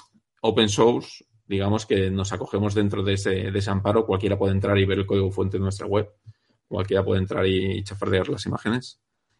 open 0.41 0.69
source, 0.69 1.25
digamos 1.47 1.87
que 1.87 2.11
nos 2.11 2.31
acogemos 2.31 2.75
dentro 2.75 3.01
de 3.01 3.13
ese, 3.13 3.49
de 3.49 3.57
ese 3.57 3.71
amparo, 3.71 4.05
cualquiera 4.05 4.37
puede 4.37 4.53
entrar 4.53 4.77
y 4.77 4.85
ver 4.85 4.99
el 4.99 5.07
código 5.07 5.31
fuente 5.31 5.57
de 5.57 5.63
nuestra 5.63 5.87
web 5.87 6.13
cualquiera 6.73 7.05
puede 7.05 7.21
entrar 7.21 7.45
y 7.45 7.83
chafardear 7.83 8.29
las 8.29 8.45
imágenes, 8.45 8.99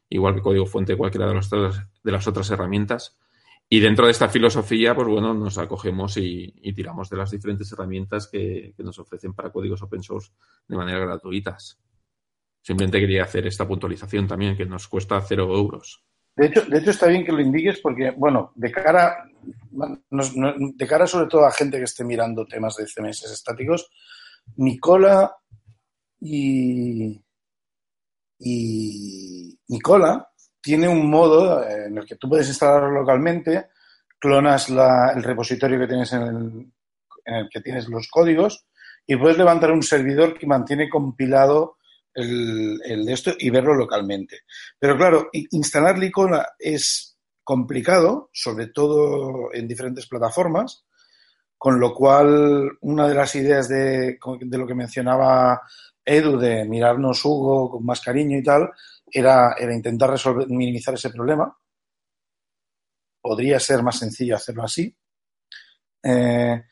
igual 0.09 0.35
que 0.35 0.41
código 0.41 0.65
fuente 0.65 0.95
cualquiera 0.95 1.27
de, 1.27 1.33
de 2.03 2.11
las 2.11 2.27
otras 2.27 2.49
herramientas. 2.51 3.17
Y 3.69 3.79
dentro 3.79 4.05
de 4.05 4.11
esta 4.11 4.29
filosofía, 4.29 4.93
pues 4.93 5.07
bueno, 5.07 5.33
nos 5.33 5.57
acogemos 5.57 6.15
y, 6.17 6.53
tiramos 6.75 7.09
de 7.09 7.17
las 7.17 7.31
diferentes 7.31 7.71
herramientas 7.71 8.27
que, 8.27 8.75
nos 8.77 8.99
ofrecen 8.99 9.33
para 9.33 9.51
códigos 9.51 9.81
open 9.81 10.03
source 10.03 10.31
de 10.67 10.75
manera 10.75 10.99
gratuitas. 10.99 11.79
Simplemente 12.61 12.99
quería 12.99 13.23
hacer 13.23 13.47
esta 13.47 13.67
puntualización 13.67 14.27
también, 14.27 14.55
que 14.55 14.67
nos 14.67 14.87
cuesta 14.87 15.19
cero 15.21 15.55
euros. 15.55 16.03
De 16.35 16.47
hecho, 16.47 16.61
de 16.65 16.77
hecho 16.77 16.91
está 16.91 17.07
bien 17.07 17.25
que 17.25 17.31
lo 17.31 17.41
indiques 17.41 17.79
porque, 17.79 18.11
bueno, 18.11 18.51
de 18.55 18.71
cara, 18.71 19.27
de 19.71 20.87
cara 20.87 21.07
sobre 21.07 21.27
todo 21.27 21.45
a 21.45 21.51
gente 21.51 21.77
que 21.77 21.85
esté 21.85 22.03
mirando 22.03 22.45
temas 22.45 22.75
de 22.75 22.85
CMS 22.85 23.23
estáticos, 23.23 23.89
Nicola 24.57 25.35
y, 26.19 27.22
y 28.43 29.57
Nicola 29.67 30.27
tiene 30.61 30.87
un 30.87 31.09
modo 31.09 31.67
en 31.67 31.97
el 31.97 32.05
que 32.05 32.15
tú 32.15 32.29
puedes 32.29 32.47
instalarlo 32.47 32.91
localmente, 32.91 33.67
clonas 34.19 34.69
el 34.69 35.23
repositorio 35.23 35.79
que 35.79 35.87
tienes 35.87 36.13
en 36.13 36.21
el, 36.21 36.71
en 37.25 37.35
el 37.35 37.49
que 37.49 37.61
tienes 37.61 37.87
los 37.87 38.07
códigos 38.09 38.65
y 39.05 39.15
puedes 39.15 39.37
levantar 39.37 39.71
un 39.71 39.83
servidor 39.83 40.37
que 40.37 40.47
mantiene 40.47 40.89
compilado 40.89 41.77
el, 42.13 43.05
de 43.05 43.13
esto 43.13 43.33
y 43.37 43.49
verlo 43.49 43.73
localmente. 43.73 44.41
Pero 44.79 44.97
claro, 44.97 45.29
instalar 45.51 45.97
Nicola 45.97 46.53
es 46.59 47.17
complicado, 47.43 48.29
sobre 48.31 48.67
todo 48.67 49.53
en 49.53 49.67
diferentes 49.67 50.07
plataformas, 50.07 50.85
con 51.57 51.79
lo 51.79 51.93
cual 51.93 52.77
una 52.81 53.07
de 53.07 53.15
las 53.15 53.35
ideas 53.35 53.67
de, 53.67 54.17
de 54.41 54.57
lo 54.57 54.67
que 54.67 54.75
mencionaba 54.75 55.61
Edu 56.05 56.37
de 56.37 56.65
mirarnos 56.65 57.23
Hugo 57.23 57.71
con 57.71 57.85
más 57.85 58.01
cariño 58.01 58.37
y 58.37 58.43
tal, 58.43 58.71
era, 59.11 59.53
era 59.57 59.73
intentar 59.73 60.09
resolver, 60.09 60.47
minimizar 60.47 60.93
ese 60.93 61.09
problema. 61.09 61.55
Podría 63.21 63.59
ser 63.59 63.83
más 63.83 63.99
sencillo 63.99 64.35
hacerlo 64.35 64.63
así. 64.63 64.95
Eh, 66.03 66.63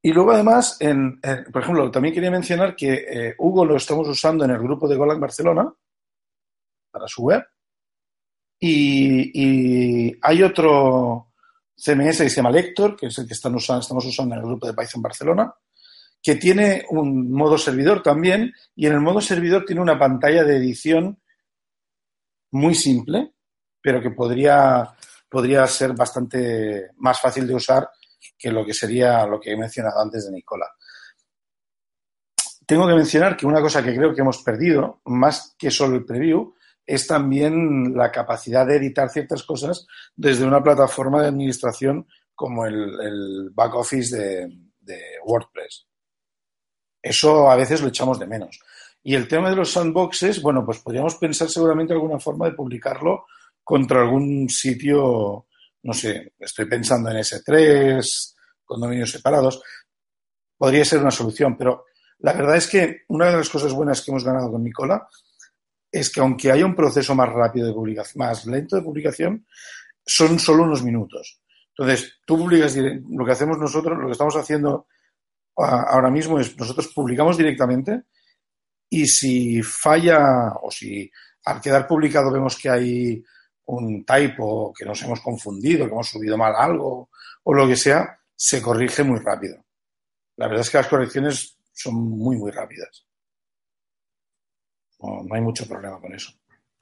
y 0.00 0.12
luego, 0.12 0.32
además, 0.32 0.76
en, 0.80 1.20
por 1.52 1.62
ejemplo, 1.62 1.90
también 1.90 2.14
quería 2.14 2.30
mencionar 2.30 2.74
que 2.76 2.94
eh, 2.94 3.34
Hugo 3.38 3.64
lo 3.64 3.76
estamos 3.76 4.08
usando 4.08 4.44
en 4.44 4.52
el 4.52 4.58
grupo 4.58 4.88
de 4.88 4.96
Golang 4.96 5.20
Barcelona 5.20 5.72
para 6.90 7.08
su 7.08 7.24
web. 7.24 7.44
Y, 8.60 10.16
hay 10.20 10.42
otro 10.42 11.32
CMS 11.76 12.18
que 12.18 12.30
se 12.30 12.36
llama 12.36 12.50
Lector, 12.50 12.96
que 12.96 13.06
es 13.06 13.18
el 13.18 13.26
que 13.26 13.34
estamos 13.34 13.68
usando 13.68 14.34
en 14.34 14.40
el 14.40 14.46
grupo 14.46 14.66
de 14.66 14.74
Python 14.74 15.02
Barcelona, 15.02 15.54
que 16.22 16.36
tiene 16.36 16.84
un 16.90 17.30
modo 17.30 17.58
servidor 17.58 18.02
también. 18.02 18.52
Y 18.74 18.86
en 18.86 18.94
el 18.94 19.00
modo 19.00 19.20
servidor 19.20 19.64
tiene 19.64 19.82
una 19.82 19.98
pantalla 19.98 20.44
de 20.44 20.56
edición 20.56 21.20
muy 22.52 22.74
simple, 22.74 23.34
pero 23.80 24.00
que 24.00 24.10
podría, 24.10 24.90
podría 25.28 25.66
ser 25.66 25.94
bastante 25.94 26.90
más 26.96 27.20
fácil 27.20 27.46
de 27.46 27.54
usar 27.54 27.88
que 28.36 28.50
lo 28.50 28.64
que 28.64 28.74
sería 28.74 29.26
lo 29.26 29.40
que 29.40 29.52
he 29.52 29.56
mencionado 29.56 30.00
antes 30.00 30.26
de 30.26 30.32
Nicola. 30.32 30.66
Tengo 32.66 32.86
que 32.86 32.94
mencionar 32.94 33.36
que 33.36 33.46
una 33.46 33.62
cosa 33.62 33.82
que 33.82 33.94
creo 33.94 34.14
que 34.14 34.20
hemos 34.20 34.42
perdido, 34.42 35.00
más 35.06 35.54
que 35.58 35.70
solo 35.70 35.96
el 35.96 36.04
preview, 36.04 36.54
es 36.84 37.06
también 37.06 37.94
la 37.94 38.10
capacidad 38.10 38.66
de 38.66 38.76
editar 38.76 39.10
ciertas 39.10 39.42
cosas 39.42 39.86
desde 40.16 40.46
una 40.46 40.62
plataforma 40.62 41.20
de 41.20 41.28
administración 41.28 42.06
como 42.34 42.66
el, 42.66 43.50
back 43.52 43.74
office 43.74 44.16
de, 44.16 44.58
de, 44.80 45.00
WordPress. 45.24 45.86
Eso 47.08 47.50
a 47.50 47.56
veces 47.56 47.80
lo 47.80 47.88
echamos 47.88 48.18
de 48.18 48.26
menos. 48.26 48.60
Y 49.02 49.14
el 49.14 49.28
tema 49.28 49.50
de 49.50 49.56
los 49.56 49.72
sandboxes, 49.72 50.42
bueno, 50.42 50.64
pues 50.64 50.78
podríamos 50.78 51.14
pensar 51.16 51.48
seguramente 51.48 51.92
alguna 51.92 52.18
forma 52.18 52.46
de 52.46 52.54
publicarlo 52.54 53.26
contra 53.64 54.00
algún 54.00 54.48
sitio 54.48 55.46
no 55.82 55.92
sé, 55.92 56.34
estoy 56.38 56.66
pensando 56.66 57.10
en 57.10 57.18
S3, 57.18 58.34
condominios 58.64 59.10
separados, 59.10 59.62
podría 60.56 60.84
ser 60.84 61.00
una 61.00 61.10
solución, 61.10 61.56
pero 61.56 61.86
la 62.18 62.32
verdad 62.32 62.56
es 62.56 62.66
que 62.66 63.02
una 63.08 63.26
de 63.30 63.36
las 63.36 63.48
cosas 63.48 63.72
buenas 63.72 64.02
que 64.02 64.10
hemos 64.10 64.24
ganado 64.24 64.50
con 64.50 64.62
Nicola 64.62 65.08
es 65.90 66.10
que 66.10 66.20
aunque 66.20 66.50
haya 66.50 66.66
un 66.66 66.74
proceso 66.74 67.14
más 67.14 67.28
rápido 67.30 67.68
de 67.68 67.72
publicación, 67.72 68.18
más 68.18 68.44
lento 68.46 68.76
de 68.76 68.82
publicación, 68.82 69.46
son 70.04 70.38
solo 70.38 70.64
unos 70.64 70.82
minutos. 70.82 71.40
Entonces, 71.70 72.18
tú 72.26 72.36
publicas, 72.36 72.76
lo 72.76 73.24
que 73.24 73.32
hacemos 73.32 73.56
nosotros, 73.56 73.96
lo 73.96 74.06
que 74.06 74.12
estamos 74.12 74.36
haciendo 74.36 74.88
ahora 75.64 76.10
mismo 76.10 76.38
es 76.38 76.56
nosotros 76.56 76.88
publicamos 76.94 77.36
directamente 77.36 78.04
y 78.90 79.06
si 79.06 79.62
falla 79.62 80.54
o 80.62 80.70
si 80.70 81.10
al 81.44 81.60
quedar 81.60 81.86
publicado 81.86 82.30
vemos 82.30 82.56
que 82.56 82.70
hay 82.70 83.24
un 83.66 84.04
typo, 84.04 84.72
que 84.72 84.84
nos 84.84 85.02
hemos 85.02 85.20
confundido, 85.20 85.86
que 85.86 85.92
hemos 85.92 86.08
subido 86.08 86.36
mal 86.36 86.54
algo 86.56 87.10
o 87.44 87.54
lo 87.54 87.66
que 87.66 87.76
sea, 87.76 88.18
se 88.34 88.62
corrige 88.62 89.02
muy 89.02 89.18
rápido. 89.18 89.64
La 90.36 90.46
verdad 90.46 90.62
es 90.62 90.70
que 90.70 90.78
las 90.78 90.88
correcciones 90.88 91.58
son 91.72 91.94
muy, 91.94 92.36
muy 92.36 92.50
rápidas. 92.50 93.06
No, 95.00 95.24
hay 95.30 95.40
mucho 95.40 95.66
problema 95.66 96.00
con 96.00 96.14
eso. 96.14 96.32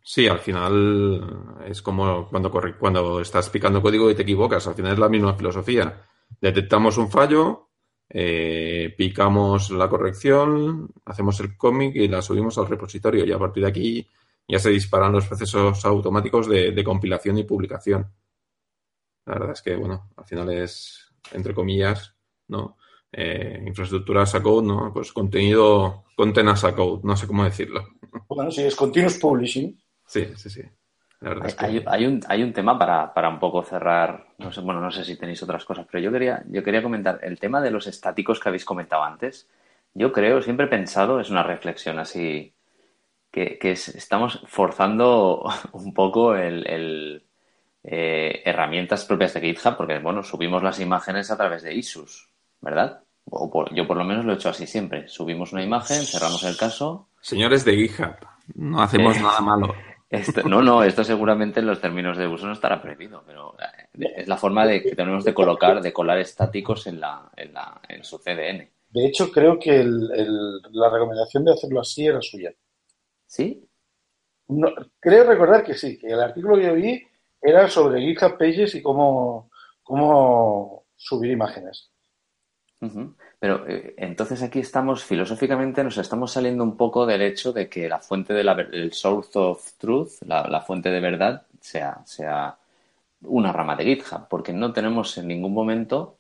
Sí, 0.02 0.28
al 0.28 0.38
final 0.38 1.58
es 1.66 1.82
como 1.82 2.28
cuando, 2.28 2.50
cuando 2.78 3.20
estás 3.20 3.50
picando 3.50 3.82
código 3.82 4.10
y 4.10 4.14
te 4.14 4.22
equivocas. 4.22 4.66
Al 4.66 4.74
final 4.74 4.92
es 4.92 4.98
la 4.98 5.08
misma 5.08 5.34
filosofía. 5.34 6.06
Detectamos 6.40 6.96
un 6.96 7.10
fallo, 7.10 7.70
eh, 8.08 8.94
picamos 8.96 9.70
la 9.70 9.88
corrección, 9.88 10.88
hacemos 11.04 11.40
el 11.40 11.56
cómic 11.56 11.96
y 11.96 12.08
la 12.08 12.22
subimos 12.22 12.56
al 12.58 12.68
repositorio. 12.68 13.24
Y 13.24 13.32
a 13.32 13.38
partir 13.38 13.64
de 13.64 13.68
aquí 13.68 14.08
ya 14.48 14.58
se 14.58 14.70
disparan 14.70 15.12
los 15.12 15.26
procesos 15.26 15.84
automáticos 15.84 16.48
de, 16.48 16.84
compilación 16.84 17.38
y 17.38 17.44
publicación. 17.44 18.06
La 19.26 19.34
verdad 19.34 19.52
es 19.52 19.62
que, 19.62 19.74
bueno, 19.74 20.10
al 20.16 20.24
final 20.24 20.50
es, 20.52 21.12
entre 21.32 21.52
comillas, 21.52 22.14
¿no? 22.48 22.76
Eh, 23.10 23.62
infraestructura 23.66 24.22
as 24.22 24.34
a 24.34 24.42
code, 24.42 24.66
¿no? 24.66 24.92
Pues 24.92 25.12
contenido, 25.12 26.04
content 26.16 26.48
as 26.48 26.64
a 26.64 26.74
code, 26.74 27.00
no 27.02 27.16
sé 27.16 27.26
cómo 27.26 27.44
decirlo. 27.44 27.88
Bueno, 28.28 28.50
sí, 28.50 28.62
es 28.62 28.76
continuous 28.76 29.18
publishing. 29.18 29.76
Sí, 30.06 30.28
sí, 30.36 30.50
sí. 30.50 30.62
Hay, 31.58 32.06
un, 32.06 32.20
hay 32.28 32.42
un 32.42 32.52
tema 32.52 32.78
para, 32.78 33.12
para 33.12 33.28
un 33.28 33.38
poco 33.38 33.62
cerrar, 33.62 34.26
no 34.38 34.52
sé, 34.52 34.60
bueno, 34.60 34.80
no 34.80 34.90
sé 34.90 35.04
si 35.04 35.16
tenéis 35.16 35.42
otras 35.42 35.64
cosas, 35.64 35.86
pero 35.90 36.02
yo 36.02 36.12
quería, 36.12 36.42
yo 36.48 36.62
quería 36.62 36.82
comentar 36.82 37.18
el 37.22 37.38
tema 37.38 37.60
de 37.60 37.70
los 37.70 37.86
estáticos 37.86 38.38
que 38.38 38.48
habéis 38.48 38.64
comentado 38.64 39.02
antes. 39.02 39.48
Yo 39.94 40.12
creo, 40.12 40.42
siempre 40.42 40.66
he 40.66 40.68
pensado, 40.68 41.20
es 41.20 41.30
una 41.30 41.42
reflexión 41.42 41.98
así 41.98 42.52
que, 43.30 43.58
estamos 43.72 44.42
forzando 44.46 45.44
un 45.72 45.92
poco 45.92 46.34
el, 46.34 47.22
eh, 47.82 48.42
herramientas 48.44 49.04
propias 49.04 49.34
de 49.34 49.40
GitHub, 49.40 49.76
porque 49.76 49.98
bueno, 49.98 50.22
subimos 50.22 50.62
las 50.62 50.80
imágenes 50.80 51.30
a 51.30 51.36
través 51.36 51.62
de 51.62 51.74
ISUS, 51.74 52.28
¿verdad? 52.60 53.00
O 53.28 53.50
yo 53.74 53.86
por 53.86 53.96
lo 53.96 54.04
menos 54.04 54.24
lo 54.24 54.32
he 54.32 54.36
hecho 54.36 54.50
así 54.50 54.66
siempre. 54.66 55.08
Subimos 55.08 55.52
una 55.52 55.62
imagen, 55.62 56.02
cerramos 56.04 56.44
el 56.44 56.56
caso. 56.56 57.08
Señores 57.20 57.64
de 57.64 57.74
GitHub, 57.74 58.16
no 58.54 58.80
hacemos 58.80 59.16
eh, 59.16 59.20
nada 59.20 59.40
malo. 59.40 59.74
No, 60.44 60.62
no, 60.62 60.84
esto 60.84 61.02
seguramente 61.02 61.60
en 61.60 61.66
los 61.66 61.80
términos 61.80 62.16
de 62.16 62.28
uso 62.28 62.46
no 62.46 62.52
estará 62.52 62.80
prohibido, 62.80 63.24
pero 63.26 63.56
eh, 63.58 64.12
es 64.16 64.28
la 64.28 64.36
forma 64.36 64.66
de 64.66 64.82
que 64.82 64.94
tenemos 64.94 65.24
de 65.24 65.34
colocar, 65.34 65.80
de 65.80 65.92
colar 65.92 66.18
estáticos 66.18 66.86
en, 66.86 67.00
la, 67.00 67.30
en, 67.36 67.52
la, 67.52 67.80
en 67.88 68.04
su 68.04 68.18
CDN. 68.18 68.70
De 68.90 69.06
hecho, 69.06 69.30
creo 69.30 69.58
que 69.58 69.84
la 69.84 70.90
recomendación 70.90 71.44
de 71.44 71.52
hacerlo 71.52 71.80
así 71.80 72.06
era 72.06 72.20
suya. 72.22 72.54
¿Sí? 73.26 73.68
No, 74.48 74.68
creo 75.00 75.24
recordar 75.24 75.64
que 75.64 75.74
sí, 75.74 75.98
que 75.98 76.06
el 76.06 76.20
artículo 76.20 76.56
que 76.56 76.66
yo 76.66 76.74
vi 76.74 77.02
era 77.42 77.68
sobre 77.68 78.00
GitHub 78.00 78.38
Pages 78.38 78.76
y 78.76 78.82
cómo, 78.82 79.50
cómo 79.82 80.86
subir 80.94 81.32
imágenes. 81.32 81.90
Pero 83.38 83.68
eh, 83.68 83.94
entonces 83.98 84.42
aquí 84.42 84.60
estamos, 84.60 85.04
filosóficamente, 85.04 85.84
nos 85.84 85.98
estamos 85.98 86.32
saliendo 86.32 86.64
un 86.64 86.76
poco 86.76 87.04
del 87.04 87.22
hecho 87.22 87.52
de 87.52 87.68
que 87.68 87.88
la 87.88 87.98
fuente 87.98 88.32
de 88.32 88.44
la, 88.44 88.52
el 88.52 88.92
source 88.92 89.38
of 89.38 89.72
truth, 89.78 90.22
la, 90.26 90.60
fuente 90.62 90.90
de 90.90 91.00
verdad, 91.00 91.42
sea, 91.60 92.00
sea 92.04 92.56
una 93.22 93.52
rama 93.52 93.76
de 93.76 93.84
GitHub, 93.84 94.28
porque 94.28 94.52
no 94.52 94.72
tenemos 94.72 95.16
en 95.18 95.28
ningún 95.28 95.52
momento 95.52 96.16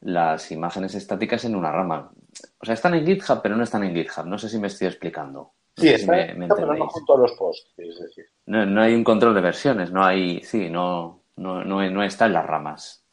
las 0.00 0.50
imágenes 0.50 0.94
estáticas 0.94 1.44
en 1.44 1.54
una 1.54 1.70
rama. 1.70 2.10
O 2.58 2.64
sea, 2.64 2.74
están 2.74 2.94
en 2.94 3.06
GitHub, 3.06 3.40
pero 3.40 3.54
no 3.56 3.62
están 3.62 3.84
en 3.84 3.94
GitHub. 3.94 4.26
No 4.26 4.36
sé 4.36 4.48
si 4.48 4.58
me 4.58 4.66
estoy 4.66 4.88
explicando. 4.88 5.52
Sí, 5.76 5.88
está, 5.88 6.12
pero 6.12 6.74
no 6.74 6.88
junto 6.88 7.14
a 7.14 7.18
los 7.18 7.32
posts, 7.32 7.72
es 7.78 7.98
decir. 7.98 8.26
No, 8.46 8.82
hay 8.82 8.94
un 8.94 9.04
control 9.04 9.34
de 9.34 9.40
versiones, 9.40 9.90
no 9.90 10.04
hay, 10.04 10.42
sí, 10.42 10.68
no, 10.68 11.22
no, 11.36 11.64
no, 11.64 11.88
no 11.88 12.02
está 12.02 12.26
en 12.26 12.34
las 12.34 12.44
ramas, 12.44 13.06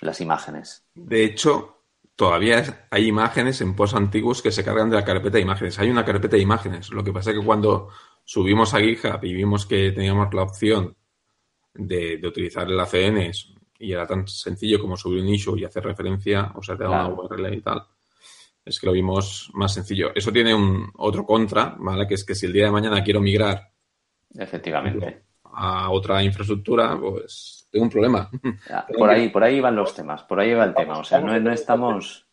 las 0.00 0.20
imágenes. 0.20 0.84
De 0.94 1.24
hecho, 1.24 1.79
todavía 2.20 2.86
hay 2.90 3.06
imágenes 3.06 3.62
en 3.62 3.74
posts 3.74 3.96
antiguos 3.96 4.42
que 4.42 4.52
se 4.52 4.62
cargan 4.62 4.90
de 4.90 4.96
la 4.96 5.06
carpeta 5.06 5.38
de 5.38 5.42
imágenes. 5.42 5.78
Hay 5.78 5.88
una 5.88 6.04
carpeta 6.04 6.36
de 6.36 6.42
imágenes. 6.42 6.90
Lo 6.90 7.02
que 7.02 7.14
pasa 7.14 7.30
es 7.30 7.38
que 7.38 7.46
cuando 7.46 7.88
subimos 8.26 8.74
a 8.74 8.80
GitHub 8.80 9.24
y 9.24 9.32
vimos 9.32 9.64
que 9.64 9.90
teníamos 9.92 10.34
la 10.34 10.42
opción 10.42 10.94
de, 11.72 12.18
de 12.18 12.28
utilizar 12.28 12.68
el 12.68 12.78
ACN 12.78 13.32
y 13.78 13.90
era 13.90 14.06
tan 14.06 14.28
sencillo 14.28 14.78
como 14.78 14.98
subir 14.98 15.22
un 15.22 15.30
issue 15.30 15.58
y 15.58 15.64
hacer 15.64 15.82
referencia, 15.82 16.52
o 16.54 16.62
sea, 16.62 16.76
te 16.76 16.84
da 16.84 16.90
una 16.90 17.08
URL 17.08 17.54
y 17.54 17.62
tal, 17.62 17.86
es 18.66 18.78
que 18.78 18.84
lo 18.84 18.92
vimos 18.92 19.50
más 19.54 19.72
sencillo. 19.72 20.12
Eso 20.14 20.30
tiene 20.30 20.54
un 20.54 20.90
otro 20.96 21.24
contra, 21.24 21.74
¿vale? 21.78 22.06
Que 22.06 22.16
es 22.16 22.24
que 22.26 22.34
si 22.34 22.44
el 22.44 22.52
día 22.52 22.66
de 22.66 22.70
mañana 22.70 23.02
quiero 23.02 23.22
migrar 23.22 23.66
efectivamente 24.34 25.22
a 25.44 25.90
otra 25.90 26.22
infraestructura, 26.22 27.00
pues 27.00 27.59
tengo 27.70 27.84
un 27.84 27.90
problema. 27.90 28.30
por 28.98 29.10
ahí, 29.10 29.28
por 29.28 29.44
ahí 29.44 29.60
van 29.60 29.76
los 29.76 29.94
temas, 29.94 30.22
por 30.24 30.40
ahí 30.40 30.54
va 30.54 30.64
el 30.64 30.74
tema. 30.74 30.98
O 30.98 31.04
sea, 31.04 31.20
no, 31.20 31.38
no 31.38 31.52
estamos. 31.52 32.26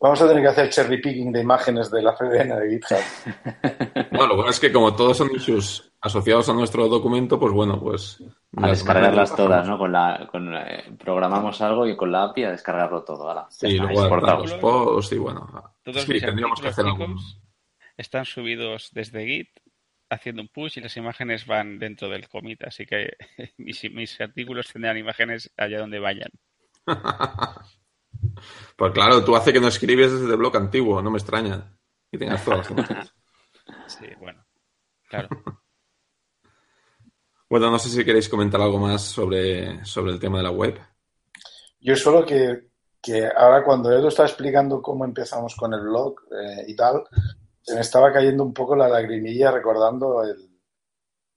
Vamos 0.00 0.20
a 0.20 0.26
tener 0.26 0.42
que 0.42 0.48
hacer 0.48 0.70
cherry 0.70 1.00
picking 1.00 1.30
de 1.30 1.42
imágenes 1.42 1.90
de 1.90 2.02
la 2.02 2.16
CDN 2.16 2.58
de 2.58 2.70
GitHub. 2.70 4.10
bueno, 4.10 4.26
lo 4.26 4.36
bueno 4.36 4.50
es 4.50 4.58
que 4.58 4.72
como 4.72 4.96
todos 4.96 5.16
son 5.16 5.30
issues 5.32 5.92
asociados 6.00 6.48
a 6.48 6.54
nuestro 6.54 6.88
documento, 6.88 7.38
pues 7.38 7.52
bueno, 7.52 7.78
pues... 7.80 8.20
A 8.56 8.68
descargarlas 8.68 9.36
todas, 9.36 9.66
¿no? 9.68 9.78
Con 9.78 9.92
la, 9.92 10.28
con, 10.30 10.52
eh, 10.56 10.92
programamos 10.98 11.60
algo 11.60 11.86
y 11.86 11.96
con 11.96 12.10
la 12.10 12.24
API 12.24 12.44
a 12.44 12.50
descargarlo 12.50 13.04
todo. 13.04 13.46
sí, 13.50 13.78
luego 13.78 14.16
los 14.16 14.54
posts 14.54 15.12
y 15.12 15.18
bueno. 15.18 15.46
Todos 15.84 16.02
sí, 16.02 16.20
tendríamos 16.20 16.60
que 16.60 16.68
hacer 16.68 16.84
están 17.96 18.24
subidos 18.24 18.90
desde 18.92 19.26
Git 19.26 19.48
haciendo 20.12 20.42
un 20.42 20.48
push 20.48 20.78
y 20.78 20.80
las 20.82 20.96
imágenes 20.96 21.46
van 21.46 21.78
dentro 21.78 22.08
del 22.08 22.28
commit, 22.28 22.62
así 22.64 22.84
que 22.86 23.16
mis, 23.56 23.82
mis 23.92 24.20
artículos 24.20 24.70
tendrán 24.72 24.98
imágenes 24.98 25.50
allá 25.56 25.80
donde 25.80 25.98
vayan. 25.98 26.30
pues 28.76 28.92
claro, 28.92 29.24
tú 29.24 29.34
hace 29.34 29.52
que 29.52 29.60
no 29.60 29.68
escribes 29.68 30.12
desde 30.12 30.30
el 30.30 30.36
blog 30.36 30.56
antiguo, 30.56 31.00
no 31.02 31.10
me 31.10 31.18
extraña. 31.18 31.76
Y 32.10 32.18
tengas 32.18 32.44
todas 32.44 32.60
las 32.60 32.70
imágenes. 32.70 33.14
Sí, 33.86 34.06
bueno, 34.18 34.44
claro. 35.08 35.28
bueno, 37.48 37.70
no 37.70 37.78
sé 37.78 37.88
si 37.88 38.04
queréis 38.04 38.28
comentar 38.28 38.60
algo 38.60 38.78
más 38.78 39.02
sobre, 39.02 39.84
sobre 39.84 40.12
el 40.12 40.18
tema 40.18 40.38
de 40.38 40.42
la 40.42 40.50
web. 40.50 40.80
Yo 41.78 41.94
solo 41.94 42.26
que, 42.26 42.70
que 43.00 43.24
ahora 43.24 43.62
cuando 43.62 43.92
Edu 43.92 44.08
está 44.08 44.24
explicando 44.24 44.82
cómo 44.82 45.04
empezamos 45.04 45.54
con 45.54 45.72
el 45.74 45.80
blog 45.82 46.16
eh, 46.32 46.64
y 46.66 46.74
tal, 46.74 47.04
se 47.62 47.74
me 47.74 47.80
estaba 47.80 48.12
cayendo 48.12 48.42
un 48.42 48.52
poco 48.52 48.74
la 48.74 48.88
lagrimilla 48.88 49.52
recordando 49.52 50.24
el, 50.24 50.50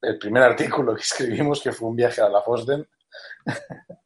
el 0.02 0.18
primer 0.18 0.44
artículo 0.44 0.96
que 0.96 1.02
escribimos, 1.02 1.62
que 1.62 1.72
fue 1.72 1.90
un 1.90 1.96
viaje 1.96 2.22
a 2.22 2.30
la 2.30 2.42
Fosden. 2.42 2.88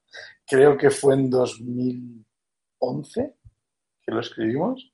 Creo 0.45 0.77
que 0.77 0.89
fue 0.89 1.13
en 1.13 1.29
2011 1.29 3.35
que 4.01 4.11
lo 4.11 4.19
escribimos. 4.19 4.91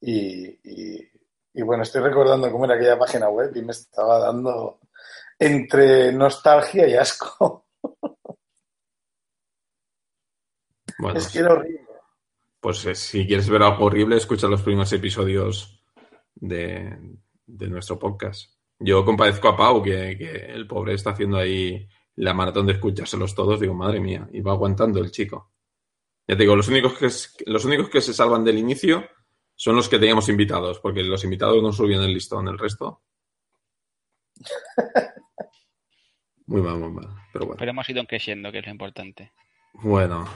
Y, 0.00 0.46
y, 0.62 1.10
y, 1.54 1.62
bueno, 1.62 1.82
estoy 1.82 2.02
recordando 2.02 2.50
cómo 2.50 2.64
era 2.64 2.74
aquella 2.74 2.98
página 2.98 3.28
web 3.28 3.52
y 3.54 3.62
me 3.62 3.72
estaba 3.72 4.18
dando 4.18 4.80
entre 5.38 6.12
nostalgia 6.12 6.88
y 6.88 6.94
asco. 6.94 7.66
Bueno, 11.00 11.20
es 11.20 11.28
que 11.28 11.38
era 11.38 11.52
horrible. 11.52 11.86
Pues 12.58 12.84
eh, 12.86 12.94
si 12.96 13.24
quieres 13.24 13.48
ver 13.48 13.62
algo 13.62 13.84
horrible, 13.84 14.16
escucha 14.16 14.48
los 14.48 14.62
primeros 14.62 14.92
episodios 14.92 15.77
de, 16.40 16.96
de 17.46 17.68
nuestro 17.68 17.98
podcast. 17.98 18.52
Yo 18.78 19.04
compadezco 19.04 19.48
a 19.48 19.56
Pau, 19.56 19.82
que, 19.82 20.16
que, 20.16 20.30
el 20.52 20.66
pobre 20.66 20.94
está 20.94 21.10
haciendo 21.10 21.36
ahí 21.36 21.88
la 22.16 22.34
maratón 22.34 22.66
de 22.66 22.74
escuchárselos 22.74 23.34
todos. 23.34 23.60
Digo, 23.60 23.74
madre 23.74 24.00
mía, 24.00 24.28
y 24.32 24.40
va 24.40 24.52
aguantando 24.52 25.00
el 25.00 25.10
chico. 25.10 25.52
Ya 26.26 26.36
te 26.36 26.42
digo, 26.42 26.54
los 26.54 26.68
únicos 26.68 26.94
que, 26.94 27.08
los 27.50 27.64
únicos 27.64 27.88
que 27.88 28.00
se 28.00 28.14
salvan 28.14 28.44
del 28.44 28.58
inicio 28.58 29.04
son 29.54 29.76
los 29.76 29.88
que 29.88 29.98
teníamos 29.98 30.28
invitados, 30.28 30.78
porque 30.78 31.02
los 31.02 31.24
invitados 31.24 31.62
no 31.62 31.72
subían 31.72 32.02
el 32.02 32.14
listón, 32.14 32.46
el 32.48 32.58
resto. 32.58 33.02
Muy 36.46 36.62
mal, 36.62 36.78
muy 36.78 36.90
mal. 36.90 37.08
Pero 37.32 37.44
bueno. 37.44 37.58
Pero 37.58 37.70
hemos 37.72 37.88
ido 37.90 38.04
creciendo, 38.04 38.50
que 38.50 38.60
es 38.60 38.64
lo 38.64 38.72
importante. 38.72 39.32
Bueno, 39.74 40.26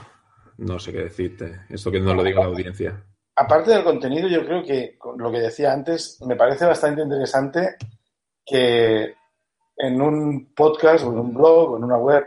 no 0.57 0.77
sé 0.77 0.91
qué 0.91 0.99
decirte. 0.99 1.61
Esto 1.69 1.91
que 1.91 1.99
no 1.99 2.13
lo 2.13 2.23
diga 2.23 2.41
la 2.41 2.47
audiencia. 2.47 3.03
Aparte 3.35 3.71
del 3.71 3.83
contenido, 3.83 4.27
yo 4.27 4.45
creo 4.45 4.63
que 4.63 4.97
lo 5.17 5.31
que 5.31 5.39
decía 5.39 5.73
antes, 5.73 6.21
me 6.21 6.35
parece 6.35 6.65
bastante 6.65 7.01
interesante 7.01 7.77
que 8.45 9.15
en 9.75 10.01
un 10.01 10.53
podcast 10.53 11.05
o 11.05 11.11
en 11.11 11.19
un 11.19 11.33
blog 11.33 11.71
o 11.71 11.77
en 11.77 11.83
una 11.83 11.97
web 11.97 12.23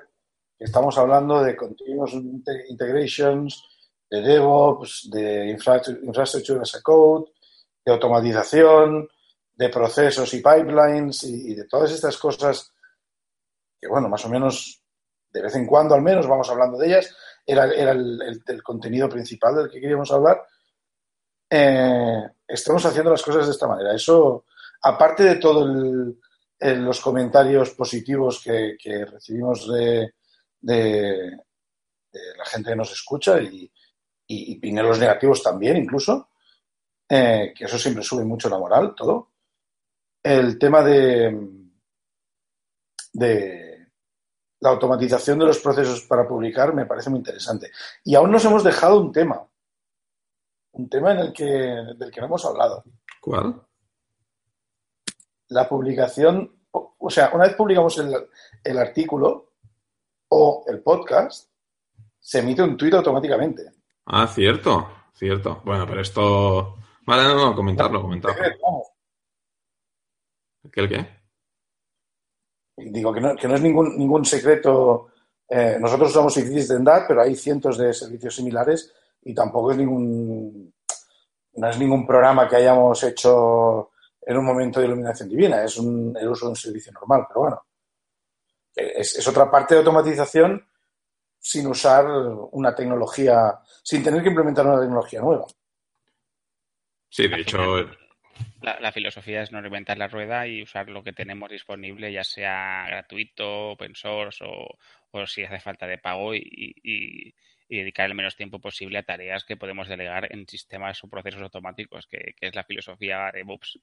estamos 0.59 0.99
hablando 0.99 1.43
de 1.43 1.55
continuous 1.55 2.15
integrations, 2.15 3.63
de 4.11 4.21
DevOps, 4.21 5.09
de 5.11 5.49
infrastructure 5.51 6.61
as 6.61 6.75
a 6.75 6.83
code, 6.83 7.31
de 7.85 7.93
automatización, 7.93 9.09
de 9.55 9.69
procesos 9.69 10.33
y 10.35 10.39
pipelines 10.39 11.23
y, 11.25 11.55
de 11.55 11.67
todas 11.67 11.93
estas 11.93 12.17
cosas 12.19 12.73
que, 13.81 13.89
bueno, 13.89 14.09
más 14.09 14.25
o 14.25 14.29
menos 14.29 14.83
de 15.31 15.43
vez 15.43 15.55
en 15.55 15.67
cuando 15.67 15.95
al 15.95 16.03
menos 16.03 16.27
vamos 16.27 16.49
hablando 16.51 16.79
de 16.79 16.87
ellas, 16.89 17.15
era, 17.45 17.65
el, 17.65 18.43
el, 18.47 18.63
contenido 18.63 19.09
principal 19.09 19.55
del 19.55 19.71
que 19.71 19.81
queríamos 19.81 20.11
hablar. 20.11 20.43
Eh, 21.49 22.23
estamos 22.47 22.85
haciendo 22.85 23.11
las 23.11 23.23
cosas 23.23 23.47
de 23.47 23.53
esta 23.53 23.67
manera. 23.67 23.95
Eso, 23.95 24.45
aparte 24.83 25.23
de 25.23 25.37
todos 25.37 25.69
los 26.59 27.01
comentarios 27.01 27.71
positivos 27.71 28.43
que, 28.43 28.77
recibimos 29.11 29.71
de, 29.71 30.13
la 30.63 32.45
gente 32.47 32.71
que 32.71 32.77
nos 32.77 32.93
escucha 32.93 33.41
y, 33.41 33.71
y, 34.27 34.73
los 34.73 34.99
negativos 34.99 35.43
también, 35.43 35.77
incluso, 35.77 36.31
eh, 37.09 37.53
que 37.57 37.65
eso 37.65 37.79
siempre 37.79 38.03
sube 38.03 38.25
mucho 38.25 38.49
la 38.49 38.59
moral, 38.59 38.95
todo. 38.95 39.33
El 40.23 40.59
tema 40.59 40.83
de 40.83 41.57
la 44.61 44.71
automatización 44.71 45.39
de 45.39 45.47
los 45.47 45.59
procesos 45.59 46.03
para 46.03 46.27
publicar 46.27 46.75
me 46.75 46.87
parece 46.87 47.11
muy 47.11 47.19
interesante. 47.19 47.71
Y 48.05 48.15
aún 48.15 48.31
nos 48.31 48.45
hemos 48.45 48.65
dejado 48.65 49.01
un 49.01 49.13
tema. 49.13 49.47
Un 50.77 50.91
tema 50.91 51.13
en 51.13 51.19
el 51.19 51.33
que, 51.33 51.45
del 51.45 52.11
que 52.11 52.21
no 52.21 52.27
hemos 52.27 52.45
hablado. 52.45 52.85
¿Cuál? 53.21 53.63
La 55.49 55.67
publicación, 55.67 56.53
o 56.71 57.09
sea, 57.09 57.31
una 57.33 57.45
vez 57.45 57.57
publicamos 57.57 57.97
el, 57.99 58.15
el 58.63 58.79
artículo 58.79 59.53
o 60.29 60.65
el 60.69 60.83
podcast, 60.83 61.51
se 62.21 62.41
emite 62.41 62.63
un 62.63 62.77
tuit 62.77 62.93
automáticamente. 62.93 63.73
Ah, 64.05 64.27
cierto, 64.27 64.87
cierto. 65.15 65.63
Bueno, 65.65 65.87
pero 65.87 66.03
esto. 66.03 66.77
Vale, 67.07 67.23
no, 67.23 67.37
no, 67.37 67.55
comentarlo, 67.55 68.03
comentarlo. 68.03 68.43
¿Qué 70.71 70.81
el 70.81 70.89
qué? 70.89 71.07
Digo 72.77 73.15
que 73.15 73.21
no, 73.21 73.35
que 73.35 73.49
no 73.49 73.55
es 73.55 73.63
ningún, 73.63 73.97
ningún 73.97 74.27
secreto. 74.27 75.09
Eh, 75.49 75.79
nosotros 75.81 76.11
usamos 76.11 76.37
Extended, 76.37 77.05
pero 77.09 77.23
hay 77.23 77.35
cientos 77.35 77.79
de 77.79 77.95
servicios 77.95 78.35
similares 78.35 78.93
y 79.27 79.35
tampoco 79.35 79.73
es 79.73 79.77
ningún. 79.77 80.73
No 81.55 81.69
es 81.69 81.79
ningún 81.79 82.07
programa 82.07 82.49
que 82.49 82.57
hayamos 82.57 83.03
hecho 83.03 83.91
en 84.23 84.37
un 84.37 84.45
momento 84.45 84.81
de 84.81 84.87
iluminación 84.87 85.29
divina, 85.29 85.65
es 85.65 85.77
un, 85.79 86.17
el 86.19 86.29
uso 86.29 86.47
de 86.47 86.51
un 86.51 86.57
servicio 86.57 86.93
normal, 86.93 87.25
pero 87.29 87.41
bueno. 87.41 87.63
Es, 88.75 89.17
es 89.17 89.27
otra 89.27 89.51
parte 89.51 89.75
de 89.75 89.79
automatización 89.79 90.67
sin 91.39 91.67
usar 91.67 92.05
una 92.53 92.75
tecnología, 92.75 93.59
sin 93.83 94.03
tener 94.03 94.23
que 94.23 94.29
implementar 94.29 94.67
una 94.67 94.81
tecnología 94.81 95.21
nueva. 95.21 95.47
Sí, 97.09 97.27
de 97.29 97.41
hecho, 97.41 97.59
la, 98.61 98.79
la, 98.81 98.93
filosofía 98.93 99.43
es 99.43 99.53
no 99.53 99.61
reinventar 99.61 99.97
la 99.97 100.09
rueda 100.09 100.47
y 100.47 100.63
usar 100.63 100.89
lo 100.89 101.03
que 101.03 101.13
tenemos 101.13 101.49
disponible, 101.49 102.13
ya 102.13 102.25
sea 102.25 102.85
gratuito, 102.89 103.71
open 103.71 103.95
source 103.95 104.45
o, 104.45 104.77
o 105.13 105.27
si 105.27 105.45
hace 105.45 105.61
falta 105.61 105.87
de 105.87 105.99
pago 105.99 106.35
y, 106.35 106.43
y, 106.83 107.35
y, 107.69 107.79
dedicar 107.79 108.07
el 108.07 108.15
menos 108.15 108.37
tiempo 108.37 108.61
posible 108.61 108.99
a 108.99 109.03
tareas 109.03 109.45
que 109.45 109.57
podemos 109.57 109.89
delegar 109.89 110.33
en 110.33 110.47
sistemas 110.47 111.03
o 111.03 111.09
procesos 111.09 111.43
automáticos, 111.43 112.07
que, 112.07 112.35
que 112.39 112.49
es 112.49 112.55
la 112.55 112.65
filosofía 112.65 113.31
de 113.33 113.39
DevOps 113.39 113.79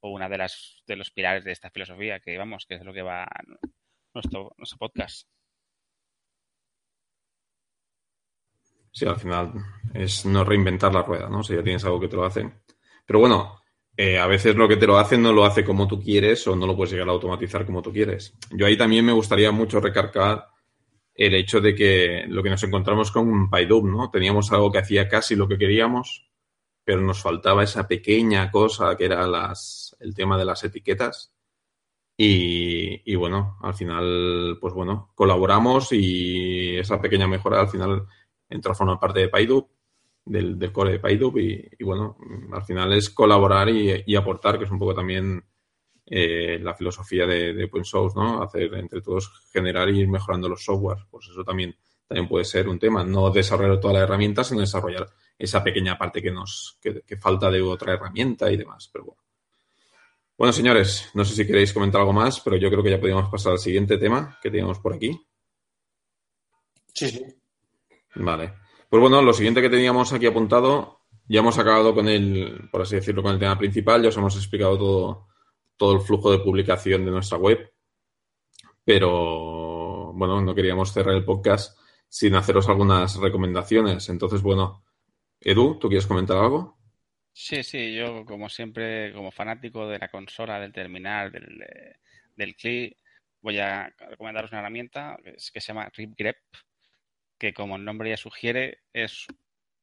o 0.00 0.10
una 0.10 0.28
de 0.28 0.38
las 0.38 0.82
de 0.86 0.96
los 0.96 1.10
pilares 1.10 1.44
de 1.44 1.52
esta 1.52 1.70
filosofía, 1.70 2.20
que 2.20 2.36
vamos, 2.36 2.66
que 2.66 2.76
es 2.76 2.84
lo 2.84 2.92
que 2.92 3.02
va 3.02 3.26
nuestro, 4.14 4.54
nuestro 4.56 4.78
podcast. 4.78 5.28
Sí, 8.90 9.06
al 9.06 9.16
final 9.16 9.52
es 9.94 10.24
no 10.24 10.44
reinventar 10.44 10.92
la 10.92 11.02
rueda, 11.02 11.28
¿no? 11.28 11.42
Si 11.42 11.54
ya 11.54 11.62
tienes 11.62 11.84
algo 11.84 12.00
que 12.00 12.08
te 12.08 12.16
lo 12.16 12.24
hace. 12.24 12.50
Pero 13.06 13.20
bueno, 13.20 13.62
eh, 13.96 14.18
a 14.18 14.26
veces 14.26 14.56
lo 14.56 14.68
que 14.68 14.76
te 14.76 14.86
lo 14.86 14.98
hace 14.98 15.18
no 15.18 15.32
lo 15.32 15.44
hace 15.44 15.64
como 15.64 15.86
tú 15.86 16.00
quieres 16.00 16.46
o 16.46 16.56
no 16.56 16.66
lo 16.66 16.76
puedes 16.76 16.92
llegar 16.92 17.08
a 17.08 17.12
automatizar 17.12 17.64
como 17.64 17.82
tú 17.82 17.92
quieres. 17.92 18.36
Yo 18.50 18.66
ahí 18.66 18.76
también 18.76 19.04
me 19.04 19.12
gustaría 19.12 19.50
mucho 19.50 19.80
recargar 19.80 20.48
el 21.18 21.34
hecho 21.34 21.60
de 21.60 21.74
que 21.74 22.24
lo 22.28 22.44
que 22.44 22.50
nos 22.50 22.62
encontramos 22.62 23.10
con 23.10 23.50
PyDub, 23.50 23.84
¿no? 23.84 24.08
Teníamos 24.08 24.52
algo 24.52 24.70
que 24.70 24.78
hacía 24.78 25.08
casi 25.08 25.34
lo 25.34 25.48
que 25.48 25.58
queríamos, 25.58 26.30
pero 26.84 27.00
nos 27.00 27.20
faltaba 27.20 27.64
esa 27.64 27.88
pequeña 27.88 28.52
cosa 28.52 28.96
que 28.96 29.06
era 29.06 29.26
las, 29.26 29.96
el 29.98 30.14
tema 30.14 30.38
de 30.38 30.44
las 30.44 30.62
etiquetas. 30.62 31.34
Y, 32.16 33.14
bueno, 33.16 33.58
al 33.62 33.74
final, 33.74 34.58
pues 34.60 34.74
bueno, 34.74 35.12
colaboramos 35.14 35.92
y 35.92 36.76
esa 36.76 37.00
pequeña 37.00 37.26
mejora 37.28 37.60
al 37.60 37.68
final 37.68 38.06
entró 38.48 38.72
a 38.72 38.74
formar 38.74 38.98
parte 38.98 39.20
de 39.20 39.28
PyDub 39.28 39.68
del, 40.24 40.58
del, 40.58 40.72
core 40.72 40.92
de 40.92 40.98
PyDub 41.00 41.38
y, 41.38 41.68
y, 41.78 41.84
bueno, 41.84 42.16
al 42.52 42.62
final 42.64 42.92
es 42.92 43.10
colaborar 43.10 43.68
y, 43.68 44.04
y, 44.06 44.16
aportar, 44.16 44.58
que 44.58 44.64
es 44.64 44.70
un 44.70 44.78
poco 44.78 44.94
también 44.94 45.44
eh, 46.10 46.58
la 46.62 46.74
filosofía 46.74 47.26
de, 47.26 47.52
de, 47.52 47.64
open 47.64 47.84
source, 47.84 48.18
¿no? 48.18 48.42
Hacer 48.42 48.74
entre 48.74 49.00
todos 49.00 49.30
generar 49.52 49.88
y 49.90 50.00
ir 50.00 50.08
mejorando 50.08 50.48
los 50.48 50.64
softwares. 50.64 51.04
Pues 51.10 51.28
eso 51.28 51.44
también, 51.44 51.76
también 52.06 52.28
puede 52.28 52.44
ser 52.44 52.68
un 52.68 52.78
tema. 52.78 53.04
No 53.04 53.30
desarrollar 53.30 53.78
toda 53.80 53.94
la 53.94 54.00
herramienta, 54.00 54.42
sino 54.44 54.60
desarrollar 54.60 55.08
esa 55.38 55.62
pequeña 55.62 55.98
parte 55.98 56.22
que 56.22 56.30
nos 56.30 56.78
que, 56.80 57.02
que 57.02 57.16
falta 57.16 57.50
de 57.50 57.60
otra 57.60 57.94
herramienta 57.94 58.50
y 58.50 58.56
demás. 58.56 58.88
Pero 58.92 59.04
bueno. 59.04 59.22
Bueno, 60.38 60.52
señores, 60.52 61.10
no 61.14 61.24
sé 61.24 61.34
si 61.34 61.44
queréis 61.44 61.72
comentar 61.72 62.00
algo 62.00 62.12
más, 62.12 62.40
pero 62.40 62.56
yo 62.56 62.70
creo 62.70 62.82
que 62.82 62.90
ya 62.90 63.00
podríamos 63.00 63.28
pasar 63.28 63.52
al 63.52 63.58
siguiente 63.58 63.98
tema 63.98 64.38
que 64.40 64.50
teníamos 64.50 64.78
por 64.78 64.94
aquí. 64.94 65.20
Sí, 66.94 67.08
sí. 67.08 67.24
Vale. 68.14 68.54
Pues 68.88 69.00
bueno, 69.00 69.20
lo 69.20 69.32
siguiente 69.32 69.60
que 69.60 69.68
teníamos 69.68 70.12
aquí 70.12 70.26
apuntado, 70.26 71.00
ya 71.26 71.40
hemos 71.40 71.58
acabado 71.58 71.92
con 71.92 72.08
el, 72.08 72.68
por 72.70 72.82
así 72.82 72.94
decirlo, 72.94 73.22
con 73.22 73.32
el 73.32 73.38
tema 73.40 73.58
principal, 73.58 74.00
ya 74.00 74.10
os 74.10 74.16
hemos 74.16 74.36
explicado 74.36 74.78
todo, 74.78 75.28
todo 75.78 75.94
el 75.94 76.00
flujo 76.02 76.30
de 76.30 76.40
publicación 76.40 77.06
de 77.06 77.10
nuestra 77.10 77.38
web, 77.38 77.72
pero 78.84 80.12
bueno, 80.12 80.42
no 80.42 80.54
queríamos 80.54 80.92
cerrar 80.92 81.14
el 81.14 81.24
podcast 81.24 81.78
sin 82.08 82.34
haceros 82.34 82.68
algunas 82.68 83.16
recomendaciones. 83.16 84.08
Entonces, 84.08 84.42
bueno, 84.42 84.84
Edu, 85.40 85.78
¿tú 85.78 85.88
quieres 85.88 86.06
comentar 86.06 86.36
algo? 86.36 86.78
Sí, 87.32 87.62
sí, 87.62 87.94
yo 87.94 88.24
como 88.24 88.48
siempre, 88.48 89.12
como 89.12 89.30
fanático 89.30 89.86
de 89.86 89.98
la 89.98 90.08
consola, 90.08 90.58
del 90.58 90.72
terminal, 90.72 91.30
del, 91.30 91.64
del 92.34 92.56
CLI, 92.56 92.96
voy 93.40 93.58
a 93.58 93.94
recomendaros 93.98 94.50
una 94.50 94.60
herramienta 94.60 95.16
que, 95.22 95.38
se 95.38 95.60
llama 95.60 95.88
RipGrep, 95.94 96.36
que 97.38 97.54
como 97.54 97.76
el 97.76 97.84
nombre 97.84 98.10
ya 98.10 98.16
sugiere, 98.16 98.80
es 98.92 99.26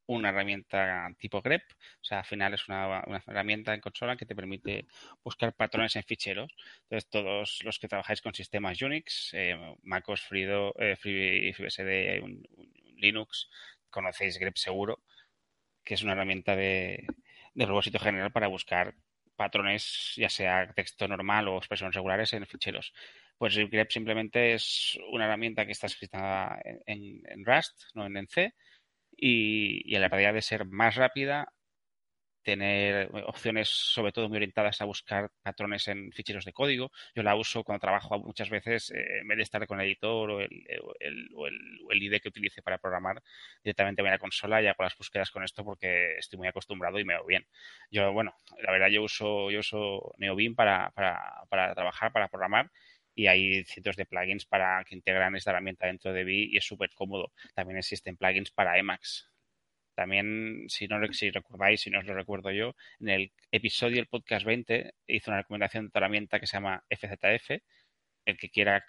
una 0.07 0.29
herramienta 0.29 1.09
tipo 1.17 1.41
grep, 1.41 1.63
o 1.71 2.03
sea, 2.03 2.19
al 2.19 2.25
final 2.25 2.53
es 2.53 2.67
una, 2.67 3.03
herramienta 3.27 3.73
en 3.73 3.81
consola 3.81 4.15
que 4.15 4.25
te 4.25 4.35
permite 4.35 4.85
buscar 5.23 5.53
patrones 5.53 5.95
en 5.95 6.03
ficheros. 6.03 6.55
Entonces, 6.83 7.09
todos 7.09 7.59
los 7.63 7.79
que 7.79 7.87
trabajáis 7.87 8.21
con 8.21 8.33
sistemas 8.33 8.81
Unix, 8.81 9.31
eh, 9.33 9.57
MacOS, 9.83 10.21
Frido, 10.21 10.73
eh, 10.77 10.95
FreeBSD, 10.95 12.23
Linux, 12.97 13.49
conocéis 13.89 14.37
grep 14.37 14.57
seguro, 14.57 15.03
que 15.83 15.95
es 15.95 16.03
una 16.03 16.13
herramienta 16.13 16.55
de, 16.55 17.05
de 17.53 17.65
propósito 17.65 17.99
general 17.99 18.31
para 18.31 18.47
buscar 18.47 18.95
patrones, 19.35 20.13
ya 20.15 20.29
sea 20.29 20.71
texto 20.73 21.07
normal 21.07 21.47
o 21.47 21.57
expresiones 21.57 21.95
regulares 21.95 22.33
en 22.33 22.45
ficheros. 22.45 22.93
Pues 23.37 23.57
grep 23.57 23.91
simplemente 23.91 24.53
es 24.53 24.97
una 25.11 25.25
herramienta 25.25 25.65
que 25.65 25.73
está 25.73 25.87
escrita 25.87 26.59
en, 26.85 27.21
en 27.25 27.45
Rust, 27.45 27.83
no 27.93 28.05
en 28.05 28.27
C, 28.27 28.53
y, 29.17 29.81
y 29.85 29.97
la 29.99 30.07
realidad 30.07 30.33
de 30.33 30.41
ser 30.41 30.65
más 30.65 30.95
rápida, 30.95 31.53
tener 32.45 33.09
opciones 33.25 33.69
sobre 33.69 34.11
todo 34.11 34.29
muy 34.29 34.37
orientadas 34.37 34.79
a 34.79 34.85
buscar 34.85 35.31
patrones 35.41 35.87
en 35.87 36.11
ficheros 36.11 36.45
de 36.45 36.53
código. 36.53 36.91
Yo 37.15 37.23
la 37.23 37.35
uso 37.35 37.63
cuando 37.63 37.81
trabajo 37.81 38.19
muchas 38.19 38.51
veces, 38.51 38.91
eh, 38.91 39.19
en 39.21 39.27
vez 39.27 39.37
de 39.37 39.43
estar 39.43 39.65
con 39.65 39.81
el 39.81 39.87
editor 39.87 40.29
o 40.29 40.39
el, 40.41 40.49
el, 40.99 41.29
o 41.35 41.47
el, 41.47 42.03
IDE 42.03 42.19
que 42.19 42.29
utilice 42.29 42.61
para 42.61 42.77
programar, 42.77 43.21
directamente 43.63 44.03
voy 44.03 44.09
a 44.09 44.13
la 44.13 44.19
consola 44.19 44.61
y 44.61 44.67
hago 44.67 44.83
las 44.83 44.95
búsquedas 44.95 45.31
con 45.31 45.43
esto 45.43 45.63
porque 45.65 46.17
estoy 46.17 46.37
muy 46.37 46.47
acostumbrado 46.47 46.99
y 46.99 47.03
me 47.03 47.15
veo 47.15 47.25
bien. 47.25 47.47
Yo, 47.89 48.13
bueno, 48.13 48.35
la 48.61 48.71
verdad 48.71 48.89
yo 48.89 49.01
uso, 49.01 49.49
yo 49.49 49.59
uso 49.59 50.13
NeoBeam 50.19 50.53
para, 50.53 50.91
para, 50.91 51.19
para 51.49 51.73
trabajar, 51.73 52.11
para 52.11 52.27
programar 52.27 52.69
y 53.15 53.27
hay 53.27 53.63
cientos 53.63 53.95
de 53.95 54.05
plugins 54.05 54.45
para 54.45 54.83
que 54.83 54.95
integran 54.95 55.35
esta 55.35 55.51
herramienta 55.51 55.87
dentro 55.87 56.13
de 56.13 56.23
Vi 56.23 56.49
y 56.51 56.57
es 56.57 56.65
súper 56.65 56.91
cómodo. 56.93 57.31
También 57.53 57.77
existen 57.77 58.17
plugins 58.17 58.51
para 58.51 58.77
Emacs. 58.77 59.31
También, 59.95 60.65
si 60.67 60.87
no 60.87 60.97
si 61.13 61.31
recordáis, 61.31 61.81
si 61.81 61.89
no 61.89 61.99
os 61.99 62.05
lo 62.05 62.13
recuerdo 62.13 62.51
yo, 62.51 62.75
en 62.99 63.09
el 63.09 63.31
episodio 63.51 63.95
del 63.95 64.07
podcast 64.07 64.45
20 64.45 64.93
hice 65.07 65.29
una 65.29 65.39
recomendación 65.39 65.85
de 65.85 65.87
otra 65.89 65.99
herramienta 65.99 66.39
que 66.39 66.47
se 66.47 66.57
llama 66.57 66.83
FZF. 66.89 67.61
El 68.25 68.37
que 68.37 68.49
quiera 68.49 68.85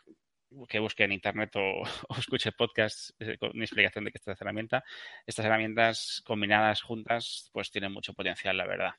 que 0.68 0.78
busque 0.78 1.04
en 1.04 1.12
internet 1.12 1.54
o, 1.56 1.82
escuche 2.18 2.52
podcast 2.52 3.10
eh, 3.20 3.36
con 3.38 3.50
mi 3.54 3.62
explicación 3.64 4.04
de 4.04 4.10
qué 4.10 4.18
es 4.18 4.26
esta 4.26 4.44
herramienta. 4.44 4.84
Estas 5.26 5.46
herramientas 5.46 6.22
combinadas 6.24 6.82
juntas, 6.82 7.50
pues 7.52 7.70
tienen 7.70 7.92
mucho 7.92 8.14
potencial, 8.14 8.56
la 8.56 8.66
verdad. 8.66 8.94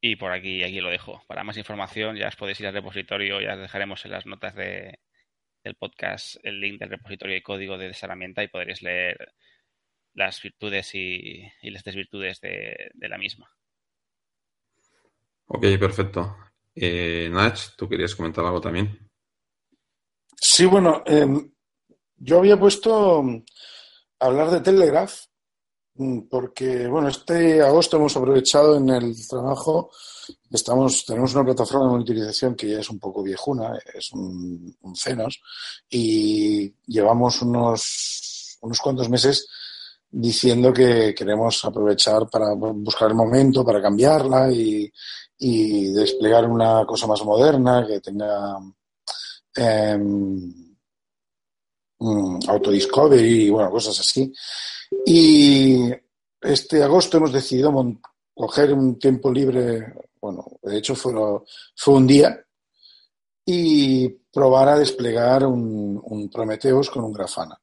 Y 0.00 0.16
por 0.16 0.32
aquí, 0.32 0.62
aquí 0.62 0.80
lo 0.80 0.90
dejo. 0.90 1.22
Para 1.26 1.44
más 1.44 1.56
información 1.56 2.16
ya 2.16 2.28
os 2.28 2.36
podéis 2.36 2.60
ir 2.60 2.66
al 2.66 2.74
repositorio, 2.74 3.40
ya 3.40 3.54
os 3.54 3.60
dejaremos 3.60 4.04
en 4.04 4.12
las 4.12 4.26
notas 4.26 4.54
de, 4.54 5.00
del 5.64 5.74
podcast 5.74 6.36
el 6.44 6.60
link 6.60 6.78
del 6.78 6.90
repositorio 6.90 7.34
de 7.34 7.42
código 7.42 7.76
de 7.76 7.88
esa 7.88 8.06
herramienta 8.06 8.42
y 8.42 8.48
podréis 8.48 8.82
leer 8.82 9.34
las 10.14 10.40
virtudes 10.40 10.94
y, 10.94 11.50
las 11.62 11.84
desvirtudes 11.84 12.40
de, 12.40 12.90
la 12.94 13.18
misma. 13.18 13.50
Ok, 15.46 15.62
perfecto. 15.78 16.36
Eh, 16.74 17.28
Nach, 17.30 17.58
¿tú 17.76 17.88
querías 17.88 18.14
comentar 18.14 18.44
algo 18.44 18.60
también? 18.60 19.08
Sí, 20.36 20.64
bueno, 20.66 21.02
em, 21.06 21.52
yo 22.16 22.38
había 22.38 22.56
puesto 22.56 23.22
a 24.20 24.26
hablar 24.26 24.50
de 24.50 24.60
Telegraph 24.60 25.28
Mm, 25.30 25.37
porque, 26.30 26.86
bueno, 26.86 27.08
este 27.08 27.60
agosto 27.60 27.96
hemos 27.96 28.16
aprovechado 28.16 28.76
en 28.76 28.88
el 28.90 29.26
trabajo, 29.26 29.90
estamos, 30.50 31.04
tenemos 31.04 31.34
una 31.34 31.44
plataforma 31.44 31.86
de 31.86 31.92
monitorización 31.92 32.54
que 32.54 32.70
ya 32.70 32.80
es 32.80 32.90
un 32.90 32.98
poco 32.98 33.22
viejuna, 33.22 33.78
es 33.92 34.12
un, 34.12 34.76
un 34.80 34.96
CENOS, 34.96 35.40
y 35.90 36.72
llevamos 36.86 37.42
unos, 37.42 38.58
unos 38.60 38.80
cuantos 38.80 39.08
meses 39.08 39.48
diciendo 40.10 40.72
que 40.72 41.14
queremos 41.14 41.64
aprovechar 41.64 42.28
para 42.30 42.54
buscar 42.54 43.08
el 43.08 43.16
momento, 43.16 43.64
para 43.64 43.82
cambiarla 43.82 44.52
y, 44.52 44.90
y 45.38 45.92
desplegar 45.92 46.48
una 46.48 46.84
cosa 46.86 47.06
más 47.06 47.24
moderna 47.24 47.84
que 47.86 48.00
tenga 48.00 48.58
eh, 49.56 49.98
autodiscovery 52.00 53.46
y 53.46 53.50
bueno, 53.50 53.70
cosas 53.70 53.98
así. 54.00 54.32
Y 55.06 55.90
este 56.40 56.82
agosto 56.82 57.16
hemos 57.16 57.32
decidido 57.32 57.72
coger 58.34 58.72
un 58.72 58.98
tiempo 58.98 59.32
libre, 59.32 59.94
bueno, 60.20 60.44
de 60.62 60.78
hecho 60.78 60.94
fue, 60.94 61.12
fue 61.74 61.94
un 61.94 62.06
día, 62.06 62.44
y 63.44 64.08
probar 64.08 64.68
a 64.68 64.78
desplegar 64.78 65.46
un, 65.46 66.00
un 66.02 66.28
Prometheus 66.30 66.90
con 66.90 67.04
un 67.04 67.12
Grafana. 67.12 67.60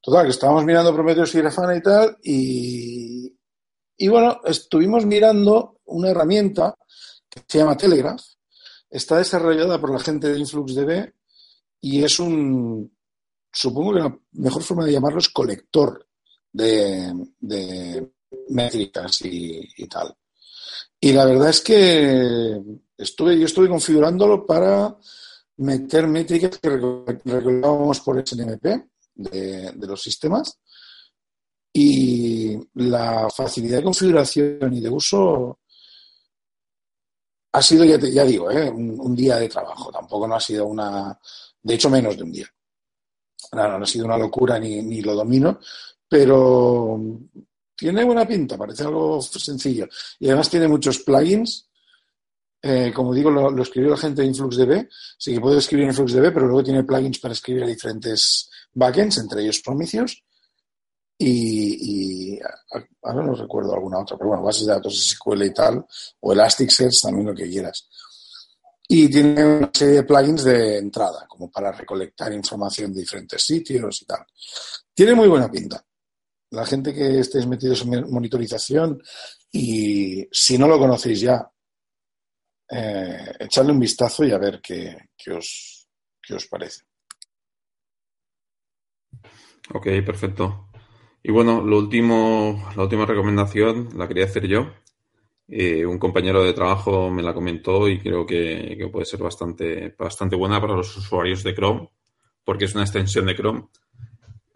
Total, 0.00 0.24
que 0.24 0.30
estábamos 0.30 0.64
mirando 0.64 0.94
Prometheus 0.94 1.34
y 1.34 1.38
Grafana 1.38 1.76
y 1.76 1.82
tal, 1.82 2.16
y, 2.22 3.36
y 3.96 4.08
bueno, 4.08 4.40
estuvimos 4.44 5.06
mirando 5.06 5.80
una 5.86 6.10
herramienta 6.10 6.74
que 7.28 7.42
se 7.46 7.58
llama 7.58 7.76
Telegraph. 7.76 8.22
Está 8.90 9.18
desarrollada 9.18 9.80
por 9.80 9.90
la 9.90 9.98
gente 9.98 10.28
de 10.28 10.38
InfluxDB 10.38 11.12
y 11.80 12.02
es 12.02 12.18
un, 12.18 12.90
supongo 13.52 13.94
que 13.94 14.00
la 14.00 14.18
mejor 14.32 14.62
forma 14.62 14.84
de 14.84 14.92
llamarlo 14.92 15.18
es 15.18 15.28
colector 15.28 16.06
de, 16.52 18.10
métricas 18.48 19.20
y, 19.22 19.86
tal. 19.88 20.14
Y 21.00 21.12
la 21.12 21.24
verdad 21.24 21.50
es 21.50 21.60
que 21.60 22.60
estuve, 22.96 23.38
yo 23.38 23.46
estuve 23.46 23.68
configurándolo 23.68 24.46
para 24.46 24.96
meter 25.56 26.06
métricas 26.06 26.58
que 26.58 26.68
regulábamos 26.68 28.00
por 28.00 28.26
SNMP 28.26 28.64
de, 29.14 29.72
los 29.86 30.02
sistemas 30.02 30.58
y 31.72 32.56
la 32.74 33.28
facilidad 33.30 33.78
de 33.78 33.84
configuración 33.84 34.72
y 34.72 34.80
de 34.80 34.88
uso 34.88 35.60
ha 37.52 37.62
sido, 37.62 37.84
ya, 37.84 37.98
ya 37.98 38.24
digo, 38.24 38.50
¿eh? 38.50 38.70
un, 38.70 39.14
día 39.16 39.36
de 39.36 39.48
trabajo. 39.48 39.90
Tampoco 39.90 40.28
no 40.28 40.36
ha 40.36 40.40
sido 40.40 40.66
una, 40.66 41.18
de 41.62 41.74
hecho, 41.74 41.90
menos 41.90 42.16
de 42.16 42.22
un 42.22 42.32
día. 42.32 42.46
No, 43.52 43.78
no 43.78 43.84
ha 43.84 43.86
sido 43.86 44.04
una 44.04 44.18
locura 44.18 44.58
ni, 44.58 44.82
ni 44.82 45.00
lo 45.00 45.14
domino, 45.14 45.58
pero 46.08 47.00
tiene 47.78 48.02
buena 48.02 48.26
pinta, 48.26 48.58
parece 48.58 48.82
algo 48.82 49.22
sencillo. 49.22 49.88
Y 50.18 50.26
además 50.26 50.50
tiene 50.50 50.66
muchos 50.66 50.98
plugins. 50.98 51.68
Eh, 52.60 52.92
como 52.92 53.14
digo, 53.14 53.30
lo, 53.30 53.62
escribió 53.62 53.90
la 53.90 53.96
gente 53.96 54.22
de 54.22 54.26
InfluxDB. 54.26 54.88
Sí 55.16 55.34
que 55.34 55.40
puede 55.40 55.58
escribir 55.58 55.86
InfluxDB, 55.86 56.34
pero 56.34 56.46
luego 56.46 56.64
tiene 56.64 56.82
plugins 56.82 57.20
para 57.20 57.34
escribir 57.34 57.62
a 57.62 57.68
diferentes 57.68 58.50
backends, 58.74 59.18
entre 59.18 59.42
ellos 59.42 59.60
Prometheus. 59.64 60.24
Y, 61.20 62.38
ahora 63.02 63.22
no 63.22 63.34
recuerdo 63.34 63.74
alguna 63.74 64.00
otra, 64.00 64.16
pero 64.16 64.30
bueno, 64.30 64.42
bases 64.42 64.66
de 64.66 64.72
datos 64.72 65.10
SQL 65.10 65.42
y 65.44 65.54
tal, 65.54 65.84
o 66.20 66.32
Elasticsearch, 66.32 67.00
también 67.02 67.26
lo 67.26 67.34
que 67.34 67.48
quieras. 67.48 67.88
Y 68.90 69.10
tiene 69.10 69.44
una 69.44 69.70
serie 69.72 69.96
de 69.96 70.02
plugins 70.04 70.44
de 70.44 70.78
entrada, 70.78 71.26
como 71.28 71.50
para 71.50 71.70
recolectar 71.72 72.32
información 72.32 72.92
de 72.92 73.00
diferentes 73.00 73.42
sitios 73.42 74.02
y 74.02 74.06
tal. 74.06 74.24
Tiene 74.94 75.14
muy 75.14 75.28
buena 75.28 75.50
pinta 75.50 75.84
la 76.50 76.64
gente 76.64 76.94
que 76.94 77.20
estéis 77.20 77.46
metidos 77.46 77.82
en 77.82 78.10
monitorización 78.10 79.02
y 79.52 80.26
si 80.30 80.56
no 80.56 80.66
lo 80.66 80.78
conocéis 80.78 81.20
ya, 81.20 81.50
eh, 82.70 83.32
echadle 83.40 83.72
un 83.72 83.80
vistazo 83.80 84.24
y 84.24 84.32
a 84.32 84.38
ver 84.38 84.60
qué, 84.62 84.96
os, 85.32 85.88
os 86.30 86.46
parece. 86.46 86.82
Ok, 89.74 89.86
perfecto. 90.04 90.70
Y 91.22 91.30
bueno, 91.30 91.60
lo 91.60 91.78
último, 91.78 92.70
la 92.76 92.84
última 92.84 93.04
recomendación 93.04 93.90
la 93.96 94.08
quería 94.08 94.24
hacer 94.24 94.46
yo. 94.46 94.72
Eh, 95.48 95.84
un 95.86 95.98
compañero 95.98 96.44
de 96.44 96.52
trabajo 96.52 97.10
me 97.10 97.22
la 97.22 97.32
comentó 97.32 97.88
y 97.88 97.98
creo 97.98 98.26
que, 98.26 98.76
que, 98.78 98.88
puede 98.88 99.06
ser 99.06 99.20
bastante, 99.20 99.94
bastante 99.98 100.36
buena 100.36 100.60
para 100.60 100.74
los 100.74 100.94
usuarios 100.96 101.42
de 101.42 101.54
Chrome, 101.54 101.88
porque 102.44 102.66
es 102.66 102.74
una 102.74 102.84
extensión 102.84 103.26
de 103.26 103.34
Chrome 103.34 103.68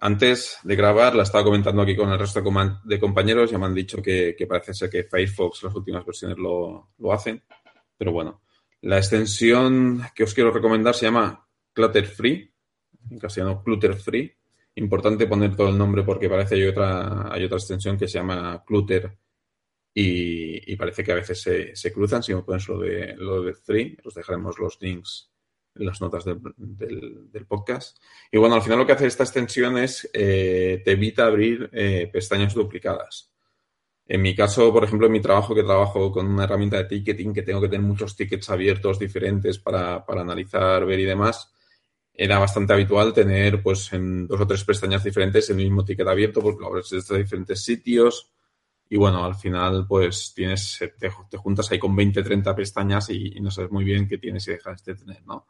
antes 0.04 0.58
de 0.64 0.74
grabar, 0.74 1.14
la 1.14 1.22
estaba 1.22 1.44
comentando 1.44 1.80
aquí 1.80 1.94
con 1.94 2.10
el 2.10 2.18
resto 2.18 2.42
de 2.84 2.98
compañeros, 2.98 3.52
ya 3.52 3.58
me 3.58 3.66
han 3.66 3.74
dicho 3.74 4.02
que, 4.02 4.34
parece 4.48 4.74
ser 4.74 4.90
que 4.90 5.04
Firefox 5.04 5.62
las 5.62 5.74
últimas 5.76 6.04
versiones 6.04 6.38
lo, 6.38 6.90
hacen. 7.12 7.40
Pero 7.96 8.10
bueno, 8.10 8.42
la 8.80 8.98
extensión 8.98 10.02
que 10.12 10.24
os 10.24 10.34
quiero 10.34 10.50
recomendar 10.50 10.96
se 10.96 11.06
llama 11.06 11.46
Clutter 11.72 12.04
Free, 12.06 12.52
en 13.10 13.18
castellano 13.20 13.62
Clutter 13.62 13.94
Free. 13.94 14.34
Importante 14.74 15.28
poner 15.28 15.54
todo 15.54 15.68
el 15.68 15.78
nombre 15.78 16.02
porque 16.02 16.28
parece 16.28 16.56
que 16.56 16.62
hay 16.62 16.68
otra, 16.68 17.32
hay 17.32 17.44
otra 17.44 17.58
extensión 17.58 17.96
que 17.96 18.08
se 18.08 18.18
llama 18.18 18.60
Clutter 18.66 19.16
y, 19.94 20.76
parece 20.76 21.04
que 21.04 21.12
a 21.12 21.16
veces 21.16 21.40
se, 21.40 21.76
se 21.76 21.92
cruzan. 21.92 22.22
Si 22.22 22.34
me 22.34 22.42
pones 22.42 22.66
lo 22.68 22.78
de, 22.78 23.14
lo 23.16 23.42
de 23.42 23.54
Free, 23.54 23.96
os 24.04 24.14
dejaremos 24.14 24.58
los 24.58 24.80
links 24.80 25.28
las 25.74 26.00
notas 26.00 26.24
del, 26.24 26.40
del, 26.56 27.46
podcast. 27.46 27.98
Y 28.30 28.38
bueno, 28.38 28.54
al 28.54 28.62
final 28.62 28.78
lo 28.78 28.86
que 28.86 28.92
hace 28.92 29.06
esta 29.06 29.24
extensión 29.24 29.78
es 29.78 30.08
eh, 30.12 30.82
te 30.84 30.92
evita 30.92 31.26
abrir 31.26 31.70
eh, 31.72 32.10
pestañas 32.12 32.54
duplicadas. 32.54 33.32
En 34.06 34.20
mi 34.20 34.34
caso, 34.34 34.72
por 34.72 34.84
ejemplo, 34.84 35.06
en 35.06 35.12
mi 35.12 35.20
trabajo, 35.20 35.54
que 35.54 35.62
trabajo 35.62 36.12
con 36.12 36.26
una 36.26 36.44
herramienta 36.44 36.76
de 36.76 36.84
ticketing, 36.84 37.32
que 37.32 37.42
tengo 37.42 37.60
que 37.60 37.68
tener 37.68 37.86
muchos 37.86 38.14
tickets 38.16 38.50
abiertos 38.50 38.98
diferentes 38.98 39.58
para, 39.58 40.04
para 40.04 40.20
analizar, 40.20 40.84
ver 40.84 41.00
y 41.00 41.04
demás, 41.04 41.50
era 42.12 42.38
bastante 42.38 42.74
habitual 42.74 43.14
tener 43.14 43.62
pues 43.62 43.92
en 43.92 44.26
dos 44.26 44.40
o 44.40 44.46
tres 44.46 44.64
pestañas 44.64 45.02
diferentes 45.02 45.48
el 45.48 45.56
mismo 45.56 45.84
ticket 45.84 46.06
abierto 46.06 46.42
porque 46.42 46.60
lo 46.60 46.66
abres 46.66 46.90
desde 46.90 47.16
diferentes 47.16 47.64
sitios 47.64 48.30
y 48.92 48.98
bueno, 48.98 49.24
al 49.24 49.34
final 49.34 49.86
pues 49.88 50.34
tienes, 50.34 50.78
te, 50.78 51.10
te 51.30 51.38
juntas 51.38 51.72
ahí 51.72 51.78
con 51.78 51.96
20, 51.96 52.22
30 52.22 52.54
pestañas 52.54 53.08
y, 53.08 53.40
no 53.40 53.50
sabes 53.50 53.70
muy 53.70 53.84
bien 53.84 54.06
qué 54.06 54.18
tienes 54.18 54.46
y 54.48 54.50
dejas 54.50 54.84
de 54.84 54.94
tener, 54.94 55.24
¿no? 55.24 55.46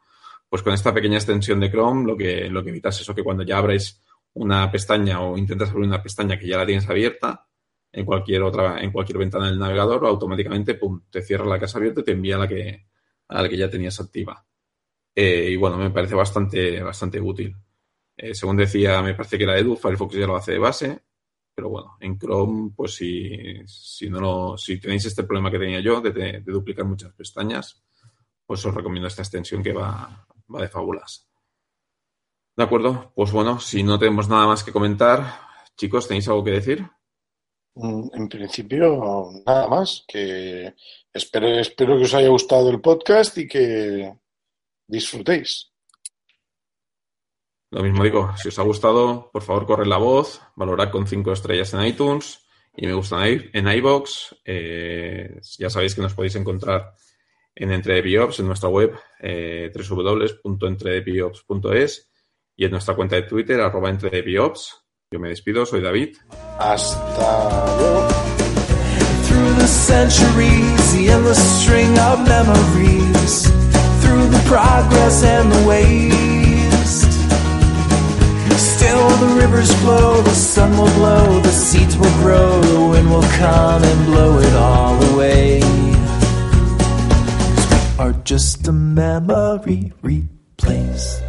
Pues 0.47 0.63
con 0.63 0.73
esta 0.73 0.93
pequeña 0.93 1.17
extensión 1.17 1.59
de 1.59 1.69
Chrome 1.69 2.07
lo 2.07 2.15
que, 2.15 2.49
lo 2.49 2.63
que 2.63 2.69
evitas 2.69 2.95
es 2.95 3.01
eso, 3.01 3.13
que 3.13 3.21
cuando 3.21 3.43
ya 3.43 3.57
abres 3.57 4.01
una 4.35 4.71
pestaña 4.71 5.19
o 5.19 5.37
intentas 5.37 5.71
abrir 5.71 5.87
una 5.87 6.01
pestaña 6.01 6.39
que 6.39 6.47
ya 6.47 6.57
la 6.57 6.65
tienes 6.65 6.89
abierta, 6.89 7.45
en 7.91 8.05
cualquier 8.05 8.43
otra, 8.43 8.81
en 8.81 8.93
cualquier 8.93 9.17
ventana 9.17 9.47
del 9.47 9.59
navegador, 9.59 10.05
automáticamente 10.05 10.75
pum, 10.75 11.01
te 11.09 11.21
cierra 11.21 11.45
la 11.45 11.59
casa 11.59 11.79
abierta 11.79 11.99
y 11.99 12.03
te 12.05 12.11
envía 12.13 12.37
a 12.37 12.39
la 12.39 12.47
que, 12.47 12.87
la 13.27 13.49
que 13.49 13.57
ya 13.57 13.69
tenías 13.69 13.99
activa. 13.99 14.45
Eh, 15.13 15.49
y 15.51 15.57
bueno, 15.57 15.77
me 15.77 15.89
parece 15.89 16.15
bastante, 16.15 16.81
bastante 16.81 17.19
útil. 17.19 17.53
Eh, 18.15 18.33
según 18.33 18.55
decía, 18.55 19.01
me 19.01 19.15
parece 19.15 19.37
que 19.37 19.45
la 19.45 19.57
Edu, 19.57 19.75
Firefox 19.75 20.15
ya 20.15 20.27
lo 20.27 20.37
hace 20.37 20.53
de 20.53 20.59
base, 20.59 21.01
pero 21.55 21.69
bueno, 21.69 21.97
en 21.99 22.17
Chrome, 22.17 22.71
pues 22.75 22.95
si, 22.95 23.65
si 23.65 24.09
no 24.09 24.19
lo, 24.19 24.57
si 24.57 24.79
tenéis 24.79 25.05
este 25.05 25.23
problema 25.23 25.51
que 25.51 25.59
tenía 25.59 25.79
yo 25.79 26.01
de, 26.01 26.41
duplicar 26.41 26.85
muchas 26.85 27.13
pestañas, 27.13 27.83
pues 28.45 28.65
os 28.65 28.73
recomiendo 28.73 29.07
esta 29.07 29.21
extensión 29.21 29.63
que 29.63 29.73
va, 29.73 30.25
va 30.53 30.61
de 30.61 30.67
fabulas. 30.69 31.27
De 32.55 32.63
acuerdo, 32.63 33.11
pues 33.15 33.31
bueno, 33.31 33.59
si 33.59 33.83
no 33.83 33.97
tenemos 33.97 34.29
nada 34.29 34.45
más 34.45 34.63
que 34.63 34.71
comentar, 34.71 35.41
chicos, 35.75 36.07
¿tenéis 36.07 36.27
algo 36.27 36.43
que 36.43 36.51
decir? 36.51 36.85
Mm, 37.75 38.09
En 38.13 38.29
principio, 38.29 39.31
nada 39.45 39.67
más. 39.67 40.05
Que 40.07 40.73
espero, 41.11 41.47
espero 41.59 41.97
que 41.97 42.03
os 42.03 42.13
haya 42.13 42.29
gustado 42.29 42.69
el 42.69 42.81
podcast 42.81 43.37
y 43.37 43.47
que 43.47 44.13
disfrutéis. 44.87 45.72
Lo 47.73 47.81
mismo 47.81 48.03
digo, 48.03 48.31
si 48.37 48.49
os 48.49 48.59
ha 48.59 48.61
gustado, 48.61 49.31
por 49.33 49.41
favor, 49.41 49.65
corred 49.65 49.87
la 49.87 49.97
voz, 49.97 50.39
valorad 50.55 50.91
con 50.91 51.07
cinco 51.07 51.31
estrellas 51.31 51.73
en 51.73 51.83
iTunes 51.83 52.45
y 52.77 52.85
me 52.85 52.93
gusta 52.93 53.27
en 53.27 53.67
iBox. 53.67 54.35
Eh, 54.45 55.39
ya 55.57 55.71
sabéis 55.71 55.95
que 55.95 56.01
nos 56.01 56.13
podéis 56.13 56.35
encontrar 56.35 56.93
en 57.55 57.71
Entredepiops, 57.71 58.39
en 58.39 58.45
nuestra 58.45 58.69
web 58.69 58.93
eh, 59.19 59.71
y 62.55 62.65
en 62.65 62.71
nuestra 62.71 62.95
cuenta 62.95 63.15
de 63.15 63.23
Twitter, 63.23 63.59
arroba 63.59 63.89
Entredepiops. 63.89 64.77
Yo 65.09 65.19
me 65.19 65.29
despido, 65.29 65.65
soy 65.65 65.81
David. 65.81 66.15
Hasta 66.59 67.75
luego. 67.79 68.07
Through 74.03 74.29
the 74.29 74.43
progress 74.47 75.23
and 75.23 75.51
the. 75.51 76.22
Still 78.83 79.09
the 79.23 79.31
rivers 79.41 79.71
flow, 79.75 80.21
the 80.21 80.35
sun 80.35 80.71
will 80.77 80.93
blow, 80.99 81.39
the 81.39 81.51
seeds 81.51 81.95
will 81.97 82.11
grow, 82.21 82.59
the 82.61 82.81
wind 82.91 83.09
will 83.09 83.29
come 83.39 83.81
and 83.81 84.05
blow 84.05 84.39
it 84.39 84.53
all 84.55 85.01
away. 85.13 85.61
'Cause 87.55 87.67
we 87.71 88.03
are 88.03 88.13
just 88.25 88.67
a 88.67 88.73
memory 88.73 89.93
replaced. 90.01 91.21